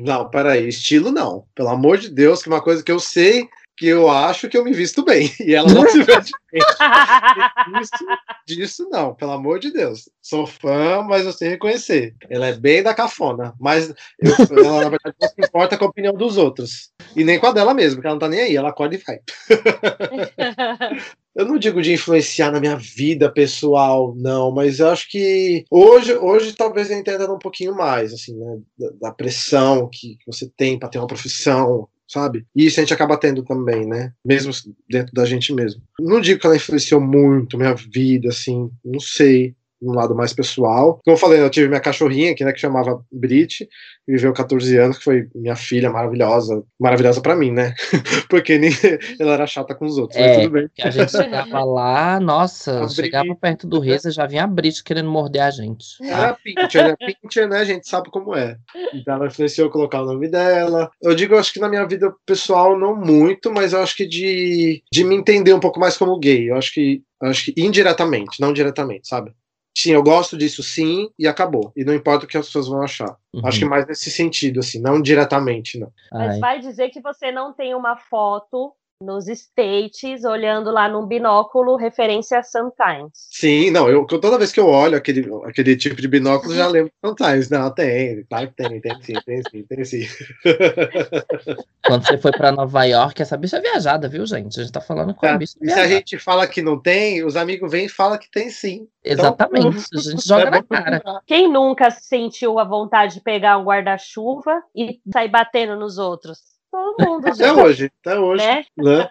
Não, 0.00 0.28
peraí, 0.28 0.68
estilo 0.68 1.10
não. 1.10 1.46
Pelo 1.54 1.68
amor 1.68 1.98
de 1.98 2.08
Deus, 2.08 2.42
que 2.42 2.48
uma 2.48 2.62
coisa 2.62 2.82
que 2.82 2.92
eu 2.92 2.98
sei 2.98 3.48
que 3.76 3.86
eu 3.86 4.08
acho 4.10 4.48
que 4.48 4.56
eu 4.56 4.64
me 4.64 4.72
visto 4.72 5.04
bem. 5.04 5.30
E 5.42 5.54
ela 5.54 5.72
não 5.72 5.88
se 5.88 6.02
veste 6.02 6.32
bem. 6.52 6.62
Disso, 7.78 8.04
disso 8.46 8.88
não, 8.90 9.14
pelo 9.14 9.32
amor 9.32 9.58
de 9.58 9.72
Deus. 9.72 10.08
Sou 10.20 10.46
fã, 10.46 11.02
mas 11.02 11.24
eu 11.24 11.32
sei 11.32 11.48
reconhecer. 11.48 12.14
Ela 12.28 12.48
é 12.48 12.52
bem 12.52 12.82
da 12.82 12.94
cafona. 12.94 13.54
Mas 13.58 13.92
eu, 14.18 14.64
ela, 14.64 14.84
na 14.84 14.88
verdade, 14.90 15.16
não 15.20 15.28
se 15.28 15.34
importa 15.38 15.76
com 15.76 15.84
a 15.84 15.88
opinião 15.88 16.14
dos 16.14 16.36
outros. 16.36 16.92
E 17.16 17.24
nem 17.24 17.38
com 17.38 17.46
a 17.46 17.52
dela 17.52 17.74
mesmo, 17.74 17.96
porque 17.96 18.06
ela 18.06 18.14
não 18.14 18.20
tá 18.20 18.28
nem 18.28 18.40
aí. 18.40 18.56
Ela 18.56 18.70
acorda 18.70 18.94
e 18.94 18.98
vai. 18.98 19.20
eu 21.34 21.46
não 21.46 21.58
digo 21.58 21.80
de 21.80 21.92
influenciar 21.92 22.50
na 22.50 22.60
minha 22.60 22.76
vida 22.76 23.30
pessoal, 23.30 24.14
não, 24.16 24.50
mas 24.50 24.80
eu 24.80 24.88
acho 24.90 25.10
que 25.10 25.64
hoje, 25.70 26.14
hoje 26.14 26.52
talvez 26.52 26.90
eu 26.90 26.98
entenda 26.98 27.32
um 27.32 27.38
pouquinho 27.38 27.74
mais, 27.74 28.12
assim, 28.12 28.36
né, 28.36 28.58
da, 28.78 28.90
da 29.08 29.12
pressão 29.12 29.88
que 29.90 30.18
você 30.26 30.50
tem 30.56 30.78
para 30.78 30.88
ter 30.88 30.98
uma 30.98 31.06
profissão, 31.06 31.88
sabe? 32.12 32.44
E 32.54 32.66
isso 32.66 32.78
a 32.78 32.82
gente 32.82 32.92
acaba 32.92 33.16
tendo 33.16 33.42
também, 33.42 33.86
né? 33.86 34.12
Mesmo 34.24 34.52
dentro 34.88 35.12
da 35.14 35.24
gente 35.24 35.52
mesmo. 35.52 35.82
Não 35.98 36.20
digo 36.20 36.38
que 36.38 36.46
ela 36.46 36.56
influenciou 36.56 37.00
muito 37.00 37.56
minha 37.56 37.74
vida, 37.74 38.28
assim, 38.28 38.70
não 38.84 39.00
sei 39.00 39.54
um 39.82 39.92
lado 39.92 40.14
mais 40.14 40.32
pessoal. 40.32 41.00
Como 41.04 41.16
eu 41.16 41.20
falei, 41.20 41.40
eu 41.40 41.50
tive 41.50 41.68
minha 41.68 41.80
cachorrinha, 41.80 42.34
que, 42.34 42.44
né, 42.44 42.52
que 42.52 42.60
chamava 42.60 43.02
Brit, 43.10 43.68
que 44.04 44.12
viveu 44.12 44.32
14 44.32 44.78
anos, 44.78 44.98
que 44.98 45.04
foi 45.04 45.28
minha 45.34 45.56
filha 45.56 45.90
maravilhosa, 45.90 46.62
maravilhosa 46.78 47.20
para 47.20 47.36
mim, 47.36 47.50
né? 47.50 47.74
Porque 48.28 48.58
nem, 48.58 48.70
ela 49.18 49.34
era 49.34 49.46
chata 49.46 49.74
com 49.74 49.84
os 49.84 49.98
outros, 49.98 50.18
é, 50.18 50.28
mas 50.28 50.36
tudo 50.38 50.50
bem. 50.50 50.68
a 50.80 50.90
gente 50.90 51.10
chegava 51.12 51.64
lá, 51.64 52.20
nossa, 52.20 52.88
chegava 52.88 53.34
perto 53.34 53.66
do 53.66 53.80
Reza, 53.80 54.10
já 54.10 54.26
vinha 54.26 54.44
a 54.44 54.46
Brit 54.46 54.82
querendo 54.84 55.10
morder 55.10 55.42
a 55.42 55.50
gente. 55.50 55.98
Tá? 55.98 56.06
Era 56.06 56.34
Pincher, 56.34 56.88
né? 56.88 56.96
Pincher, 57.20 57.48
né? 57.48 57.58
A 57.58 57.64
gente 57.64 57.88
sabe 57.88 58.10
como 58.10 58.34
é. 58.36 58.56
Então 58.94 59.14
ela 59.14 59.26
influenciou 59.26 59.70
colocar 59.70 60.02
o 60.02 60.06
nome 60.06 60.28
dela. 60.28 60.90
Eu 61.00 61.14
digo, 61.14 61.34
eu 61.34 61.38
acho 61.38 61.52
que 61.52 61.60
na 61.60 61.68
minha 61.68 61.86
vida 61.86 62.12
pessoal 62.26 62.78
não 62.78 62.94
muito, 62.94 63.52
mas 63.52 63.72
eu 63.72 63.80
acho 63.80 63.96
que 63.96 64.06
de, 64.06 64.82
de 64.92 65.04
me 65.04 65.16
entender 65.16 65.52
um 65.52 65.60
pouco 65.60 65.80
mais 65.80 65.96
como 65.96 66.18
gay. 66.18 66.50
Eu 66.50 66.56
acho 66.56 66.72
que 66.72 67.02
acho 67.20 67.46
que 67.46 67.54
indiretamente, 67.56 68.40
não 68.40 68.52
diretamente, 68.52 69.08
sabe? 69.08 69.32
Sim, 69.76 69.92
eu 69.92 70.02
gosto 70.02 70.36
disso 70.36 70.62
sim, 70.62 71.10
e 71.18 71.26
acabou. 71.26 71.72
E 71.76 71.84
não 71.84 71.94
importa 71.94 72.24
o 72.24 72.28
que 72.28 72.36
as 72.36 72.46
pessoas 72.46 72.68
vão 72.68 72.82
achar. 72.82 73.16
Uhum. 73.32 73.46
Acho 73.46 73.58
que 73.58 73.64
mais 73.64 73.86
nesse 73.86 74.10
sentido, 74.10 74.60
assim, 74.60 74.80
não 74.80 75.00
diretamente, 75.00 75.78
não. 75.78 75.92
Mas 76.10 76.34
Ai. 76.34 76.38
vai 76.38 76.60
dizer 76.60 76.90
que 76.90 77.00
você 77.00 77.32
não 77.32 77.52
tem 77.52 77.74
uma 77.74 77.96
foto 77.96 78.74
nos 79.02 79.26
States, 79.28 80.24
olhando 80.24 80.70
lá 80.70 80.88
num 80.88 81.06
binóculo, 81.06 81.76
referência 81.76 82.38
a 82.38 82.42
Sometimes. 82.42 83.12
Sim, 83.14 83.70
não, 83.70 83.88
eu 83.88 84.06
toda 84.06 84.38
vez 84.38 84.52
que 84.52 84.60
eu 84.60 84.68
olho 84.68 84.96
aquele, 84.96 85.28
aquele 85.44 85.76
tipo 85.76 86.00
de 86.00 86.08
binóculo, 86.08 86.54
já 86.54 86.66
lembro 86.66 86.92
Sometimes. 87.04 87.50
Não, 87.50 87.70
tem, 87.70 88.24
claro 88.24 88.48
que 88.48 88.54
tem, 88.54 88.80
tem 88.80 89.02
sim, 89.02 89.14
tem 89.24 89.42
sim, 89.50 89.62
tem 89.64 89.84
sim. 89.84 90.06
Quando 91.84 92.06
você 92.06 92.16
foi 92.16 92.30
para 92.30 92.52
Nova 92.52 92.84
York, 92.84 93.20
essa 93.20 93.36
bicha 93.36 93.56
é 93.56 93.60
viajada, 93.60 94.08
viu, 94.08 94.24
gente? 94.24 94.58
A 94.58 94.62
gente 94.62 94.72
tá 94.72 94.80
falando 94.80 95.14
com 95.14 95.26
a 95.26 95.36
bicha 95.36 95.56
Se 95.60 95.72
a 95.72 95.86
gente 95.88 96.18
fala 96.18 96.46
que 96.46 96.62
não 96.62 96.80
tem, 96.80 97.24
os 97.24 97.36
amigos 97.36 97.70
vêm 97.70 97.86
e 97.86 97.88
falam 97.88 98.18
que 98.18 98.30
tem 98.30 98.50
sim. 98.50 98.86
Exatamente, 99.04 99.66
então, 99.66 99.98
a 99.98 100.02
gente 100.02 100.22
joga 100.26 100.46
é 100.46 100.50
na 100.50 100.62
cara. 100.62 101.02
Quem 101.26 101.50
nunca 101.50 101.90
sentiu 101.90 102.58
a 102.58 102.64
vontade 102.64 103.14
de 103.14 103.20
pegar 103.20 103.58
um 103.58 103.64
guarda-chuva 103.64 104.62
e 104.74 105.00
sair 105.12 105.28
batendo 105.28 105.76
nos 105.76 105.98
outros? 105.98 106.51
Todo 106.72 106.96
mundo. 107.06 107.28
Até 107.28 107.52
hoje, 107.52 107.90
até 108.00 108.18
hoje. 108.18 108.42
Né? 108.42 108.64
Né? 108.78 109.08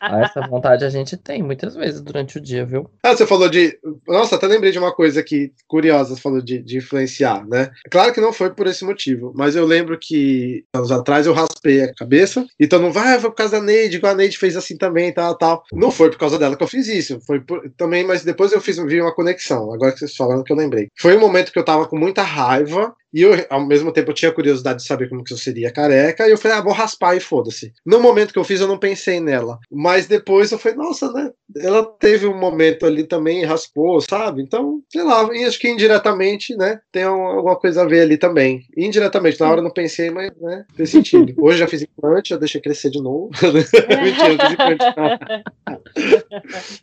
Ah, 0.00 0.20
essa 0.22 0.40
vontade 0.48 0.86
a 0.86 0.88
gente 0.88 1.18
tem 1.18 1.42
muitas 1.42 1.74
vezes 1.74 2.00
durante 2.00 2.38
o 2.38 2.40
dia, 2.40 2.64
viu? 2.64 2.90
Ah, 3.02 3.14
você 3.14 3.26
falou 3.26 3.48
de. 3.48 3.78
Nossa, 4.08 4.36
até 4.36 4.46
lembrei 4.46 4.72
de 4.72 4.78
uma 4.78 4.90
coisa 4.90 5.22
que 5.22 5.52
curiosa, 5.68 6.14
você 6.14 6.20
falou 6.22 6.40
de, 6.40 6.62
de 6.62 6.78
influenciar, 6.78 7.46
né? 7.46 7.70
Claro 7.90 8.12
que 8.14 8.22
não 8.22 8.32
foi 8.32 8.54
por 8.54 8.66
esse 8.66 8.86
motivo, 8.86 9.34
mas 9.36 9.54
eu 9.54 9.66
lembro 9.66 9.98
que 10.00 10.64
anos 10.74 10.90
atrás 10.90 11.26
eu 11.26 11.34
raspei 11.34 11.82
a 11.82 11.94
cabeça 11.94 12.46
e 12.58 12.66
todo 12.66 12.82
mundo 12.82 12.94
vai, 12.94 13.16
ah, 13.16 13.20
foi 13.20 13.28
por 13.28 13.36
causa 13.36 13.58
da 13.58 13.62
Neide, 13.62 13.98
igual 13.98 14.14
a 14.14 14.16
Neide 14.16 14.38
fez 14.38 14.56
assim 14.56 14.78
também, 14.78 15.12
tal, 15.12 15.36
tal. 15.36 15.62
Não 15.74 15.90
foi 15.90 16.10
por 16.10 16.18
causa 16.18 16.38
dela 16.38 16.56
que 16.56 16.62
eu 16.62 16.68
fiz 16.68 16.88
isso, 16.88 17.20
foi 17.26 17.38
por, 17.38 17.70
também, 17.76 18.02
mas 18.02 18.24
depois 18.24 18.50
eu 18.52 18.62
fiz 18.62 18.78
vi 18.78 19.00
uma 19.00 19.14
conexão, 19.14 19.72
agora 19.72 19.92
que 19.92 19.98
vocês 19.98 20.16
falaram 20.16 20.42
que 20.42 20.52
eu 20.52 20.56
lembrei. 20.56 20.88
Foi 20.98 21.14
um 21.14 21.20
momento 21.20 21.52
que 21.52 21.58
eu 21.58 21.64
tava 21.64 21.86
com 21.86 21.98
muita 21.98 22.22
raiva 22.22 22.94
e 23.14 23.22
eu, 23.22 23.30
ao 23.48 23.64
mesmo 23.64 23.92
tempo, 23.92 24.10
eu 24.10 24.14
tinha 24.14 24.32
curiosidade 24.32 24.80
de 24.80 24.88
saber 24.88 25.08
como 25.08 25.22
que 25.22 25.32
eu 25.32 25.36
seria 25.36 25.70
careca. 25.70 26.26
E 26.26 26.32
eu 26.32 26.36
falei, 26.36 26.58
ah, 26.58 26.60
vou 26.60 26.72
raspar 26.72 27.14
e 27.16 27.20
foda-se. 27.20 27.72
No 27.86 28.00
momento 28.00 28.32
que 28.32 28.38
eu 28.40 28.42
fiz, 28.42 28.60
eu 28.60 28.66
não 28.66 28.76
pensei 28.76 29.20
nela. 29.20 29.60
Mas 29.70 30.08
depois 30.08 30.50
eu 30.50 30.58
falei, 30.58 30.76
nossa, 30.76 31.12
né? 31.12 31.30
Ela 31.56 31.84
teve 31.84 32.26
um 32.26 32.36
momento 32.36 32.84
ali 32.84 33.04
também 33.04 33.44
raspou, 33.44 34.00
sabe? 34.00 34.42
Então, 34.42 34.82
sei 34.90 35.04
lá, 35.04 35.28
e 35.32 35.44
acho 35.44 35.60
que 35.60 35.68
indiretamente, 35.68 36.56
né? 36.56 36.80
Tem 36.90 37.04
alguma 37.04 37.54
coisa 37.54 37.82
a 37.82 37.86
ver 37.86 38.00
ali 38.00 38.18
também. 38.18 38.62
Indiretamente, 38.76 39.38
na 39.38 39.48
hora 39.48 39.60
eu 39.60 39.64
não 39.64 39.70
pensei, 39.70 40.10
mas, 40.10 40.32
né? 40.40 40.64
Tem 40.76 40.84
sentido. 40.84 41.32
Hoje 41.40 41.58
já 41.58 41.68
fiz 41.68 41.82
implante, 41.82 42.30
já 42.30 42.36
deixei 42.36 42.60
crescer 42.60 42.90
de 42.90 43.00
novo. 43.00 43.30
Mentira, 44.02 44.34
não 44.34 44.40
fiz 44.40 44.52
implante, 44.52 44.84
não. 44.96 45.18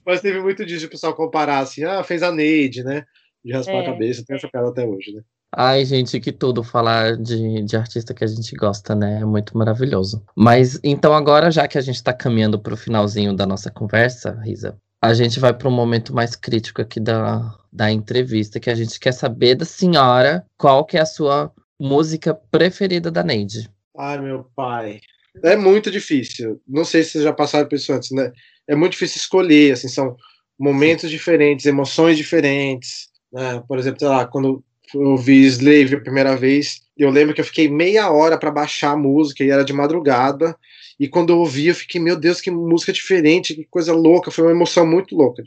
mas 0.05 0.21
teve 0.21 0.39
muito 0.39 0.65
disso 0.65 0.79
de 0.79 0.85
o 0.85 0.89
pessoal 0.89 1.13
comparar 1.13 1.59
assim, 1.59 1.83
ah, 1.83 2.01
fez 2.03 2.23
a 2.23 2.31
Neide, 2.31 2.85
né? 2.85 3.03
De 3.43 3.51
raspar 3.51 3.73
é. 3.73 3.81
a 3.81 3.85
cabeça, 3.91 4.23
tem 4.25 4.37
essa 4.37 4.47
piada 4.47 4.69
até 4.69 4.85
hoje, 4.85 5.13
né? 5.13 5.21
Ai, 5.53 5.83
gente, 5.83 6.19
que 6.19 6.31
tudo 6.31 6.63
falar 6.63 7.17
de, 7.17 7.61
de 7.63 7.75
artista 7.75 8.13
que 8.13 8.23
a 8.23 8.27
gente 8.27 8.55
gosta, 8.55 8.95
né? 8.95 9.19
É 9.21 9.25
muito 9.25 9.57
maravilhoso. 9.57 10.23
Mas 10.35 10.79
então 10.81 11.13
agora, 11.13 11.51
já 11.51 11.67
que 11.67 11.77
a 11.77 11.81
gente 11.81 11.95
está 11.95 12.13
caminhando 12.13 12.57
para 12.57 12.73
o 12.73 12.77
finalzinho 12.77 13.35
da 13.35 13.45
nossa 13.45 13.69
conversa, 13.69 14.39
Risa, 14.43 14.77
a 15.01 15.13
gente 15.13 15.39
vai 15.39 15.53
para 15.53 15.67
um 15.67 15.71
momento 15.71 16.13
mais 16.13 16.35
crítico 16.35 16.81
aqui 16.81 16.99
da, 16.99 17.53
da 17.71 17.91
entrevista, 17.91 18.59
que 18.59 18.69
a 18.69 18.75
gente 18.75 18.97
quer 18.99 19.11
saber 19.11 19.55
da 19.55 19.65
senhora 19.65 20.45
qual 20.57 20.85
que 20.85 20.97
é 20.97 21.01
a 21.01 21.05
sua 21.05 21.51
música 21.79 22.33
preferida 22.33 23.11
da 23.11 23.23
Neide. 23.23 23.69
Ai, 23.97 24.21
meu 24.21 24.45
pai. 24.55 25.01
É 25.43 25.55
muito 25.55 25.91
difícil. 25.91 26.61
Não 26.67 26.85
sei 26.85 27.03
se 27.03 27.11
vocês 27.11 27.23
já 27.23 27.33
passaram 27.33 27.67
por 27.67 27.75
isso 27.75 27.91
antes, 27.91 28.11
né? 28.11 28.31
É 28.67 28.75
muito 28.75 28.93
difícil 28.93 29.17
escolher, 29.17 29.73
assim, 29.73 29.87
são 29.87 30.15
momentos 30.57 31.09
diferentes, 31.09 31.65
emoções 31.65 32.15
diferentes. 32.15 33.09
Né? 33.33 33.63
Por 33.67 33.79
exemplo, 33.79 33.99
sei 33.99 34.07
lá, 34.07 34.25
quando 34.25 34.63
ouvi 34.95 35.45
Slave 35.45 35.95
a 35.95 36.01
primeira 36.01 36.35
vez, 36.35 36.81
eu 36.97 37.09
lembro 37.09 37.33
que 37.33 37.41
eu 37.41 37.45
fiquei 37.45 37.69
meia 37.69 38.11
hora 38.11 38.37
para 38.37 38.51
baixar 38.51 38.91
a 38.91 38.97
música 38.97 39.43
e 39.43 39.49
era 39.49 39.63
de 39.63 39.73
madrugada. 39.73 40.55
E 40.99 41.07
quando 41.07 41.31
eu 41.31 41.39
ouvi, 41.39 41.67
eu 41.67 41.75
fiquei, 41.75 41.99
meu 41.99 42.15
Deus, 42.15 42.39
que 42.39 42.51
música 42.51 42.93
diferente, 42.93 43.55
que 43.55 43.65
coisa 43.65 43.93
louca. 43.93 44.29
Foi 44.29 44.43
uma 44.43 44.51
emoção 44.51 44.85
muito 44.85 45.15
louca, 45.15 45.43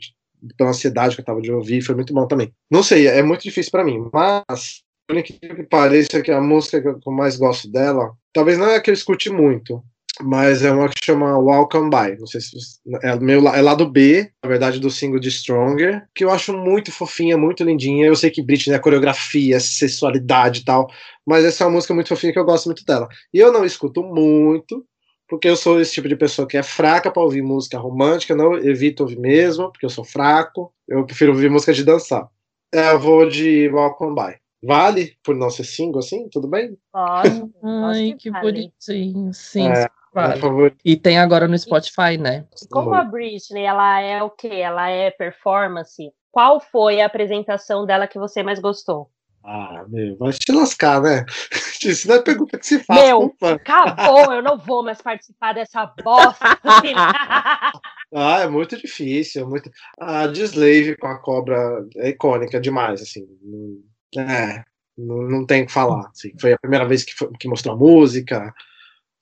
pela 0.57 0.71
ansiedade 0.71 1.15
que 1.15 1.21
eu 1.21 1.25
tava 1.25 1.41
de 1.41 1.51
ouvir, 1.51 1.81
foi 1.81 1.95
muito 1.95 2.13
bom 2.13 2.27
também. 2.27 2.53
Não 2.69 2.83
sei, 2.83 3.07
é 3.07 3.23
muito 3.23 3.43
difícil 3.43 3.71
para 3.71 3.83
mim, 3.83 4.09
mas, 4.11 4.81
por 5.07 5.17
incrível 5.17 5.55
que 5.55 5.63
pareça, 5.63 6.21
que 6.21 6.31
a 6.31 6.41
música 6.41 6.81
que 6.81 6.87
eu 6.87 7.13
mais 7.13 7.37
gosto 7.37 7.71
dela, 7.71 8.11
talvez 8.33 8.57
não 8.57 8.67
é 8.67 8.75
a 8.75 8.81
que 8.81 8.89
eu 8.89 8.93
escute 8.93 9.29
muito, 9.29 9.81
mas 10.21 10.63
é 10.63 10.71
uma 10.71 10.89
que 10.89 11.03
chama 11.03 11.37
Welcome 11.37 11.89
By. 11.89 12.17
Não 12.19 12.27
sei 12.27 12.41
se 12.41 12.57
é 13.03 13.15
meu 13.19 13.47
é 13.47 13.61
lado 13.61 13.89
B, 13.89 14.31
na 14.43 14.49
verdade, 14.49 14.79
do 14.79 14.89
single 14.89 15.19
de 15.19 15.29
Stronger, 15.29 16.07
que 16.13 16.23
eu 16.23 16.31
acho 16.31 16.55
muito 16.55 16.91
fofinha, 16.91 17.37
muito 17.37 17.63
lindinha. 17.63 18.07
Eu 18.07 18.15
sei 18.15 18.29
que 18.29 18.41
Britney 18.41 18.75
é 18.75 18.79
coreografia, 18.79 19.59
sexualidade 19.59 20.61
e 20.61 20.65
tal, 20.65 20.89
mas 21.25 21.43
essa 21.43 21.63
é 21.63 21.67
uma 21.67 21.73
música 21.73 21.93
muito 21.93 22.09
fofinha 22.09 22.31
que 22.31 22.39
eu 22.39 22.45
gosto 22.45 22.65
muito 22.65 22.85
dela. 22.85 23.07
E 23.33 23.39
eu 23.39 23.51
não 23.51 23.65
escuto 23.65 24.03
muito, 24.03 24.85
porque 25.27 25.49
eu 25.49 25.55
sou 25.55 25.79
esse 25.79 25.93
tipo 25.93 26.07
de 26.07 26.15
pessoa 26.15 26.47
que 26.47 26.57
é 26.57 26.63
fraca 26.63 27.11
para 27.11 27.23
ouvir 27.23 27.41
música 27.41 27.77
romântica, 27.77 28.35
não 28.35 28.55
evito 28.57 29.03
ouvir 29.03 29.19
mesmo, 29.19 29.71
porque 29.71 29.85
eu 29.85 29.89
sou 29.89 30.03
fraco. 30.03 30.73
Eu 30.87 31.05
prefiro 31.05 31.31
ouvir 31.31 31.49
música 31.49 31.73
de 31.73 31.83
dançar. 31.83 32.29
É, 32.73 32.91
eu 32.91 32.99
vou 32.99 33.27
de 33.27 33.67
Welcome 33.69 34.15
By. 34.15 34.35
Vale 34.63 35.15
por 35.23 35.35
não 35.35 35.49
ser 35.49 35.63
single 35.63 35.99
assim? 35.99 36.27
Tudo 36.29 36.47
bem? 36.47 36.75
Pode. 36.91 37.51
Ai, 37.63 38.15
que 38.17 38.31
vale. 38.31 38.43
bonitinho. 38.43 39.33
Sim, 39.33 39.67
É, 39.67 39.87
vale. 40.15 40.75
E 40.83 40.95
tem 40.97 41.19
agora 41.19 41.47
no 41.47 41.57
Spotify, 41.57 42.17
né? 42.17 42.45
Como 42.71 42.93
a 42.93 43.03
Britney, 43.03 43.63
ela 43.65 43.99
é 43.99 44.23
o 44.23 44.29
quê? 44.29 44.47
Ela 44.47 44.89
é 44.89 45.11
performance. 45.11 46.11
Qual 46.31 46.59
foi 46.59 47.01
a 47.01 47.05
apresentação 47.05 47.85
dela 47.85 48.07
que 48.07 48.17
você 48.17 48.41
mais 48.41 48.59
gostou? 48.59 49.09
Ah, 49.43 49.85
meu, 49.87 50.17
vai 50.17 50.31
te 50.33 50.51
lascar, 50.51 50.99
né? 51.01 51.23
Isso 51.85 52.07
não 52.07 52.15
é 52.15 52.21
pergunta 52.21 52.57
que 52.57 52.65
se 52.65 52.83
faz 52.83 52.99
Meu. 53.03 53.31
fã. 53.39 53.53
Acabou, 53.53 54.33
eu 54.33 54.41
não 54.41 54.57
vou 54.57 54.83
mais 54.83 54.99
participar 55.01 55.53
dessa 55.53 55.85
bosta. 56.03 56.57
Ah, 58.13 58.41
é 58.41 58.47
muito 58.47 58.77
difícil. 58.77 59.41
É 59.41 59.45
muito... 59.45 59.69
A 59.99 60.27
de 60.27 60.43
Slave 60.43 60.95
com 60.97 61.07
a 61.07 61.19
cobra 61.19 61.57
é 61.97 62.09
icônica 62.09 62.61
demais, 62.61 63.01
assim. 63.01 63.27
Não- 63.41 64.21
É, 64.23 64.63
não, 64.97 65.23
não 65.23 65.45
tem 65.45 65.63
o 65.63 65.65
que 65.65 65.71
falar. 65.71 66.07
assim. 66.09 66.31
Foi 66.39 66.53
a 66.53 66.57
primeira 66.57 66.87
vez 66.87 67.03
que, 67.03 67.13
foi- 67.13 67.29
que 67.37 67.47
mostrou 67.49 67.75
a 67.75 67.77
música. 67.77 68.53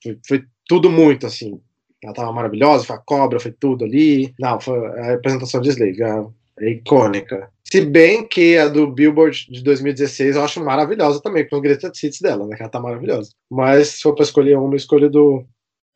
Foi, 0.03 0.19
foi 0.27 0.45
tudo 0.67 0.89
muito, 0.89 1.26
assim. 1.26 1.60
Ela 2.04 2.13
tava 2.13 2.32
maravilhosa, 2.32 2.86
foi 2.86 2.95
a 2.95 2.99
cobra, 2.99 3.39
foi 3.39 3.52
tudo 3.52 3.86
ali. 3.86 4.34
Não, 4.39 4.60
foi 4.60 4.78
a 4.99 5.13
apresentação 5.13 5.62
de 5.62 5.69
Slave. 5.69 6.04
É, 6.04 6.65
é 6.65 6.71
icônica. 6.71 7.49
Se 7.63 7.86
bem 7.86 8.28
que 8.28 8.58
a 8.58 8.67
do 8.67 8.91
Billboard 8.91 9.47
de 9.49 9.63
2016 9.63 10.36
eu 10.36 10.43
acho 10.43 10.63
maravilhosa 10.63 11.21
também, 11.21 11.47
com 11.47 11.56
o 11.56 11.62
Greta 11.62 11.88
Hits 11.88 12.19
dela, 12.21 12.45
né? 12.45 12.56
Que 12.56 12.62
ela 12.62 12.71
tá 12.71 12.80
maravilhosa. 12.80 13.32
Mas 13.49 13.88
se 13.89 14.02
for 14.02 14.13
pra 14.13 14.23
escolher 14.23 14.58
uma, 14.58 14.73
eu 14.73 14.78
escolho 14.78 15.10
do. 15.10 15.45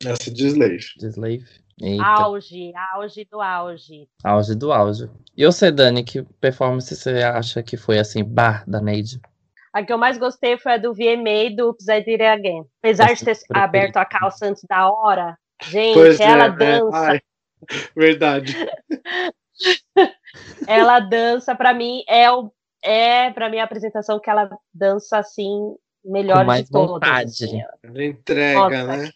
Essa 0.04 0.30
de 0.30 0.46
Slave. 0.46 0.78
De 0.98 1.06
Slave. 1.06 1.44
Eita, 1.80 2.04
auge, 2.04 2.72
auge 2.92 3.24
do 3.30 3.40
auge. 3.40 4.08
auge 4.24 4.54
do 4.56 4.72
auge. 4.72 5.08
E 5.36 5.46
você, 5.46 5.70
Dani, 5.70 6.02
que 6.02 6.22
performance 6.40 6.94
você 6.94 7.22
acha 7.22 7.62
que 7.62 7.76
foi 7.76 7.98
assim, 8.00 8.24
bar 8.24 8.64
da 8.66 8.80
Neide? 8.80 9.20
A 9.78 9.84
que 9.84 9.92
eu 9.92 9.98
mais 9.98 10.18
gostei 10.18 10.58
foi 10.58 10.72
a 10.72 10.76
do 10.76 10.92
VMA 10.92 11.54
do 11.56 11.68
Oops, 11.68 11.86
I 11.86 12.00
Did 12.02 12.20
It 12.20 12.22
Again. 12.24 12.64
Apesar 12.82 13.14
de 13.14 13.24
ter 13.24 13.36
foi 13.36 13.60
aberto 13.60 13.96
a 13.96 14.04
calça 14.04 14.46
antes 14.46 14.64
da 14.68 14.90
hora, 14.90 15.38
gente, 15.62 15.94
Pois 15.94 16.18
ela 16.18 16.46
é, 16.46 16.50
dança, 16.50 16.96
Ai, 17.12 17.20
verdade. 17.94 18.56
ela 20.66 20.98
dança, 20.98 21.54
pra 21.54 21.72
mim, 21.72 22.02
é, 22.08 22.28
o, 22.28 22.50
é 22.82 23.30
pra 23.30 23.48
mim 23.48 23.58
a 23.60 23.64
apresentação 23.64 24.18
que 24.18 24.28
ela 24.28 24.50
dança 24.74 25.16
assim, 25.18 25.76
melhor 26.04 26.38
Com 26.38 26.44
mais 26.44 26.64
de 26.64 26.70
todas. 26.72 26.90
vontade. 26.90 27.28
assim, 27.44 27.62
Ela 27.84 28.04
entrega, 28.04 28.58
Nossa, 28.58 28.96
né? 28.96 29.10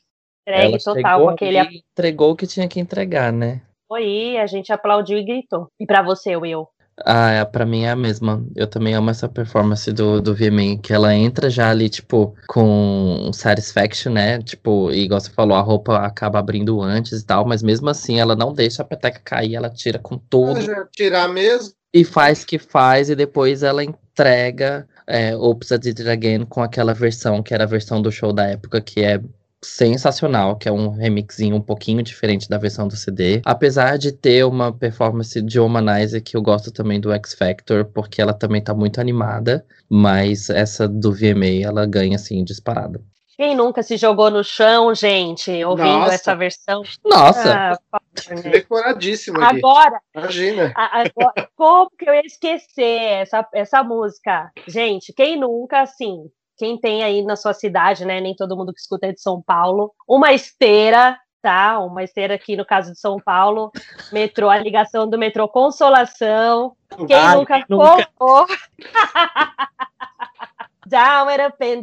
entregue 0.46 0.68
Ela 0.74 0.78
total 0.78 1.28
aquele 1.28 1.58
entregou 1.58 2.30
o 2.30 2.36
que 2.36 2.46
tinha 2.46 2.68
que 2.68 2.78
entregar, 2.78 3.32
né? 3.32 3.62
apoio, 3.86 4.40
a 4.40 4.46
gente 4.46 4.72
aplaudiu 4.72 5.18
e 5.18 5.24
gritou. 5.24 5.66
E 5.80 5.84
pra 5.84 6.02
você, 6.02 6.36
Will? 6.36 6.68
Ah, 7.04 7.30
é, 7.30 7.44
pra 7.44 7.66
mim 7.66 7.82
é 7.82 7.90
a 7.90 7.96
mesma. 7.96 8.44
Eu 8.54 8.66
também 8.66 8.94
amo 8.94 9.10
essa 9.10 9.28
performance 9.28 9.90
do, 9.92 10.20
do 10.20 10.34
VMA, 10.34 10.78
que 10.82 10.92
ela 10.92 11.14
entra 11.14 11.50
já 11.50 11.70
ali, 11.70 11.88
tipo, 11.88 12.34
com 12.46 13.30
satisfaction, 13.32 14.12
né? 14.12 14.40
Tipo, 14.40 14.90
e 14.90 15.04
igual 15.04 15.20
você 15.20 15.30
falou, 15.30 15.56
a 15.56 15.60
roupa 15.60 15.98
acaba 15.98 16.38
abrindo 16.38 16.80
antes 16.80 17.20
e 17.20 17.26
tal, 17.26 17.46
mas 17.46 17.62
mesmo 17.62 17.88
assim 17.90 18.20
ela 18.20 18.36
não 18.36 18.52
deixa 18.52 18.82
a 18.82 18.84
peteca 18.84 19.20
cair, 19.24 19.54
ela 19.54 19.70
tira 19.70 19.98
com 19.98 20.16
tudo. 20.18 20.52
Ela 20.52 20.62
já 20.62 20.86
tirar 20.92 21.28
mesmo. 21.28 21.74
e 21.92 22.04
faz 22.04 22.44
que 22.44 22.58
faz, 22.58 23.10
e 23.10 23.14
depois 23.14 23.62
ela 23.62 23.84
entrega 23.84 24.86
é, 25.06 25.36
Oops, 25.36 25.70
I 25.70 25.78
Did 25.78 26.00
It 26.00 26.08
Again 26.08 26.44
com 26.46 26.62
aquela 26.62 26.94
versão, 26.94 27.42
que 27.42 27.52
era 27.52 27.64
a 27.64 27.66
versão 27.66 28.00
do 28.00 28.10
show 28.10 28.32
da 28.32 28.46
época, 28.46 28.80
que 28.80 29.00
é 29.02 29.20
sensacional, 29.64 30.56
que 30.56 30.68
é 30.68 30.72
um 30.72 30.90
remixinho 30.90 31.56
um 31.56 31.60
pouquinho 31.60 32.02
diferente 32.02 32.48
da 32.48 32.58
versão 32.58 32.88
do 32.88 32.96
CD. 32.96 33.40
Apesar 33.44 33.96
de 33.96 34.12
ter 34.12 34.44
uma 34.44 34.72
performance 34.72 35.40
de 35.40 35.58
Womanizer 35.60 36.22
que 36.22 36.36
eu 36.36 36.42
gosto 36.42 36.70
também 36.72 37.00
do 37.00 37.12
X 37.12 37.34
Factor, 37.34 37.84
porque 37.84 38.20
ela 38.20 38.34
também 38.34 38.60
tá 38.62 38.74
muito 38.74 39.00
animada, 39.00 39.64
mas 39.88 40.50
essa 40.50 40.88
do 40.88 41.12
VMA 41.12 41.62
ela 41.64 41.86
ganha 41.86 42.16
assim 42.16 42.42
disparada. 42.44 43.00
Quem 43.36 43.56
nunca 43.56 43.82
se 43.82 43.96
jogou 43.96 44.30
no 44.30 44.44
chão, 44.44 44.94
gente, 44.94 45.50
ouvindo 45.64 45.86
Nossa. 46.00 46.14
essa 46.14 46.36
versão? 46.36 46.82
Nossa, 47.04 47.78
Ah, 47.92 48.00
né? 48.30 48.50
Decoradíssimo 48.50 49.40
aqui. 49.40 49.56
Agora, 49.58 49.98
Imagina. 50.14 50.72
a- 50.76 51.00
agora, 51.00 51.48
como 51.56 51.90
que 51.98 52.08
eu 52.08 52.14
ia 52.14 52.20
esquecer 52.26 53.00
essa, 53.22 53.46
essa 53.54 53.82
música? 53.82 54.50
Gente, 54.68 55.12
quem 55.14 55.40
nunca, 55.40 55.80
assim, 55.80 56.24
quem 56.62 56.78
tem 56.78 57.02
aí 57.02 57.24
na 57.24 57.34
sua 57.34 57.52
cidade, 57.52 58.04
né? 58.04 58.20
Nem 58.20 58.36
todo 58.36 58.56
mundo 58.56 58.72
que 58.72 58.78
escuta 58.78 59.08
é 59.08 59.12
de 59.12 59.20
São 59.20 59.42
Paulo, 59.42 59.92
uma 60.06 60.32
esteira, 60.32 61.18
tá? 61.42 61.80
Uma 61.80 62.04
esteira 62.04 62.36
aqui 62.36 62.56
no 62.56 62.64
caso 62.64 62.92
de 62.92 63.00
São 63.00 63.18
Paulo, 63.18 63.72
metrô, 64.12 64.48
a 64.48 64.58
ligação 64.58 65.10
do 65.10 65.18
metrô 65.18 65.48
Consolação. 65.48 66.76
Quem 67.08 67.16
Ai, 67.16 67.34
nunca 67.34 67.64
nunca? 67.68 68.08
colocou? 68.16 68.46
Down 70.86 71.28
it 71.30 71.42
up 71.42 71.56
and 71.60 71.82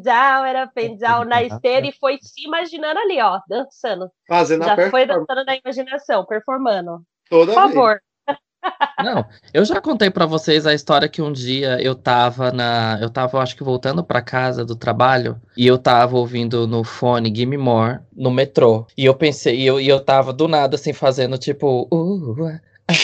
down 0.98 1.26
na 1.26 1.44
esteira 1.44 1.88
e 1.88 1.92
foi 1.92 2.18
se 2.22 2.46
imaginando 2.46 3.00
ali, 3.00 3.20
ó, 3.22 3.40
dançando. 3.50 4.10
Fazendo 4.28 4.64
a 4.64 4.68
Já 4.68 4.76
foi 4.76 4.92
performance 5.06 5.26
dançando 5.28 5.46
na 5.46 5.56
imaginação, 5.58 6.26
performando. 6.26 7.02
toda 7.30 7.52
Por 7.54 7.62
vez. 7.62 7.74
favor. 7.74 8.02
Não, 9.04 9.26
eu 9.54 9.64
já 9.64 9.80
contei 9.80 10.10
pra 10.10 10.26
vocês 10.26 10.68
a 10.68 10.74
história 10.74 11.08
que 11.08 11.22
um 11.22 11.32
dia 11.32 11.82
eu 11.82 11.96
tava 11.96 12.52
na, 12.52 12.98
eu 13.02 13.10
tava 13.10 13.40
acho 13.40 13.56
que 13.56 13.64
voltando 13.64 14.04
pra 14.04 14.22
casa 14.22 14.66
do 14.66 14.76
trabalho 14.76 15.40
e 15.56 15.66
eu 15.66 15.78
tava 15.78 16.18
ouvindo 16.18 16.68
no 16.68 16.84
fone 16.84 17.34
Gimme 17.34 17.58
More 17.58 18.00
no 18.16 18.30
metrô. 18.30 18.86
E 18.98 19.06
eu 19.06 19.16
pensei, 19.16 19.62
e 19.62 19.66
eu, 19.66 19.80
e 19.80 19.88
eu 19.88 20.00
tava 20.00 20.34
do 20.34 20.48
nada 20.48 20.76
assim 20.76 20.92
fazendo 20.92 21.38
tipo, 21.38 21.88
uh, 21.92 22.46
ah, 22.46 22.60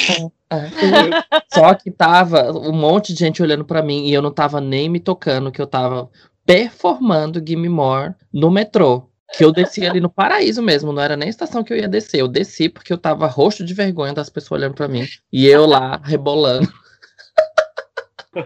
ah, 0.10 0.32
ah, 0.50 0.58
uh. 0.58 1.44
só 1.54 1.74
que 1.74 1.90
tava 1.90 2.52
um 2.52 2.74
monte 2.74 3.14
de 3.14 3.20
gente 3.20 3.42
olhando 3.42 3.64
pra 3.64 3.82
mim 3.82 4.06
e 4.06 4.14
eu 4.14 4.22
não 4.22 4.32
tava 4.32 4.60
nem 4.60 4.90
me 4.90 5.00
tocando 5.00 5.52
que 5.52 5.62
eu 5.62 5.68
tava 5.68 6.10
performando 6.46 7.42
Gimme 7.46 7.70
More 7.70 8.14
no 8.34 8.52
metrô. 8.52 9.10
Que 9.34 9.44
eu 9.44 9.52
desci 9.52 9.86
ali 9.86 10.00
no 10.00 10.10
paraíso 10.10 10.62
mesmo, 10.62 10.94
não 10.94 11.02
era 11.02 11.18
nem 11.18 11.30
estação 11.30 11.64
que 11.64 11.74
eu 11.74 11.78
ia 11.78 11.88
descer. 11.88 12.22
Eu 12.22 12.28
desci 12.28 12.70
porque 12.70 12.94
eu 12.94 12.98
tava 12.98 13.28
roxo 13.28 13.66
de 13.66 13.74
vergonha 13.74 14.14
das 14.14 14.30
pessoas 14.30 14.60
olhando 14.60 14.76
pra 14.76 14.88
mim. 14.88 15.06
E 15.32 15.48
eu 15.48 15.66
lá, 15.66 16.00
rebolando. 16.04 16.72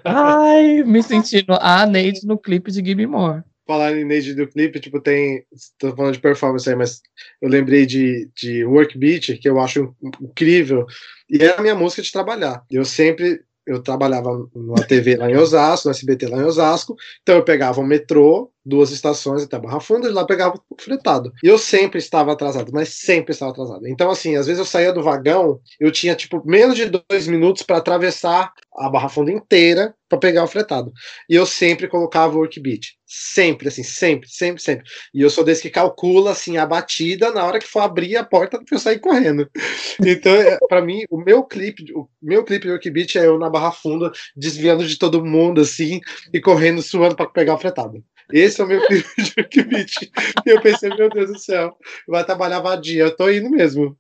Ai, 0.04 0.84
me 0.84 1.02
sentindo 1.02 1.54
a 1.60 1.86
Neide 1.86 2.26
no 2.26 2.38
clipe 2.38 2.72
de 2.72 2.84
Gimme 2.86 3.08
More. 3.08 3.44
Falar 3.68 3.96
em 3.96 4.06
Neide 4.06 4.34
do 4.34 4.48
clipe, 4.48 4.80
tipo, 4.80 5.00
tem. 5.00 5.44
Tô 5.78 5.96
falando 5.96 6.14
de 6.14 6.20
performance 6.20 6.68
aí, 6.68 6.76
mas 6.76 7.02
eu 7.42 7.50
lembrei 7.50 7.86
de, 7.86 8.30
de 8.36 8.66
Work 8.66 8.98
Beat, 8.98 9.40
que 9.40 9.50
eu 9.50 9.60
acho 9.60 9.96
incrível. 10.22 10.86
E 11.30 11.44
é 11.44 11.56
a 11.56 11.62
minha 11.62 11.76
música 11.76 12.02
de 12.02 12.12
trabalhar. 12.12 12.64
Eu 12.72 12.86
sempre. 12.86 13.42
Eu 13.66 13.84
trabalhava 13.84 14.50
numa 14.56 14.84
TV 14.88 15.16
lá 15.16 15.30
em 15.30 15.38
Osasco, 15.38 15.88
no 15.88 15.92
SBT 15.92 16.26
lá 16.26 16.40
em 16.40 16.46
Osasco, 16.46 16.96
então 17.22 17.36
eu 17.36 17.44
pegava 17.44 17.80
o 17.80 17.86
metrô, 17.86 18.52
duas 18.66 18.92
estações 18.92 19.44
até 19.44 19.58
Barra 19.60 19.80
Funda, 19.80 20.08
e 20.08 20.12
lá 20.12 20.26
pegava 20.26 20.56
o 20.70 20.82
fretado. 20.82 21.32
E 21.44 21.48
eu 21.48 21.58
sempre 21.58 22.00
estava 22.00 22.32
atrasado, 22.32 22.72
mas 22.74 22.90
sempre 22.90 23.32
estava 23.32 23.52
atrasado. 23.52 23.88
Então, 23.88 24.10
assim, 24.10 24.36
às 24.36 24.48
vezes 24.48 24.60
eu 24.60 24.66
saía 24.66 24.94
do 24.94 25.04
vagão, 25.04 25.60
eu 25.80 25.92
tinha, 25.92 26.16
tipo, 26.16 26.42
menos 26.46 26.76
de 26.76 26.86
dois 26.86 27.28
minutos 27.28 27.64
para 27.64 27.78
atravessar 27.78 28.54
a 28.76 28.90
Barra 28.90 29.10
Funda 29.10 29.32
inteira 29.32 29.94
para 30.08 30.18
pegar 30.18 30.44
o 30.44 30.48
fretado. 30.48 30.92
E 31.30 31.36
eu 31.36 31.46
sempre 31.46 31.88
colocava 31.88 32.36
o 32.36 32.40
workbeat. 32.40 32.98
Sempre, 33.06 33.68
assim, 33.68 33.84
sempre, 33.84 34.30
sempre, 34.30 34.62
sempre. 34.62 34.86
E 35.14 35.22
eu 35.22 35.30
sou 35.30 35.44
desse 35.44 35.62
que 35.62 35.70
calcula, 35.70 36.32
assim, 36.32 36.58
a 36.58 36.66
batida 36.66 37.32
na 37.32 37.46
hora 37.46 37.60
que 37.60 37.68
for 37.68 37.82
abrir 37.82 38.16
a 38.18 38.24
porta 38.24 38.58
para 38.58 38.76
eu 38.76 38.80
sair 38.80 39.00
correndo. 39.00 39.50
Então, 40.02 40.34
é, 40.34 40.58
para 40.68 40.82
mim, 40.82 41.04
o 41.10 41.18
meu 41.18 41.44
clipe, 41.44 41.84
o 41.94 42.08
meu 42.22 42.44
clipe 42.44 42.66
de 42.66 42.72
workbeat 42.72 43.18
é 43.18 43.26
eu 43.26 43.38
na 43.38 43.50
Barra 43.50 43.72
Funda, 43.72 44.12
desviando 44.36 44.86
de 44.88 44.98
todo 44.98 45.24
mundo, 45.24 45.62
assim, 45.62 46.00
e 46.34 46.40
correndo, 46.40 46.82
suando 46.82 47.16
para 47.16 47.28
pegar 47.28 47.56
o 47.56 47.58
fretado. 47.58 48.02
Esse 48.32 48.62
é 48.62 48.64
o 48.64 48.68
meu 48.68 48.80
workbeat. 48.80 50.12
E 50.46 50.50
eu 50.50 50.62
pensei, 50.62 50.90
meu 50.90 51.10
Deus 51.10 51.32
do 51.32 51.40
céu, 51.40 51.76
vai 52.08 52.24
trabalhar 52.24 52.60
vadia. 52.60 53.04
Eu 53.04 53.16
tô 53.16 53.30
indo 53.30 53.50
mesmo. 53.50 53.98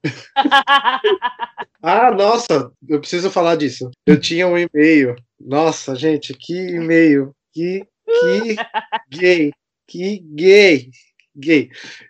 Ah, 1.81 2.11
nossa, 2.11 2.71
eu 2.87 2.99
preciso 2.99 3.31
falar 3.31 3.55
disso. 3.55 3.89
Eu 4.05 4.19
tinha 4.19 4.45
um 4.45 4.57
e-mail. 4.57 5.15
Nossa, 5.39 5.95
gente, 5.95 6.33
que 6.33 6.53
e-mail. 6.53 7.33
Que, 7.53 7.87
que 8.05 8.55
gay. 9.09 9.53
Que 9.87 10.19
gay. 10.19 10.89
Gay. 11.35 11.69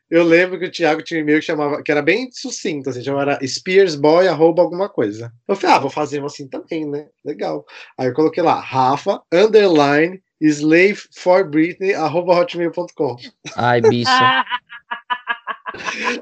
Eu 0.09 0.23
lembro 0.23 0.57
que 0.57 0.65
o 0.65 0.71
Thiago 0.71 1.03
tinha 1.03 1.19
um 1.19 1.21
e-mail 1.21 1.39
que 1.39 1.45
chamava, 1.45 1.83
que 1.83 1.91
era 1.91 2.01
bem 2.01 2.29
sucinto, 2.31 2.89
assim, 2.89 3.03
chamava 3.03 3.37
spearsboy, 3.45 4.27
arroba 4.27 4.63
alguma 4.63 4.89
coisa. 4.89 5.31
Eu 5.47 5.55
falei, 5.55 5.75
ah, 5.75 5.79
vou 5.79 5.89
fazer 5.91 6.19
um 6.19 6.25
assim 6.25 6.47
também, 6.47 6.89
né? 6.89 7.07
Legal. 7.23 7.63
Aí 7.97 8.07
eu 8.07 8.13
coloquei 8.13 8.41
lá, 8.41 8.59
Rafa, 8.59 9.21
underline, 9.31 10.19
slave 10.41 11.01
for 11.15 11.43
Britney, 11.49 11.93
arroba 11.93 12.33
hotmail.com. 12.33 13.15
Ai, 13.55 13.81
bicha. 13.81 14.45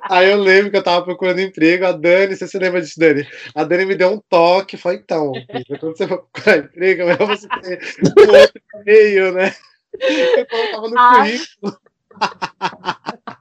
Aí 0.09 0.29
eu 0.29 0.37
lembro 0.37 0.69
que 0.71 0.77
eu 0.77 0.83
tava 0.83 1.05
procurando 1.05 1.39
emprego, 1.39 1.85
a 1.85 1.91
Dani, 1.93 2.35
você 2.35 2.47
se 2.47 2.59
lembra 2.59 2.81
disso, 2.81 2.99
Dani? 2.99 3.25
A 3.55 3.63
Dani 3.63 3.85
me 3.85 3.95
deu 3.95 4.11
um 4.11 4.21
toque, 4.29 4.75
foi 4.77 4.95
então, 4.95 5.31
filha, 5.49 5.79
quando 5.79 5.97
você 5.97 6.05
for 6.07 6.23
procurar 6.33 6.57
emprego, 6.57 7.03
é 7.03 7.05
melhor 7.05 7.27
você 7.27 7.47
ter 7.47 7.79
um 8.05 8.35
outro 8.35 8.61
e-mail, 8.81 9.31
né? 9.33 9.55
Eu 9.99 10.45
colocava 10.47 10.89
no 10.89 10.99
Ah. 10.99 11.13
currículo. 11.15 11.79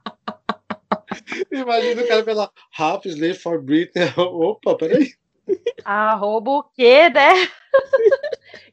Imagina 1.51 2.01
o 2.01 2.07
cara 2.07 2.23
pela 2.23 2.51
Half 2.77 3.05
Slave 3.05 3.33
for 3.35 3.61
Britney. 3.61 4.05
Opa, 4.17 4.75
peraí. 4.77 5.13
Arroba 5.83 6.51
o 6.51 6.63
quê, 6.63 7.09
né? 7.09 7.33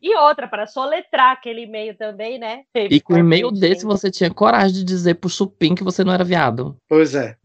e 0.01 0.17
outra, 0.17 0.49
para 0.49 0.67
soletrar 0.67 1.33
aquele 1.33 1.63
e-mail 1.63 1.97
também, 1.97 2.39
né? 2.39 2.63
E 2.75 3.01
com 3.01 3.15
um 3.15 3.19
e-mail 3.19 3.51
desse 3.51 3.85
você 3.85 4.11
tinha 4.11 4.33
coragem 4.33 4.77
de 4.77 4.85
dizer 4.85 5.15
pro 5.15 5.31
Chupim 5.31 5.75
que 5.75 5.85
você 5.85 6.03
não 6.05 6.13
era 6.13 6.25
viado. 6.25 6.77
Pois 6.89 7.15
é. 7.15 7.37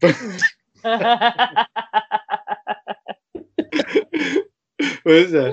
Pois 5.02 5.34
é. 5.34 5.52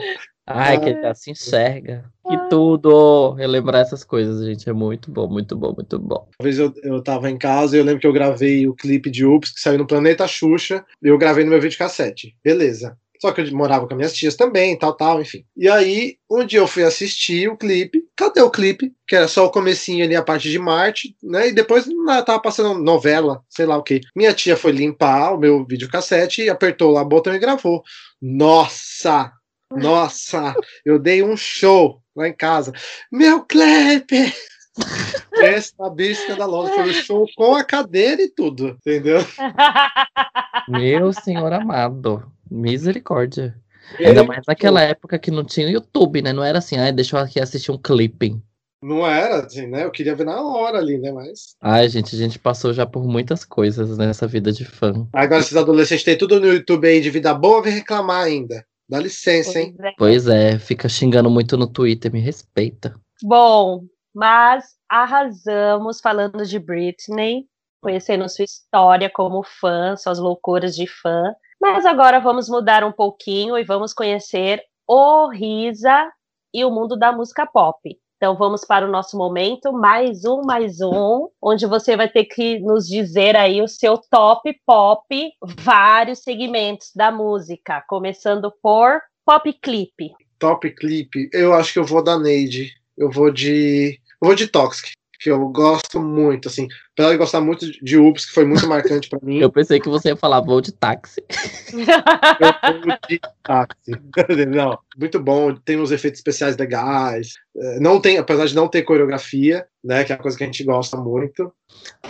Ai, 0.49 0.79
que 0.79 0.89
ele 0.89 1.01
tá 1.01 1.13
se 1.13 1.29
enxerga. 1.29 2.09
Que 2.25 2.37
tudo! 2.49 3.33
Relembrar 3.33 3.81
essas 3.81 4.05
coisas, 4.05 4.45
gente, 4.45 4.69
é 4.69 4.73
muito 4.73 5.11
bom, 5.11 5.27
muito 5.27 5.57
bom, 5.57 5.73
muito 5.73 5.99
bom. 5.99 6.29
Uma 6.39 6.43
vez 6.43 6.57
eu, 6.57 6.73
eu 6.83 7.03
tava 7.03 7.29
em 7.29 7.37
casa 7.37 7.75
e 7.75 7.79
eu 7.79 7.83
lembro 7.83 7.99
que 7.99 8.07
eu 8.07 8.13
gravei 8.13 8.65
o 8.65 8.73
clipe 8.73 9.09
de 9.09 9.25
Ups, 9.25 9.51
que 9.51 9.59
saiu 9.59 9.77
no 9.77 9.85
Planeta 9.85 10.25
Xuxa, 10.25 10.85
e 11.03 11.09
eu 11.09 11.17
gravei 11.17 11.43
no 11.43 11.49
meu 11.49 11.59
videocassete. 11.59 12.33
Beleza. 12.41 12.97
Só 13.19 13.31
que 13.31 13.41
eu 13.41 13.51
morava 13.51 13.87
com 13.87 13.95
minhas 13.95 14.13
tias 14.13 14.35
também, 14.35 14.77
tal, 14.77 14.93
tal, 14.93 15.21
enfim. 15.21 15.43
E 15.55 15.67
aí, 15.67 16.17
um 16.29 16.45
dia 16.45 16.59
eu 16.59 16.67
fui 16.67 16.83
assistir 16.83 17.49
o 17.49 17.57
clipe. 17.57 18.03
Cadê 18.15 18.41
o 18.41 18.49
clipe? 18.49 18.93
Que 19.07 19.15
era 19.15 19.27
só 19.27 19.45
o 19.45 19.51
comecinho 19.51 20.03
ali, 20.03 20.15
a 20.15 20.23
parte 20.23 20.49
de 20.49 20.59
Marte, 20.59 21.15
né? 21.23 21.49
E 21.49 21.53
depois 21.53 21.85
tava 22.25 22.39
passando 22.39 22.79
novela, 22.79 23.41
sei 23.49 23.65
lá 23.65 23.77
o 23.77 23.83
quê. 23.83 24.01
Minha 24.15 24.33
tia 24.33 24.57
foi 24.57 24.71
limpar 24.71 25.33
o 25.33 25.37
meu 25.37 25.65
videocassete 25.65 26.49
apertou 26.49 26.91
lá 26.91 27.01
o 27.01 27.05
botão 27.05 27.33
e 27.33 27.39
gravou. 27.39 27.83
Nossa! 28.21 29.31
Nossa! 29.71 30.55
Eu 30.85 30.97
dei 30.97 31.23
um 31.23 31.35
show 31.35 32.01
lá 32.15 32.27
em 32.27 32.33
casa. 32.33 32.71
Meu 33.11 33.43
clipe! 33.43 34.33
Essa 35.33 35.89
bicha 35.89 36.21
escandalosa. 36.21 36.73
Foi 36.73 36.89
o 36.89 36.93
show 36.93 37.25
com 37.35 37.55
a 37.55 37.63
cadeira 37.63 38.21
e 38.21 38.29
tudo, 38.29 38.69
entendeu? 38.69 39.19
Meu 40.67 41.13
senhor 41.13 41.51
amado. 41.53 42.31
Misericórdia. 42.49 43.55
Ainda 43.99 44.23
mais 44.23 44.43
naquela 44.47 44.81
época 44.81 45.17
que 45.17 45.31
não 45.31 45.43
tinha 45.43 45.69
YouTube, 45.69 46.21
né? 46.21 46.33
Não 46.33 46.43
era 46.43 46.59
assim, 46.59 46.77
ai, 46.77 46.91
deixa 46.91 47.17
eu 47.17 47.21
aqui 47.21 47.39
assistir 47.39 47.71
um 47.71 47.77
clipping. 47.77 48.41
Não 48.81 49.07
era 49.07 49.45
assim, 49.45 49.65
né? 49.65 49.85
Eu 49.85 49.91
queria 49.91 50.15
ver 50.15 50.25
na 50.25 50.39
hora 50.41 50.77
ali, 50.77 50.97
né? 50.99 51.11
Mas. 51.11 51.55
Ai, 51.61 51.89
gente, 51.89 52.15
a 52.15 52.19
gente 52.19 52.37
passou 52.37 52.73
já 52.73 52.85
por 52.85 53.05
muitas 53.07 53.43
coisas 53.43 53.97
nessa 53.97 54.27
vida 54.27 54.51
de 54.51 54.65
fã. 54.65 55.07
Agora 55.13 55.41
esses 55.41 55.55
adolescentes 55.55 56.03
têm 56.03 56.17
tudo 56.17 56.39
no 56.39 56.47
YouTube 56.47 56.87
aí 56.87 57.01
de 57.01 57.09
vida 57.09 57.33
boa, 57.33 57.61
vem 57.61 57.73
reclamar 57.73 58.25
ainda. 58.25 58.63
Dá 58.87 58.99
licença, 58.99 59.59
hein? 59.59 59.75
Pois 59.97 60.27
é, 60.27 60.57
fica 60.59 60.87
xingando 60.87 61.29
muito 61.29 61.57
no 61.57 61.67
Twitter, 61.67 62.11
me 62.11 62.21
respeita. 62.21 62.93
Bom, 63.23 63.83
mas 64.15 64.63
arrasamos 64.87 65.99
falando 65.99 66.45
de 66.45 66.57
Britney, 66.59 67.45
conhecendo 67.81 68.27
sua 68.29 68.45
história 68.45 69.09
como 69.09 69.43
fã, 69.43 69.95
suas 69.95 70.19
loucuras 70.19 70.75
de 70.75 70.87
fã. 70.87 71.33
Mas 71.59 71.85
agora 71.85 72.19
vamos 72.19 72.49
mudar 72.49 72.83
um 72.83 72.91
pouquinho 72.91 73.57
e 73.57 73.63
vamos 73.63 73.93
conhecer 73.93 74.61
o 74.87 75.29
Risa 75.29 76.11
e 76.53 76.63
o 76.63 76.71
mundo 76.71 76.97
da 76.97 77.11
música 77.11 77.45
pop. 77.45 77.97
Então 78.17 78.35
vamos 78.35 78.65
para 78.65 78.87
o 78.87 78.91
nosso 78.91 79.15
momento, 79.15 79.71
mais 79.71 80.25
um, 80.25 80.41
mais 80.43 80.81
um, 80.81 81.29
onde 81.39 81.67
você 81.67 81.95
vai 81.95 82.09
ter 82.09 82.25
que 82.25 82.59
nos 82.59 82.87
dizer 82.87 83.35
aí 83.35 83.61
o 83.61 83.67
seu 83.67 83.95
top 84.09 84.51
pop, 84.65 85.31
vários 85.43 86.23
segmentos 86.23 86.91
da 86.95 87.11
música, 87.11 87.83
começando 87.87 88.51
por 88.59 88.99
pop 89.23 89.53
clip. 89.61 90.11
Top 90.39 90.67
clipe. 90.71 91.29
Eu 91.31 91.53
acho 91.53 91.73
que 91.73 91.79
eu 91.79 91.83
vou 91.83 92.03
da 92.03 92.17
Neide. 92.17 92.73
Eu 92.97 93.11
vou 93.11 93.31
de. 93.31 93.99
Eu 94.21 94.27
vou 94.27 94.35
de 94.35 94.47
Toxic. 94.47 94.93
Que 95.19 95.29
eu 95.29 95.47
gosto 95.49 95.99
muito, 95.99 96.47
assim. 96.47 96.67
Apesar 96.97 97.11
de 97.11 97.17
gostar 97.17 97.41
muito 97.41 97.71
de 97.83 97.95
Ups, 97.99 98.25
que 98.25 98.31
foi 98.31 98.43
muito 98.43 98.67
marcante 98.67 99.07
pra 99.07 99.19
mim. 99.21 99.37
Eu 99.37 99.51
pensei 99.51 99.79
que 99.79 99.87
você 99.87 100.07
ia 100.07 100.15
falar 100.15 100.41
voo 100.41 100.59
de 100.59 100.71
táxi. 100.71 101.23
Eu 101.71 102.81
vou 102.81 102.97
de 103.07 103.21
táxi. 103.43 103.91
Não, 104.49 104.79
muito 104.97 105.19
bom. 105.19 105.53
Tem 105.53 105.79
uns 105.79 105.91
efeitos 105.91 106.17
especiais 106.17 106.57
legais. 106.57 107.35
É, 107.55 107.79
Não 107.79 108.01
tem, 108.01 108.17
apesar 108.17 108.47
de 108.47 108.55
não 108.55 108.67
ter 108.67 108.81
coreografia, 108.81 109.67
né? 109.83 110.03
Que 110.03 110.11
é 110.11 110.15
uma 110.15 110.23
coisa 110.23 110.35
que 110.35 110.43
a 110.43 110.47
gente 110.47 110.63
gosta 110.63 110.97
muito. 110.97 111.53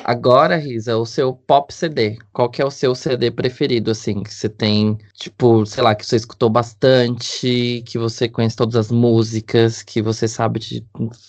Agora, 0.06 0.56
Risa, 0.56 0.96
o 0.96 1.06
seu 1.06 1.34
pop 1.34 1.74
CD. 1.74 2.18
Qual 2.32 2.50
que 2.50 2.62
é 2.62 2.66
o 2.66 2.72
seu 2.72 2.96
CD 2.96 3.30
preferido, 3.30 3.92
assim? 3.92 4.24
Que 4.24 4.34
você 4.34 4.48
tem, 4.48 4.98
tipo, 5.16 5.66
sei 5.66 5.84
lá, 5.84 5.96
que 5.96 6.06
você 6.06 6.16
escutou 6.16 6.50
bastante, 6.50 7.84
que 7.86 7.98
você 7.98 8.30
conhece 8.30 8.56
todas 8.56 8.78
as 8.78 8.90
músicas, 8.90 9.84
que 9.84 10.02
você 10.02 10.30
sabe 10.30 10.62
de 10.62 10.86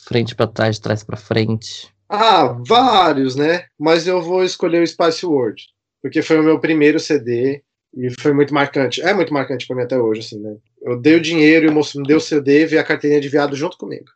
frente 0.06 0.36
pra 0.36 0.46
trás, 0.46 0.76
de 0.76 0.82
trás 0.82 1.02
pra 1.02 1.16
frente. 1.16 1.92
Ah, 2.08 2.56
vários, 2.66 3.36
né? 3.36 3.64
Mas 3.78 4.06
eu 4.06 4.22
vou 4.22 4.42
escolher 4.42 4.82
o 4.82 4.86
Spice 4.86 5.26
World, 5.26 5.62
porque 6.02 6.22
foi 6.22 6.38
o 6.40 6.42
meu 6.42 6.58
primeiro 6.58 6.98
CD 6.98 7.62
e 7.94 8.08
foi 8.20 8.32
muito 8.32 8.52
marcante. 8.54 9.02
É 9.02 9.12
muito 9.12 9.32
marcante 9.32 9.66
pra 9.66 9.76
mim 9.76 9.82
até 9.82 9.98
hoje, 9.98 10.20
assim, 10.20 10.38
né? 10.40 10.56
Eu 10.80 10.98
dei 11.00 11.16
o 11.16 11.20
dinheiro 11.20 11.66
e 11.66 11.68
o 11.68 11.72
moço 11.72 12.00
me 12.00 12.06
deu 12.06 12.16
o 12.18 12.20
CD 12.20 12.62
e 12.62 12.66
veio 12.66 12.80
a 12.80 12.84
carteirinha 12.84 13.20
de 13.20 13.28
viado 13.28 13.54
junto 13.56 13.76
comigo. 13.76 14.06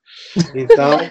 Então, 0.54 1.10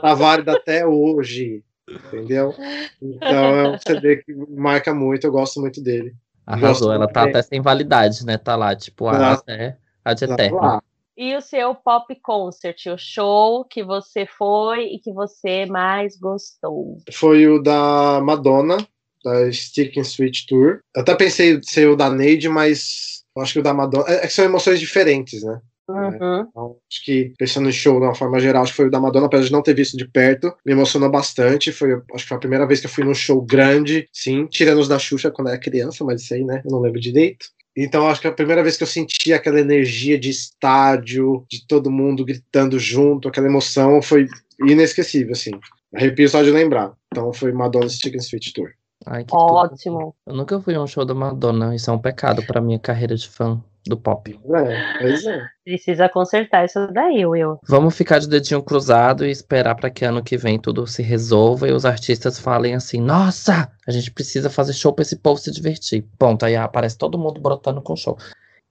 tá 0.00 0.14
válido 0.14 0.50
até 0.50 0.86
hoje, 0.86 1.62
entendeu? 1.90 2.54
Então 3.00 3.44
é 3.56 3.68
um 3.68 3.78
CD 3.78 4.16
que 4.18 4.32
marca 4.50 4.94
muito, 4.94 5.26
eu 5.26 5.32
gosto 5.32 5.60
muito 5.60 5.82
dele. 5.82 6.14
Arrasou, 6.46 6.88
Gosto 6.88 6.92
ela 6.92 7.08
tá 7.08 7.24
até 7.24 7.40
sem 7.42 7.60
validade, 7.60 8.24
né? 8.26 8.36
Tá 8.38 8.56
lá, 8.56 8.74
tipo, 8.74 9.06
a, 9.08 9.18
Tá. 9.18 9.32
até 9.34 9.76
a 10.04 10.14
de 10.14 10.26
Tá 10.26 10.34
eterno. 10.34 10.56
lá. 10.56 10.82
E 11.16 11.36
o 11.36 11.40
seu 11.40 11.74
pop 11.74 12.14
concert, 12.22 12.86
o 12.86 12.96
show 12.96 13.64
que 13.64 13.84
você 13.84 14.26
foi 14.26 14.84
e 14.84 14.98
que 14.98 15.12
você 15.12 15.66
mais 15.66 16.16
gostou? 16.18 16.96
Foi 17.12 17.46
o 17.46 17.62
da 17.62 18.20
Madonna, 18.22 18.78
da 19.22 19.52
Stick 19.52 19.98
and 19.98 20.04
Switch 20.04 20.46
Tour. 20.48 20.80
Eu 20.94 21.02
até 21.02 21.14
pensei 21.14 21.54
em 21.54 21.62
ser 21.62 21.88
o 21.88 21.96
da 21.96 22.08
Neide, 22.08 22.48
mas 22.48 23.22
acho 23.38 23.54
que 23.54 23.58
o 23.58 23.62
da 23.62 23.74
Madonna. 23.74 24.04
É 24.08 24.14
é 24.16 24.26
que 24.26 24.32
são 24.32 24.44
emoções 24.44 24.80
diferentes, 24.80 25.42
né? 25.42 25.60
Uhum. 25.88 26.46
Então, 26.48 26.76
acho 26.90 27.04
que, 27.04 27.32
pensando 27.36 27.68
em 27.68 27.72
show 27.72 27.98
de 27.98 28.06
uma 28.06 28.14
forma 28.14 28.38
geral, 28.38 28.62
acho 28.62 28.72
que 28.72 28.76
foi 28.76 28.86
o 28.86 28.90
da 28.90 29.00
Madonna, 29.00 29.26
apesar 29.26 29.44
de 29.44 29.52
não 29.52 29.62
ter 29.62 29.74
visto 29.74 29.96
de 29.96 30.08
perto, 30.08 30.54
me 30.64 30.72
emocionou 30.72 31.10
bastante. 31.10 31.72
Foi, 31.72 31.92
acho 32.14 32.24
que 32.24 32.28
foi 32.28 32.36
a 32.36 32.40
primeira 32.40 32.66
vez 32.66 32.80
que 32.80 32.86
eu 32.86 32.90
fui 32.90 33.04
num 33.04 33.14
show 33.14 33.42
grande, 33.42 34.08
sim, 34.12 34.46
tirando 34.46 34.78
os 34.78 34.88
da 34.88 34.98
Xuxa 34.98 35.30
quando 35.30 35.48
eu 35.48 35.54
era 35.54 35.62
criança, 35.62 36.04
mas 36.04 36.22
isso 36.22 36.32
aí, 36.34 36.44
né? 36.44 36.62
Eu 36.64 36.70
não 36.70 36.80
lembro 36.80 37.00
direito. 37.00 37.46
Então, 37.76 38.06
acho 38.06 38.20
que 38.20 38.26
a 38.26 38.32
primeira 38.32 38.62
vez 38.62 38.76
que 38.76 38.82
eu 38.82 38.86
senti 38.86 39.32
aquela 39.32 39.60
energia 39.60 40.18
de 40.18 40.28
estádio, 40.28 41.44
de 41.48 41.66
todo 41.66 41.90
mundo 41.90 42.24
gritando 42.24 42.78
junto, 42.78 43.28
aquela 43.28 43.46
emoção, 43.46 44.02
foi 44.02 44.28
inesquecível, 44.60 45.32
assim. 45.32 45.52
Arrepio 45.94 46.28
só 46.28 46.42
de 46.42 46.50
lembrar. 46.50 46.92
Então, 47.12 47.32
foi 47.32 47.52
Madonna's 47.52 47.94
Chicken 47.94 48.20
Sweet 48.20 48.52
Tour. 48.52 48.70
Ai, 49.06 49.24
que 49.24 49.30
tudo. 49.30 49.40
Ótimo. 49.40 50.14
Eu 50.26 50.34
nunca 50.34 50.60
fui 50.60 50.74
a 50.74 50.82
um 50.82 50.86
show 50.86 51.04
da 51.04 51.14
Madonna, 51.14 51.74
isso 51.74 51.90
é 51.90 51.92
um 51.92 51.98
pecado 51.98 52.42
pra 52.46 52.60
minha 52.60 52.78
carreira 52.78 53.16
de 53.16 53.28
fã 53.28 53.62
do 53.86 53.96
pop. 53.96 54.38
É, 54.54 54.98
pois 54.98 55.26
é. 55.26 55.42
Precisa 55.64 56.08
consertar 56.08 56.64
isso 56.64 56.86
daí, 56.92 57.24
Will. 57.24 57.58
Vamos 57.68 57.96
ficar 57.96 58.18
de 58.18 58.28
dedinho 58.28 58.62
cruzado 58.62 59.24
e 59.24 59.30
esperar 59.30 59.74
pra 59.74 59.90
que 59.90 60.04
ano 60.04 60.22
que 60.22 60.36
vem 60.36 60.58
tudo 60.58 60.86
se 60.86 61.02
resolva 61.02 61.68
e 61.68 61.72
os 61.72 61.84
artistas 61.84 62.38
falem 62.38 62.74
assim: 62.74 63.00
nossa, 63.00 63.70
a 63.86 63.90
gente 63.90 64.10
precisa 64.10 64.50
fazer 64.50 64.72
show 64.72 64.92
pra 64.92 65.02
esse 65.02 65.16
povo 65.16 65.40
se 65.40 65.50
divertir. 65.50 66.04
Ponto, 66.18 66.44
aí 66.44 66.56
aparece 66.56 66.96
todo 66.96 67.18
mundo 67.18 67.40
brotando 67.40 67.82
com 67.82 67.96
show. 67.96 68.16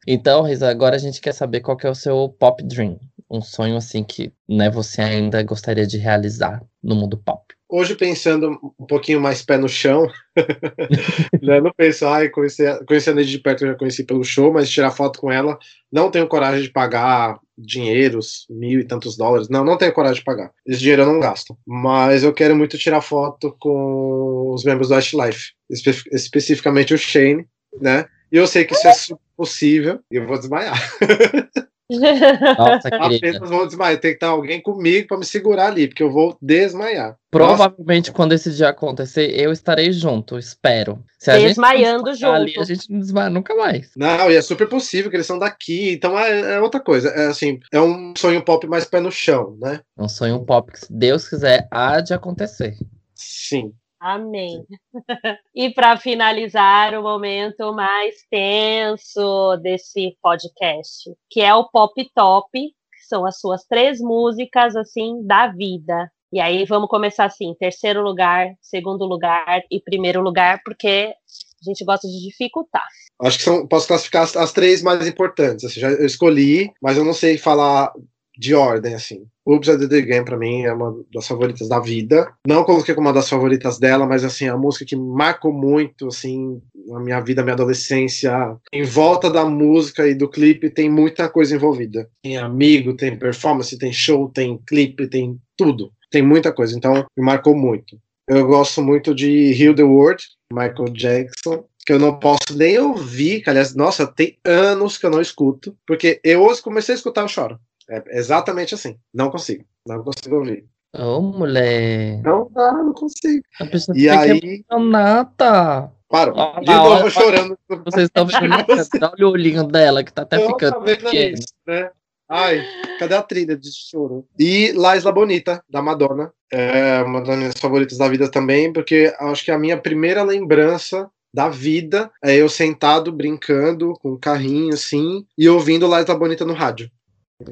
Então, 0.07 0.41
Risa, 0.41 0.69
agora 0.69 0.95
a 0.95 0.99
gente 0.99 1.21
quer 1.21 1.33
saber 1.33 1.59
qual 1.59 1.77
que 1.77 1.85
é 1.85 1.89
o 1.89 1.95
seu 1.95 2.29
pop 2.39 2.63
dream. 2.63 2.99
Um 3.29 3.41
sonho 3.41 3.77
assim 3.77 4.03
que 4.03 4.33
né, 4.49 4.69
você 4.69 5.01
ainda 5.01 5.41
gostaria 5.43 5.85
de 5.85 5.97
realizar 5.97 6.61
no 6.83 6.95
mundo 6.95 7.17
pop. 7.17 7.53
Hoje, 7.73 7.95
pensando 7.95 8.59
um 8.77 8.85
pouquinho 8.85 9.21
mais 9.21 9.41
pé 9.41 9.57
no 9.57 9.69
chão, 9.69 10.05
né, 11.41 11.61
não 11.61 11.71
penso, 11.71 12.05
ai, 12.05 12.27
conheci, 12.27 12.63
conheci 12.85 13.09
a 13.09 13.13
Neide 13.13 13.31
de 13.31 13.39
perto, 13.39 13.63
eu 13.63 13.69
já 13.69 13.75
conheci 13.75 14.03
pelo 14.03 14.25
show, 14.25 14.51
mas 14.51 14.69
tirar 14.69 14.91
foto 14.91 15.21
com 15.21 15.31
ela, 15.31 15.57
não 15.89 16.11
tenho 16.11 16.27
coragem 16.27 16.63
de 16.63 16.69
pagar 16.69 17.39
dinheiros, 17.57 18.45
mil 18.49 18.81
e 18.81 18.83
tantos 18.83 19.15
dólares, 19.15 19.47
não, 19.47 19.63
não 19.63 19.77
tenho 19.77 19.93
coragem 19.93 20.19
de 20.19 20.25
pagar. 20.25 20.51
Esse 20.67 20.81
dinheiro 20.81 21.03
eu 21.03 21.05
não 21.05 21.21
gasto. 21.21 21.57
Mas 21.65 22.23
eu 22.23 22.33
quero 22.33 22.57
muito 22.57 22.77
tirar 22.77 22.99
foto 22.99 23.55
com 23.57 24.51
os 24.53 24.65
membros 24.65 24.89
do 24.89 24.95
Westlife, 24.95 25.53
espe 25.69 25.91
especificamente 26.11 26.93
o 26.93 26.97
Shane, 26.97 27.47
né? 27.79 28.05
E 28.29 28.35
eu 28.35 28.47
sei 28.47 28.65
que 28.65 28.73
isso 28.73 29.13
é 29.13 29.17
possível, 29.37 30.01
e 30.11 30.17
eu 30.17 30.27
vou 30.27 30.37
desmaiar. 30.37 30.77
Nossa, 31.99 32.89
querida. 32.91 33.29
Apenas 33.29 33.49
vou 33.49 33.67
desmaiar. 33.67 33.99
Tem 33.99 34.11
que 34.11 34.17
estar 34.17 34.27
alguém 34.27 34.61
comigo 34.61 35.07
para 35.07 35.17
me 35.17 35.25
segurar 35.25 35.67
ali, 35.67 35.87
porque 35.87 36.03
eu 36.03 36.11
vou 36.11 36.37
desmaiar. 36.41 37.17
Provavelmente, 37.29 38.11
quando 38.11 38.33
esse 38.33 38.51
dia 38.51 38.69
acontecer, 38.69 39.33
eu 39.39 39.51
estarei 39.51 39.91
junto, 39.93 40.37
espero. 40.37 41.03
Se 41.17 41.31
a 41.31 41.37
Desmaiando 41.37 42.13
junto. 42.13 42.33
Ali, 42.33 42.59
a 42.59 42.63
gente 42.63 42.91
não 42.91 42.99
desmaia 42.99 43.29
nunca 43.29 43.55
mais. 43.55 43.91
Não, 43.95 44.29
e 44.29 44.35
é 44.35 44.41
super 44.41 44.67
possível 44.67 45.09
que 45.09 45.15
eles 45.15 45.27
são 45.27 45.39
daqui, 45.39 45.93
então 45.93 46.17
é, 46.19 46.55
é 46.55 46.61
outra 46.61 46.81
coisa. 46.81 47.09
É 47.09 47.27
assim, 47.27 47.59
é 47.71 47.79
um 47.79 48.13
sonho 48.17 48.43
pop 48.43 48.67
mais 48.67 48.83
pé 48.83 48.99
no 48.99 49.11
chão, 49.11 49.57
né? 49.61 49.79
É 49.97 50.03
um 50.03 50.09
sonho 50.09 50.43
pop 50.43 50.71
que, 50.71 50.79
se 50.79 50.91
Deus 50.91 51.27
quiser, 51.27 51.67
há 51.71 52.01
de 52.01 52.13
acontecer. 52.13 52.75
Sim. 53.15 53.71
Amém. 54.01 54.65
e 55.53 55.69
para 55.69 55.95
finalizar 55.95 56.95
o 56.95 57.03
momento 57.03 57.71
mais 57.71 58.15
tenso 58.31 59.57
desse 59.57 60.17
podcast, 60.19 61.13
que 61.29 61.39
é 61.39 61.53
o 61.53 61.69
Pop 61.69 61.93
Top, 62.15 62.49
que 62.51 63.07
são 63.07 63.27
as 63.27 63.39
suas 63.39 63.63
três 63.65 63.99
músicas 64.01 64.75
assim 64.75 65.23
da 65.23 65.49
vida. 65.49 66.11
E 66.33 66.39
aí 66.39 66.65
vamos 66.65 66.89
começar 66.89 67.25
assim, 67.25 67.53
terceiro 67.59 68.01
lugar, 68.01 68.47
segundo 68.59 69.05
lugar 69.05 69.61
e 69.69 69.79
primeiro 69.79 70.19
lugar, 70.19 70.61
porque 70.65 71.13
a 71.61 71.69
gente 71.69 71.85
gosta 71.85 72.07
de 72.07 72.27
dificultar. 72.27 72.87
Acho 73.21 73.37
que 73.37 73.43
são, 73.43 73.67
posso 73.67 73.87
classificar 73.87 74.23
as, 74.23 74.35
as 74.35 74.51
três 74.51 74.81
mais 74.81 75.07
importantes. 75.07 75.63
Assim, 75.63 75.79
já, 75.79 75.91
eu 75.91 76.07
escolhi, 76.07 76.71
mas 76.81 76.97
eu 76.97 77.05
não 77.05 77.13
sei 77.13 77.37
falar 77.37 77.93
de 78.37 78.53
ordem, 78.53 78.93
assim. 78.93 79.25
Oops, 79.45 79.67
I 79.67 79.77
Did 79.77 79.91
It 79.91 80.11
Again, 80.11 80.23
pra 80.23 80.37
mim, 80.37 80.63
é 80.63 80.73
uma 80.73 80.95
das 81.13 81.27
favoritas 81.27 81.67
da 81.67 81.79
vida. 81.79 82.31
Não 82.47 82.63
coloquei 82.63 82.93
como 82.93 83.07
uma 83.07 83.13
das 83.13 83.29
favoritas 83.29 83.79
dela, 83.79 84.05
mas, 84.05 84.23
assim, 84.23 84.45
é 84.45 84.49
a 84.49 84.57
música 84.57 84.85
que 84.85 84.95
marcou 84.95 85.51
muito, 85.51 86.07
assim, 86.07 86.61
a 86.93 86.99
minha 86.99 87.19
vida, 87.19 87.41
a 87.41 87.43
minha 87.43 87.55
adolescência. 87.55 88.31
Em 88.71 88.83
volta 88.83 89.29
da 89.29 89.45
música 89.45 90.07
e 90.07 90.13
do 90.13 90.29
clipe 90.29 90.69
tem 90.69 90.89
muita 90.89 91.27
coisa 91.27 91.55
envolvida. 91.55 92.09
Tem 92.23 92.37
amigo, 92.37 92.95
tem 92.95 93.17
performance, 93.17 93.77
tem 93.77 93.91
show, 93.91 94.29
tem 94.29 94.59
clipe, 94.67 95.07
tem 95.07 95.39
tudo. 95.57 95.91
Tem 96.09 96.21
muita 96.21 96.51
coisa, 96.51 96.77
então 96.77 97.05
me 97.17 97.23
marcou 97.23 97.55
muito. 97.55 97.97
Eu 98.27 98.45
gosto 98.45 98.81
muito 98.81 99.15
de 99.15 99.51
Heal 99.61 99.73
the 99.73 99.83
World, 99.83 100.23
Michael 100.53 100.93
Jackson, 100.93 101.65
que 101.85 101.93
eu 101.93 101.99
não 101.99 102.19
posso 102.19 102.55
nem 102.55 102.77
ouvir, 102.79 103.41
que, 103.41 103.49
aliás, 103.49 103.75
nossa, 103.75 104.05
tem 104.05 104.37
anos 104.45 104.97
que 104.97 105.05
eu 105.05 105.09
não 105.09 105.21
escuto, 105.21 105.75
porque 105.85 106.19
eu 106.23 106.43
hoje 106.43 106.61
comecei 106.61 106.93
a 106.93 106.97
escutar, 106.97 107.21
eu 107.21 107.27
choro. 107.27 107.59
É 107.89 108.17
exatamente 108.17 108.73
assim. 108.75 108.97
Não 109.13 109.29
consigo. 109.29 109.63
Não 109.85 110.03
consigo 110.03 110.35
ouvir. 110.37 110.65
Ô, 110.97 111.21
mulher. 111.21 112.21
Não 112.23 112.49
dá, 112.51 112.73
não 112.73 112.93
consigo. 112.93 113.43
A 113.59 113.65
pessoa 113.65 113.97
E 113.97 114.01
fica 114.01 114.19
aí, 114.19 114.63
emocionada. 114.69 115.91
para. 116.09 116.33
Ó, 116.33 116.59
De 116.59 116.65
novo 116.73 116.89
hora- 116.89 117.09
chorando. 117.09 117.57
Vocês 117.85 118.05
estão 118.05 118.25
vendo? 118.25 118.35
Olha 119.13 119.27
o 119.27 119.31
olhinho 119.31 119.63
dela, 119.63 120.03
que 120.03 120.11
tá 120.13 120.23
até 120.23 120.37
Não, 120.37 120.47
ficando 120.47 120.73
tá 120.75 120.81
pequeno. 120.81 121.33
isso, 121.37 121.47
né? 121.65 121.89
Ai, 122.29 122.61
cadê 122.97 123.15
a 123.15 123.21
trilha 123.21 123.57
de 123.57 123.69
choro? 123.73 124.25
E 124.39 124.71
La 124.73 124.95
Isla 124.95 125.11
Bonita, 125.11 125.61
da 125.69 125.81
Madonna. 125.81 126.31
É 126.51 127.01
uma 127.03 127.21
das 127.21 127.37
minhas 127.37 127.53
favoritas 127.59 127.97
da 127.97 128.07
vida 128.07 128.29
também, 128.29 128.71
porque 128.71 129.13
acho 129.19 129.43
que 129.45 129.51
a 129.51 129.57
minha 129.59 129.77
primeira 129.77 130.23
lembrança 130.23 131.09
da 131.33 131.47
vida 131.49 132.09
é 132.23 132.35
eu 132.35 132.47
sentado 132.49 133.11
brincando 133.11 133.93
com 134.01 134.11
um 134.13 134.17
carrinho 134.19 134.73
assim 134.73 135.25
e 135.37 135.47
ouvindo 135.47 135.87
La 135.87 136.01
Isla 136.01 136.15
Bonita 136.15 136.45
no 136.45 136.53
rádio. 136.53 136.89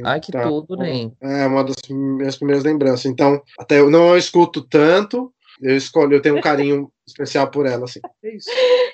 Ai, 0.04 0.20
que 0.20 0.32
Tá. 0.32 0.44
tudo, 0.44 0.76
nem. 0.78 1.14
É 1.22 1.46
uma 1.46 1.64
das 1.64 1.76
minhas 1.90 2.36
primeiras 2.36 2.64
lembranças. 2.64 3.06
Então, 3.06 3.42
até 3.58 3.80
eu 3.80 3.90
não 3.90 4.18
escuto 4.18 4.62
tanto, 4.62 5.32
eu 5.62 5.76
escolho, 5.76 6.14
eu 6.14 6.22
tenho 6.22 6.38
um 6.38 6.42
carinho 6.42 6.92
especial 7.08 7.50
por 7.50 7.66
ela, 7.66 7.86
assim. 7.86 8.00
É 8.24 8.36
isso. 8.36 8.50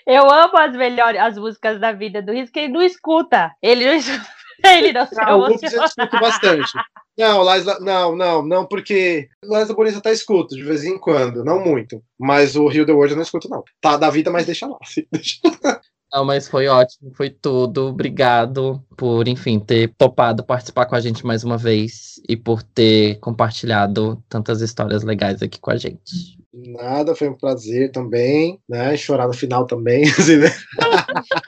Eu 0.07 0.29
amo 0.31 0.57
as 0.57 0.75
melhores 0.75 1.19
as 1.19 1.37
músicas 1.37 1.79
da 1.79 1.91
vida 1.91 2.21
do 2.21 2.31
Risco, 2.31 2.53
que 2.53 2.59
ele 2.59 2.73
não 2.73 2.81
escuta. 2.81 3.51
Ele 3.61 3.85
não 3.85 3.93
escuta. 3.93 4.25
Ele 4.63 4.93
não 4.93 5.05
se 5.05 5.15
Não, 5.15 5.47
eu 5.47 5.53
escuto 5.53 6.19
bastante. 6.19 6.71
Não, 7.17 7.41
Laisla, 7.41 7.77
não, 7.81 8.15
não, 8.15 8.41
não, 8.41 8.65
porque 8.65 9.27
Laisla 9.43 9.75
Bonita 9.75 10.01
tá 10.01 10.13
escuto 10.13 10.55
de 10.55 10.63
vez 10.63 10.85
em 10.85 10.97
quando, 10.97 11.43
não 11.43 11.63
muito. 11.63 12.01
Mas 12.17 12.55
o 12.55 12.65
Rio 12.67 12.85
the 12.85 12.93
World 12.93 13.11
eu 13.11 13.15
não 13.17 13.23
escuto, 13.23 13.49
não. 13.49 13.63
Tá 13.81 13.97
da 13.97 14.09
vida, 14.09 14.31
mas 14.31 14.45
deixa 14.45 14.65
lá. 14.65 14.77
Deixa 15.11 15.39
lá. 15.63 15.81
Não, 16.15 16.23
mas 16.23 16.47
foi 16.47 16.67
ótimo, 16.69 17.11
foi 17.13 17.29
tudo. 17.29 17.87
Obrigado 17.87 18.81
por, 18.95 19.27
enfim, 19.27 19.59
ter 19.59 19.93
topado 19.97 20.45
participar 20.45 20.85
com 20.85 20.95
a 20.95 21.01
gente 21.01 21.25
mais 21.25 21.43
uma 21.43 21.57
vez 21.57 22.21
e 22.29 22.37
por 22.37 22.63
ter 22.63 23.19
compartilhado 23.19 24.23
tantas 24.29 24.61
histórias 24.61 25.03
legais 25.03 25.41
aqui 25.41 25.59
com 25.59 25.71
a 25.71 25.75
gente. 25.75 26.39
Nada, 26.53 27.13
foi 27.13 27.27
um 27.27 27.35
prazer 27.35 27.91
também, 27.91 28.57
né? 28.69 28.95
Chorar 28.95 29.27
no 29.27 29.33
final 29.33 29.65
também, 29.65 30.05
assim, 30.17 30.37
né? 30.37 30.47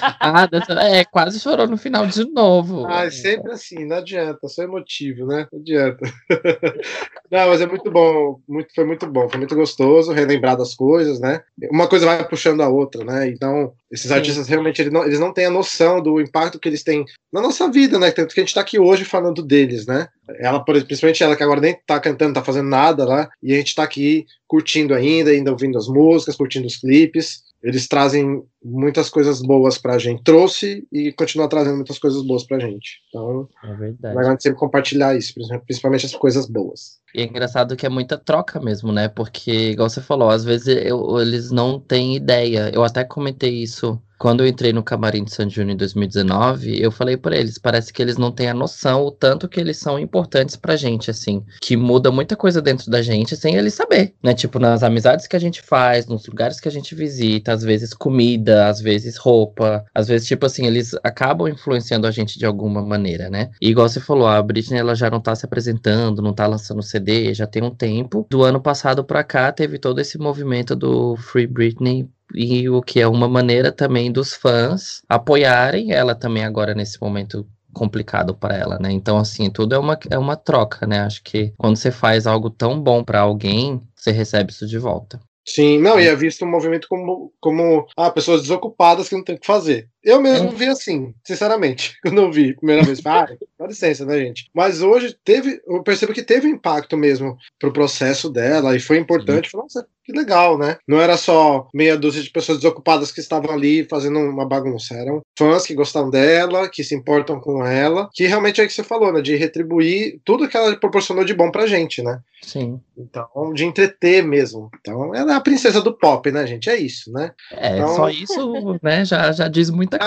Ah, 0.00 0.48
é, 0.82 1.04
quase 1.04 1.40
chorou 1.40 1.66
no 1.66 1.76
final 1.76 2.06
de 2.06 2.24
novo. 2.24 2.86
Ah, 2.86 3.04
é 3.04 3.10
sempre 3.10 3.52
assim, 3.52 3.84
não 3.84 3.96
adianta, 3.96 4.48
sou 4.48 4.64
emotivo, 4.64 5.26
né? 5.26 5.46
Não 5.52 5.60
adianta. 5.60 6.04
não, 7.30 7.48
mas 7.48 7.60
é 7.60 7.66
muito 7.66 7.90
bom, 7.90 8.40
muito, 8.48 8.74
foi 8.74 8.84
muito 8.84 9.06
bom, 9.06 9.28
foi 9.28 9.38
muito 9.38 9.54
gostoso 9.54 10.12
relembrar 10.12 10.56
das 10.56 10.74
coisas, 10.74 11.20
né? 11.20 11.42
Uma 11.70 11.88
coisa 11.88 12.06
vai 12.06 12.26
puxando 12.28 12.60
a 12.60 12.68
outra, 12.68 13.04
né? 13.04 13.28
Então, 13.28 13.72
esses 13.90 14.08
Sim. 14.08 14.14
artistas 14.14 14.48
realmente 14.48 14.80
eles 14.82 14.92
não, 14.92 15.04
eles 15.04 15.20
não 15.20 15.32
têm 15.32 15.46
a 15.46 15.50
noção 15.50 16.02
do 16.02 16.20
impacto 16.20 16.58
que 16.58 16.68
eles 16.68 16.82
têm 16.82 17.04
na 17.32 17.40
nossa 17.40 17.70
vida, 17.70 17.98
né? 17.98 18.10
Tanto 18.10 18.34
que 18.34 18.40
a 18.40 18.44
gente 18.44 18.54
tá 18.54 18.60
aqui 18.60 18.78
hoje 18.78 19.04
falando 19.04 19.42
deles, 19.42 19.86
né? 19.86 20.08
Ela, 20.38 20.62
principalmente 20.62 21.22
ela, 21.22 21.36
que 21.36 21.42
agora 21.42 21.60
nem 21.60 21.78
tá 21.86 21.98
cantando, 21.98 22.34
tá 22.34 22.44
fazendo 22.44 22.68
nada 22.68 23.04
lá, 23.04 23.28
e 23.42 23.52
a 23.52 23.56
gente 23.56 23.74
tá 23.74 23.82
aqui 23.82 24.26
curtindo 24.46 24.94
ainda, 24.94 25.30
ainda 25.30 25.50
ouvindo 25.50 25.78
as 25.78 25.88
músicas, 25.88 26.36
curtindo 26.36 26.66
os 26.66 26.76
clipes. 26.76 27.42
Eles 27.62 27.88
trazem 27.88 28.42
muitas 28.64 29.08
coisas 29.08 29.40
boas 29.40 29.78
pra 29.78 29.98
gente. 29.98 30.22
Trouxe 30.22 30.86
e 30.92 31.12
continua 31.12 31.48
trazendo 31.48 31.76
muitas 31.76 31.98
coisas 31.98 32.22
boas 32.26 32.44
pra 32.44 32.58
gente. 32.58 33.00
Então, 33.08 33.48
É 33.64 33.70
é 33.70 33.74
verdade. 33.76 34.14
legal 34.16 34.28
a 34.30 34.32
gente 34.32 34.42
sempre 34.42 34.58
compartilhar 34.58 35.16
isso, 35.16 35.34
principalmente 35.66 36.06
as 36.06 36.14
coisas 36.14 36.46
boas. 36.46 36.98
E 37.14 37.22
é 37.22 37.24
engraçado 37.24 37.76
que 37.76 37.86
é 37.86 37.88
muita 37.88 38.18
troca 38.18 38.60
mesmo, 38.60 38.92
né? 38.92 39.08
Porque, 39.08 39.70
igual 39.70 39.88
você 39.88 40.00
falou, 40.00 40.28
às 40.28 40.44
vezes 40.44 40.66
eu- 40.68 41.18
eles 41.20 41.50
não 41.50 41.80
têm 41.80 42.14
ideia. 42.16 42.70
Eu 42.74 42.84
até 42.84 43.02
comentei 43.02 43.50
isso 43.62 43.98
quando 44.18 44.42
eu 44.42 44.46
entrei 44.48 44.72
no 44.74 44.82
camarim 44.82 45.24
de 45.24 45.32
San 45.32 45.48
Júnior 45.48 45.72
em 45.74 45.76
2019. 45.76 46.82
Eu 46.82 46.90
falei 46.90 47.16
pra 47.16 47.36
eles, 47.36 47.56
parece 47.56 47.92
que 47.92 48.02
eles 48.02 48.18
não 48.18 48.30
têm 48.30 48.48
a 48.48 48.54
noção 48.54 49.04
o 49.04 49.10
tanto 49.10 49.48
que 49.48 49.58
eles 49.58 49.78
são 49.78 49.98
importantes 49.98 50.54
pra 50.56 50.76
gente, 50.76 51.10
assim. 51.10 51.42
Que 51.62 51.76
muda 51.76 52.10
muita 52.10 52.36
coisa 52.36 52.60
dentro 52.60 52.90
da 52.90 53.00
gente 53.00 53.34
sem 53.36 53.54
eles 53.54 53.72
saber, 53.74 54.14
né? 54.22 54.34
Tipo, 54.34 54.58
nas 54.58 54.82
amizades 54.82 55.26
que 55.26 55.36
a 55.36 55.40
gente 55.40 55.62
faz, 55.62 56.06
nos 56.06 56.26
lugares 56.26 56.60
que 56.60 56.68
a 56.68 56.72
gente 56.72 56.94
visita, 56.94 57.52
às 57.52 57.62
vezes 57.62 57.94
comida, 57.94 58.47
às 58.50 58.80
vezes 58.80 59.16
roupa, 59.16 59.84
às 59.94 60.08
vezes, 60.08 60.26
tipo 60.26 60.46
assim, 60.46 60.66
eles 60.66 60.94
acabam 61.02 61.48
influenciando 61.48 62.06
a 62.06 62.10
gente 62.10 62.38
de 62.38 62.46
alguma 62.46 62.82
maneira, 62.82 63.28
né? 63.30 63.50
E 63.60 63.68
igual 63.70 63.88
você 63.88 64.00
falou, 64.00 64.26
a 64.26 64.42
Britney 64.42 64.78
ela 64.78 64.94
já 64.94 65.10
não 65.10 65.20
tá 65.20 65.34
se 65.34 65.44
apresentando, 65.44 66.22
não 66.22 66.32
tá 66.32 66.46
lançando 66.46 66.82
CD, 66.82 67.34
já 67.34 67.46
tem 67.46 67.62
um 67.62 67.74
tempo. 67.74 68.26
Do 68.30 68.42
ano 68.42 68.60
passado 68.60 69.04
pra 69.04 69.24
cá 69.24 69.52
teve 69.52 69.78
todo 69.78 70.00
esse 70.00 70.18
movimento 70.18 70.74
do 70.74 71.16
Free 71.16 71.46
Britney 71.46 72.08
e 72.34 72.68
o 72.68 72.82
que 72.82 73.00
é 73.00 73.08
uma 73.08 73.28
maneira 73.28 73.72
também 73.72 74.12
dos 74.12 74.34
fãs 74.34 75.02
apoiarem 75.08 75.92
ela 75.92 76.14
também 76.14 76.44
agora 76.44 76.74
nesse 76.74 77.00
momento 77.00 77.46
complicado 77.72 78.34
para 78.34 78.56
ela, 78.56 78.78
né? 78.78 78.90
Então 78.90 79.18
assim, 79.18 79.50
tudo 79.50 79.74
é 79.74 79.78
uma, 79.78 79.98
é 80.10 80.18
uma 80.18 80.36
troca, 80.36 80.86
né? 80.86 81.00
Acho 81.00 81.22
que 81.22 81.52
quando 81.56 81.76
você 81.76 81.90
faz 81.90 82.26
algo 82.26 82.50
tão 82.50 82.80
bom 82.80 83.04
para 83.04 83.20
alguém, 83.20 83.80
você 83.94 84.10
recebe 84.10 84.50
isso 84.50 84.66
de 84.66 84.78
volta. 84.78 85.20
Sim, 85.48 85.78
não, 85.78 85.98
e 85.98 86.06
é 86.06 86.14
visto 86.14 86.44
um 86.44 86.50
movimento 86.50 86.86
como, 86.88 87.32
como 87.40 87.86
ah, 87.96 88.10
pessoas 88.10 88.42
desocupadas 88.42 89.08
que 89.08 89.14
não 89.16 89.24
tem 89.24 89.34
o 89.34 89.40
que 89.40 89.46
fazer. 89.46 89.88
Eu 90.08 90.22
mesmo 90.22 90.50
vi 90.52 90.64
assim, 90.66 91.12
sinceramente, 91.22 91.98
quando 92.02 92.16
eu 92.22 92.32
vi 92.32 92.50
a 92.52 92.54
primeira 92.56 92.82
vez. 92.82 93.00
Ah, 93.04 93.28
dá 93.58 93.66
licença, 93.66 94.06
né, 94.06 94.18
gente? 94.18 94.48
Mas 94.54 94.80
hoje 94.80 95.14
teve, 95.22 95.60
eu 95.66 95.82
percebo 95.82 96.14
que 96.14 96.22
teve 96.22 96.48
impacto 96.48 96.96
mesmo 96.96 97.36
pro 97.58 97.72
processo 97.72 98.30
dela 98.30 98.74
e 98.74 98.80
foi 98.80 98.96
importante. 98.96 99.50
Falei, 99.50 99.64
Nossa, 99.64 99.86
que 100.04 100.12
legal, 100.12 100.56
né? 100.56 100.78
Não 100.88 100.98
era 100.98 101.18
só 101.18 101.68
meia 101.74 101.94
dúzia 101.96 102.22
de 102.22 102.30
pessoas 102.30 102.56
desocupadas 102.58 103.12
que 103.12 103.20
estavam 103.20 103.50
ali 103.52 103.84
fazendo 103.84 104.18
uma 104.18 104.46
bagunça. 104.46 104.94
Eram 104.94 105.20
fãs 105.38 105.66
que 105.66 105.74
gostam 105.74 106.08
dela, 106.08 106.68
que 106.70 106.82
se 106.82 106.94
importam 106.94 107.38
com 107.38 107.62
ela, 107.62 108.08
que 108.14 108.26
realmente 108.26 108.60
é 108.60 108.64
o 108.64 108.66
que 108.66 108.72
você 108.72 108.82
falou, 108.82 109.12
né? 109.12 109.20
De 109.20 109.36
retribuir 109.36 110.18
tudo 110.24 110.48
que 110.48 110.56
ela 110.56 110.74
proporcionou 110.76 111.24
de 111.24 111.34
bom 111.34 111.50
pra 111.50 111.66
gente, 111.66 112.02
né? 112.02 112.20
Sim. 112.42 112.80
Então, 112.96 113.52
de 113.52 113.64
entreter 113.66 114.22
mesmo. 114.22 114.70
Então, 114.80 115.14
ela 115.14 115.32
é 115.32 115.36
a 115.36 115.40
princesa 115.40 115.82
do 115.82 115.92
pop, 115.92 116.30
né, 116.30 116.46
gente? 116.46 116.70
É 116.70 116.76
isso, 116.76 117.12
né? 117.12 117.32
É, 117.52 117.76
Então- 117.76 117.94
só 117.96 118.08
isso, 118.08 118.78
né, 118.82 119.04
já, 119.04 119.30
já 119.32 119.48
diz 119.48 119.68
muita 119.70 119.97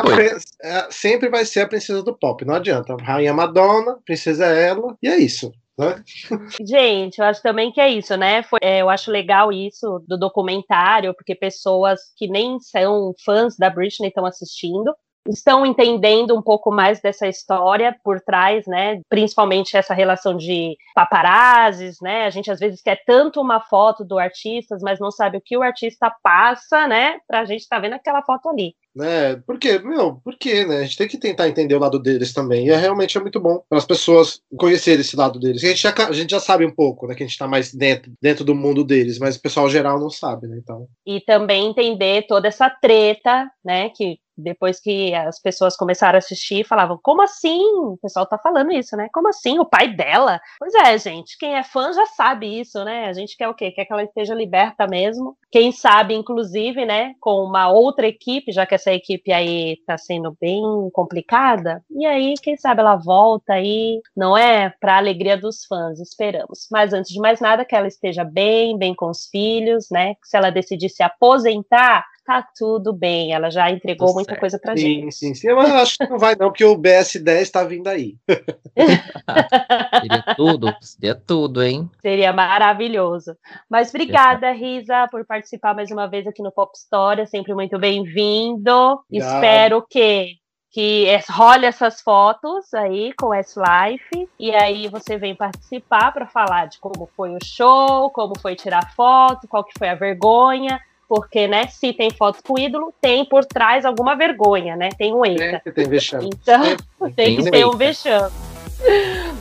É, 0.62 0.88
sempre 0.90 1.30
vai 1.30 1.46
ser 1.46 1.62
a 1.62 1.68
princesa 1.68 2.02
do 2.04 2.18
pop, 2.18 2.46
não 2.46 2.56
adianta. 2.56 2.96
Rainha 2.96 3.34
Madonna, 3.34 3.98
princesa 4.06 4.46
é 4.46 4.68
ela, 4.70 4.96
e 5.02 5.08
é 5.08 5.18
isso. 5.18 5.52
Né? 5.78 6.04
Gente, 6.62 7.20
eu 7.20 7.26
acho 7.26 7.42
também 7.42 7.72
que 7.72 7.82
é 7.82 7.90
isso, 7.90 8.16
né? 8.16 8.44
Foi- 8.44 8.60
é, 8.62 8.82
eu 8.82 8.90
acho 8.90 9.10
legal 9.10 9.52
isso 9.52 10.04
do 10.08 10.18
documentário, 10.18 11.14
porque 11.14 11.34
pessoas 11.34 12.00
que 12.18 12.28
nem 12.28 12.60
são 12.60 13.14
fãs 13.24 13.56
da 13.58 13.70
Britney 13.70 14.10
estão 14.10 14.26
assistindo, 14.26 14.94
estão 15.28 15.66
entendendo 15.66 16.36
um 16.36 16.42
pouco 16.42 16.72
mais 16.72 17.00
dessa 17.00 17.28
história 17.28 17.96
por 18.04 18.20
trás, 18.22 18.66
né? 18.68 19.00
Principalmente 19.10 19.78
essa 19.78 19.94
relação 19.94 20.36
de 20.36 20.76
paparazzis, 20.96 21.98
né? 22.02 22.26
A 22.26 22.30
gente 22.30 22.50
às 22.52 22.60
vezes 22.60 22.82
quer 22.82 23.04
tanto 23.06 23.40
uma 23.40 23.60
foto 23.60 24.04
do 24.04 24.18
artista, 24.18 24.78
mas 24.82 25.00
não 25.00 25.12
sabe 25.12 25.38
o 25.38 25.42
que 25.44 25.58
o 25.58 25.62
artista 25.62 26.12
passa, 26.24 26.88
né? 26.88 27.20
Pra 27.28 27.46
gente 27.46 27.62
estar 27.62 27.80
vendo 27.80 27.94
aquela 27.94 28.24
foto 28.24 28.50
ali. 28.50 28.74
Né? 28.96 29.38
Porque, 29.48 29.80
meu, 29.80 30.16
por 30.16 30.38
quê, 30.38 30.66
né? 30.66 30.80
A 30.80 30.84
gente 30.84 30.98
tem 30.98 31.08
que 31.08 31.18
tentar 31.18 31.48
entender 31.48 31.76
o 31.76 31.80
lado 31.80 32.00
deles 32.00 32.34
também. 32.34 32.68
E 32.68 32.70
é 32.72 32.76
realmente 32.76 33.18
é 33.18 33.22
muito 33.22 33.40
bom 33.40 33.64
para 33.70 33.78
as 33.78 33.86
pessoas 33.86 34.42
conhecerem 34.58 35.02
esse 35.02 35.16
lado 35.16 35.40
deles. 35.40 35.64
A 35.64 35.68
gente, 35.68 35.82
já, 35.82 35.94
a 36.08 36.12
gente 36.12 36.32
já 36.32 36.40
sabe 36.40 36.66
um 36.66 36.74
pouco, 36.74 37.08
né? 37.08 37.16
Que 37.16 37.24
a 37.24 37.26
gente 37.26 37.34
está 37.34 37.48
mais 37.48 37.74
dentro, 37.74 38.12
dentro 38.22 38.44
do 38.44 38.54
mundo 38.54 38.84
deles, 38.84 39.18
mas 39.18 39.36
o 39.36 39.42
pessoal 39.42 39.70
geral 39.70 40.00
não 40.00 40.10
sabe, 40.10 40.48
né? 40.48 40.58
Então. 40.62 40.88
E 41.06 41.22
também 41.22 41.68
entender 41.68 42.26
toda 42.28 42.48
essa 42.48 42.70
treta, 42.70 43.50
né? 43.64 43.90
Que 43.90 44.20
depois 44.42 44.80
que 44.80 45.14
as 45.14 45.40
pessoas 45.40 45.76
começaram 45.76 46.16
a 46.16 46.20
assistir, 46.20 46.66
falavam: 46.66 47.00
como 47.02 47.22
assim? 47.22 47.62
O 47.62 47.98
pessoal 48.02 48.26
tá 48.26 48.38
falando 48.38 48.72
isso, 48.72 48.96
né? 48.96 49.08
Como 49.14 49.30
assim? 49.30 49.60
O 49.60 49.66
pai 49.66 49.94
dela? 49.94 50.40
Pois 50.60 50.74
é, 50.76 50.98
gente, 50.98 51.38
quem 51.38 51.56
é 51.56 51.64
fã 51.64 51.94
já 51.94 52.06
sabe 52.08 52.60
isso, 52.60 52.84
né? 52.84 53.08
A 53.08 53.14
gente 53.14 53.38
quer 53.38 53.48
o 53.48 53.54
quê? 53.54 53.72
Quer 53.72 53.86
que 53.86 53.94
ela 53.94 54.04
esteja 54.04 54.34
liberta 54.34 54.88
mesmo. 54.88 55.38
Quem 55.52 55.72
sabe, 55.72 56.14
inclusive, 56.14 56.86
né, 56.86 57.14
com 57.20 57.44
uma 57.44 57.70
outra 57.70 58.08
equipe, 58.08 58.54
já 58.54 58.66
que 58.66 58.74
essa 58.74 58.92
equipe 58.94 59.34
aí 59.34 59.78
tá 59.86 59.98
sendo 59.98 60.36
bem 60.40 60.62
complicada, 60.94 61.84
e 61.90 62.06
aí, 62.06 62.36
quem 62.42 62.56
sabe 62.56 62.80
ela 62.80 62.96
volta 62.96 63.54
aí, 63.54 64.02
não 64.16 64.38
é? 64.38 64.74
Pra 64.80 64.98
alegria 64.98 65.38
dos 65.38 65.66
fãs, 65.66 66.00
esperamos. 66.00 66.68
Mas 66.72 66.94
antes 66.94 67.12
de 67.12 67.20
mais 67.20 67.42
nada, 67.42 67.66
que 67.66 67.76
ela 67.76 67.88
esteja 67.88 68.24
bem, 68.24 68.78
bem 68.78 68.96
com 68.96 69.10
os 69.10 69.28
filhos, 69.28 69.88
né? 69.92 70.16
Se 70.24 70.38
ela 70.38 70.50
decidir 70.50 70.90
se 70.90 71.04
aposentar, 71.04 72.06
tá 72.32 72.48
tudo 72.58 72.94
bem. 72.94 73.34
Ela 73.34 73.50
já 73.50 73.70
entregou 73.70 74.08
tudo 74.08 74.16
muita 74.16 74.38
coisa 74.38 74.58
pra 74.58 74.76
sim, 74.76 74.82
gente. 74.82 75.12
Sim, 75.12 75.34
sim, 75.34 75.48
sim. 75.50 75.54
Mas 75.54 75.72
acho 75.72 75.98
que 75.98 76.08
não 76.08 76.18
vai, 76.18 76.36
não, 76.36 76.48
porque 76.48 76.64
o 76.64 76.78
BS10 76.78 77.50
tá 77.52 77.64
vindo 77.64 77.88
aí. 77.88 78.16
seria 80.02 80.36
tudo, 80.36 80.76
seria 80.82 81.16
tudo, 81.16 81.62
hein? 81.62 81.90
Seria 82.02 82.32
maravilhoso. 82.32 83.36
Mas 83.70 83.90
obrigada, 83.90 84.52
Risa, 84.52 85.08
por 85.10 85.26
participar 85.26 85.76
mais 85.76 85.92
uma 85.92 86.08
vez 86.08 86.26
aqui 86.26 86.42
no 86.42 86.52
Pop 86.52 86.72
História. 86.76 87.26
Sempre 87.26 87.54
muito 87.54 87.78
bem-vindo. 87.78 89.02
Espero 89.12 89.86
que 89.90 90.40
que 90.74 91.06
role 91.30 91.66
essas 91.66 92.00
fotos 92.00 92.74
aí 92.74 93.12
com 93.20 93.34
S-Life 93.34 94.30
e 94.40 94.56
aí 94.56 94.88
você 94.88 95.18
vem 95.18 95.36
participar 95.36 96.14
para 96.14 96.26
falar 96.26 96.68
de 96.68 96.80
como 96.80 97.10
foi 97.14 97.36
o 97.36 97.44
show, 97.44 98.10
como 98.12 98.40
foi 98.40 98.56
tirar 98.56 98.94
foto, 98.96 99.50
qual 99.50 99.66
que 99.66 99.78
foi 99.78 99.90
a 99.90 99.96
vergonha 99.96 100.80
porque, 101.12 101.46
né, 101.46 101.68
se 101.68 101.92
tem 101.92 102.10
foto 102.10 102.42
com 102.42 102.54
o 102.54 102.58
ídolo, 102.58 102.94
tem 103.02 103.26
por 103.26 103.44
trás 103.44 103.84
alguma 103.84 104.16
vergonha, 104.16 104.78
né? 104.78 104.88
Tem 104.98 105.14
um 105.14 105.26
eita. 105.26 105.62
tem 105.76 105.86
vexame. 105.86 106.30
Então, 106.34 106.64
tem, 107.14 107.36
tem 107.36 107.36
que 107.36 107.52
ter 107.52 107.66
um 107.66 107.76
vexame. 107.76 108.32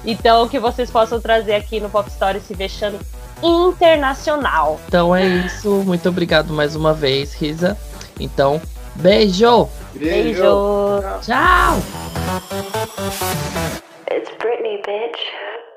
Então, 0.05 0.49
que 0.49 0.59
vocês 0.59 0.91
possam 0.91 1.21
trazer 1.21 1.55
aqui 1.55 1.79
no 1.79 1.89
Pop 1.89 2.11
Story 2.11 2.39
esse 2.39 2.55
vexame 2.55 2.99
internacional. 3.41 4.81
Então 4.89 5.15
é 5.15 5.25
isso. 5.25 5.71
Muito 5.87 6.09
obrigado 6.09 6.53
mais 6.53 6.75
uma 6.75 6.93
vez, 6.93 7.35
Risa. 7.35 7.79
Então, 8.19 8.61
beijo! 8.97 9.69
Beijo! 9.95 10.43
Tchau! 11.23 11.79
It's 14.11 14.29
Britney, 14.41 14.83
bitch. 14.85 15.70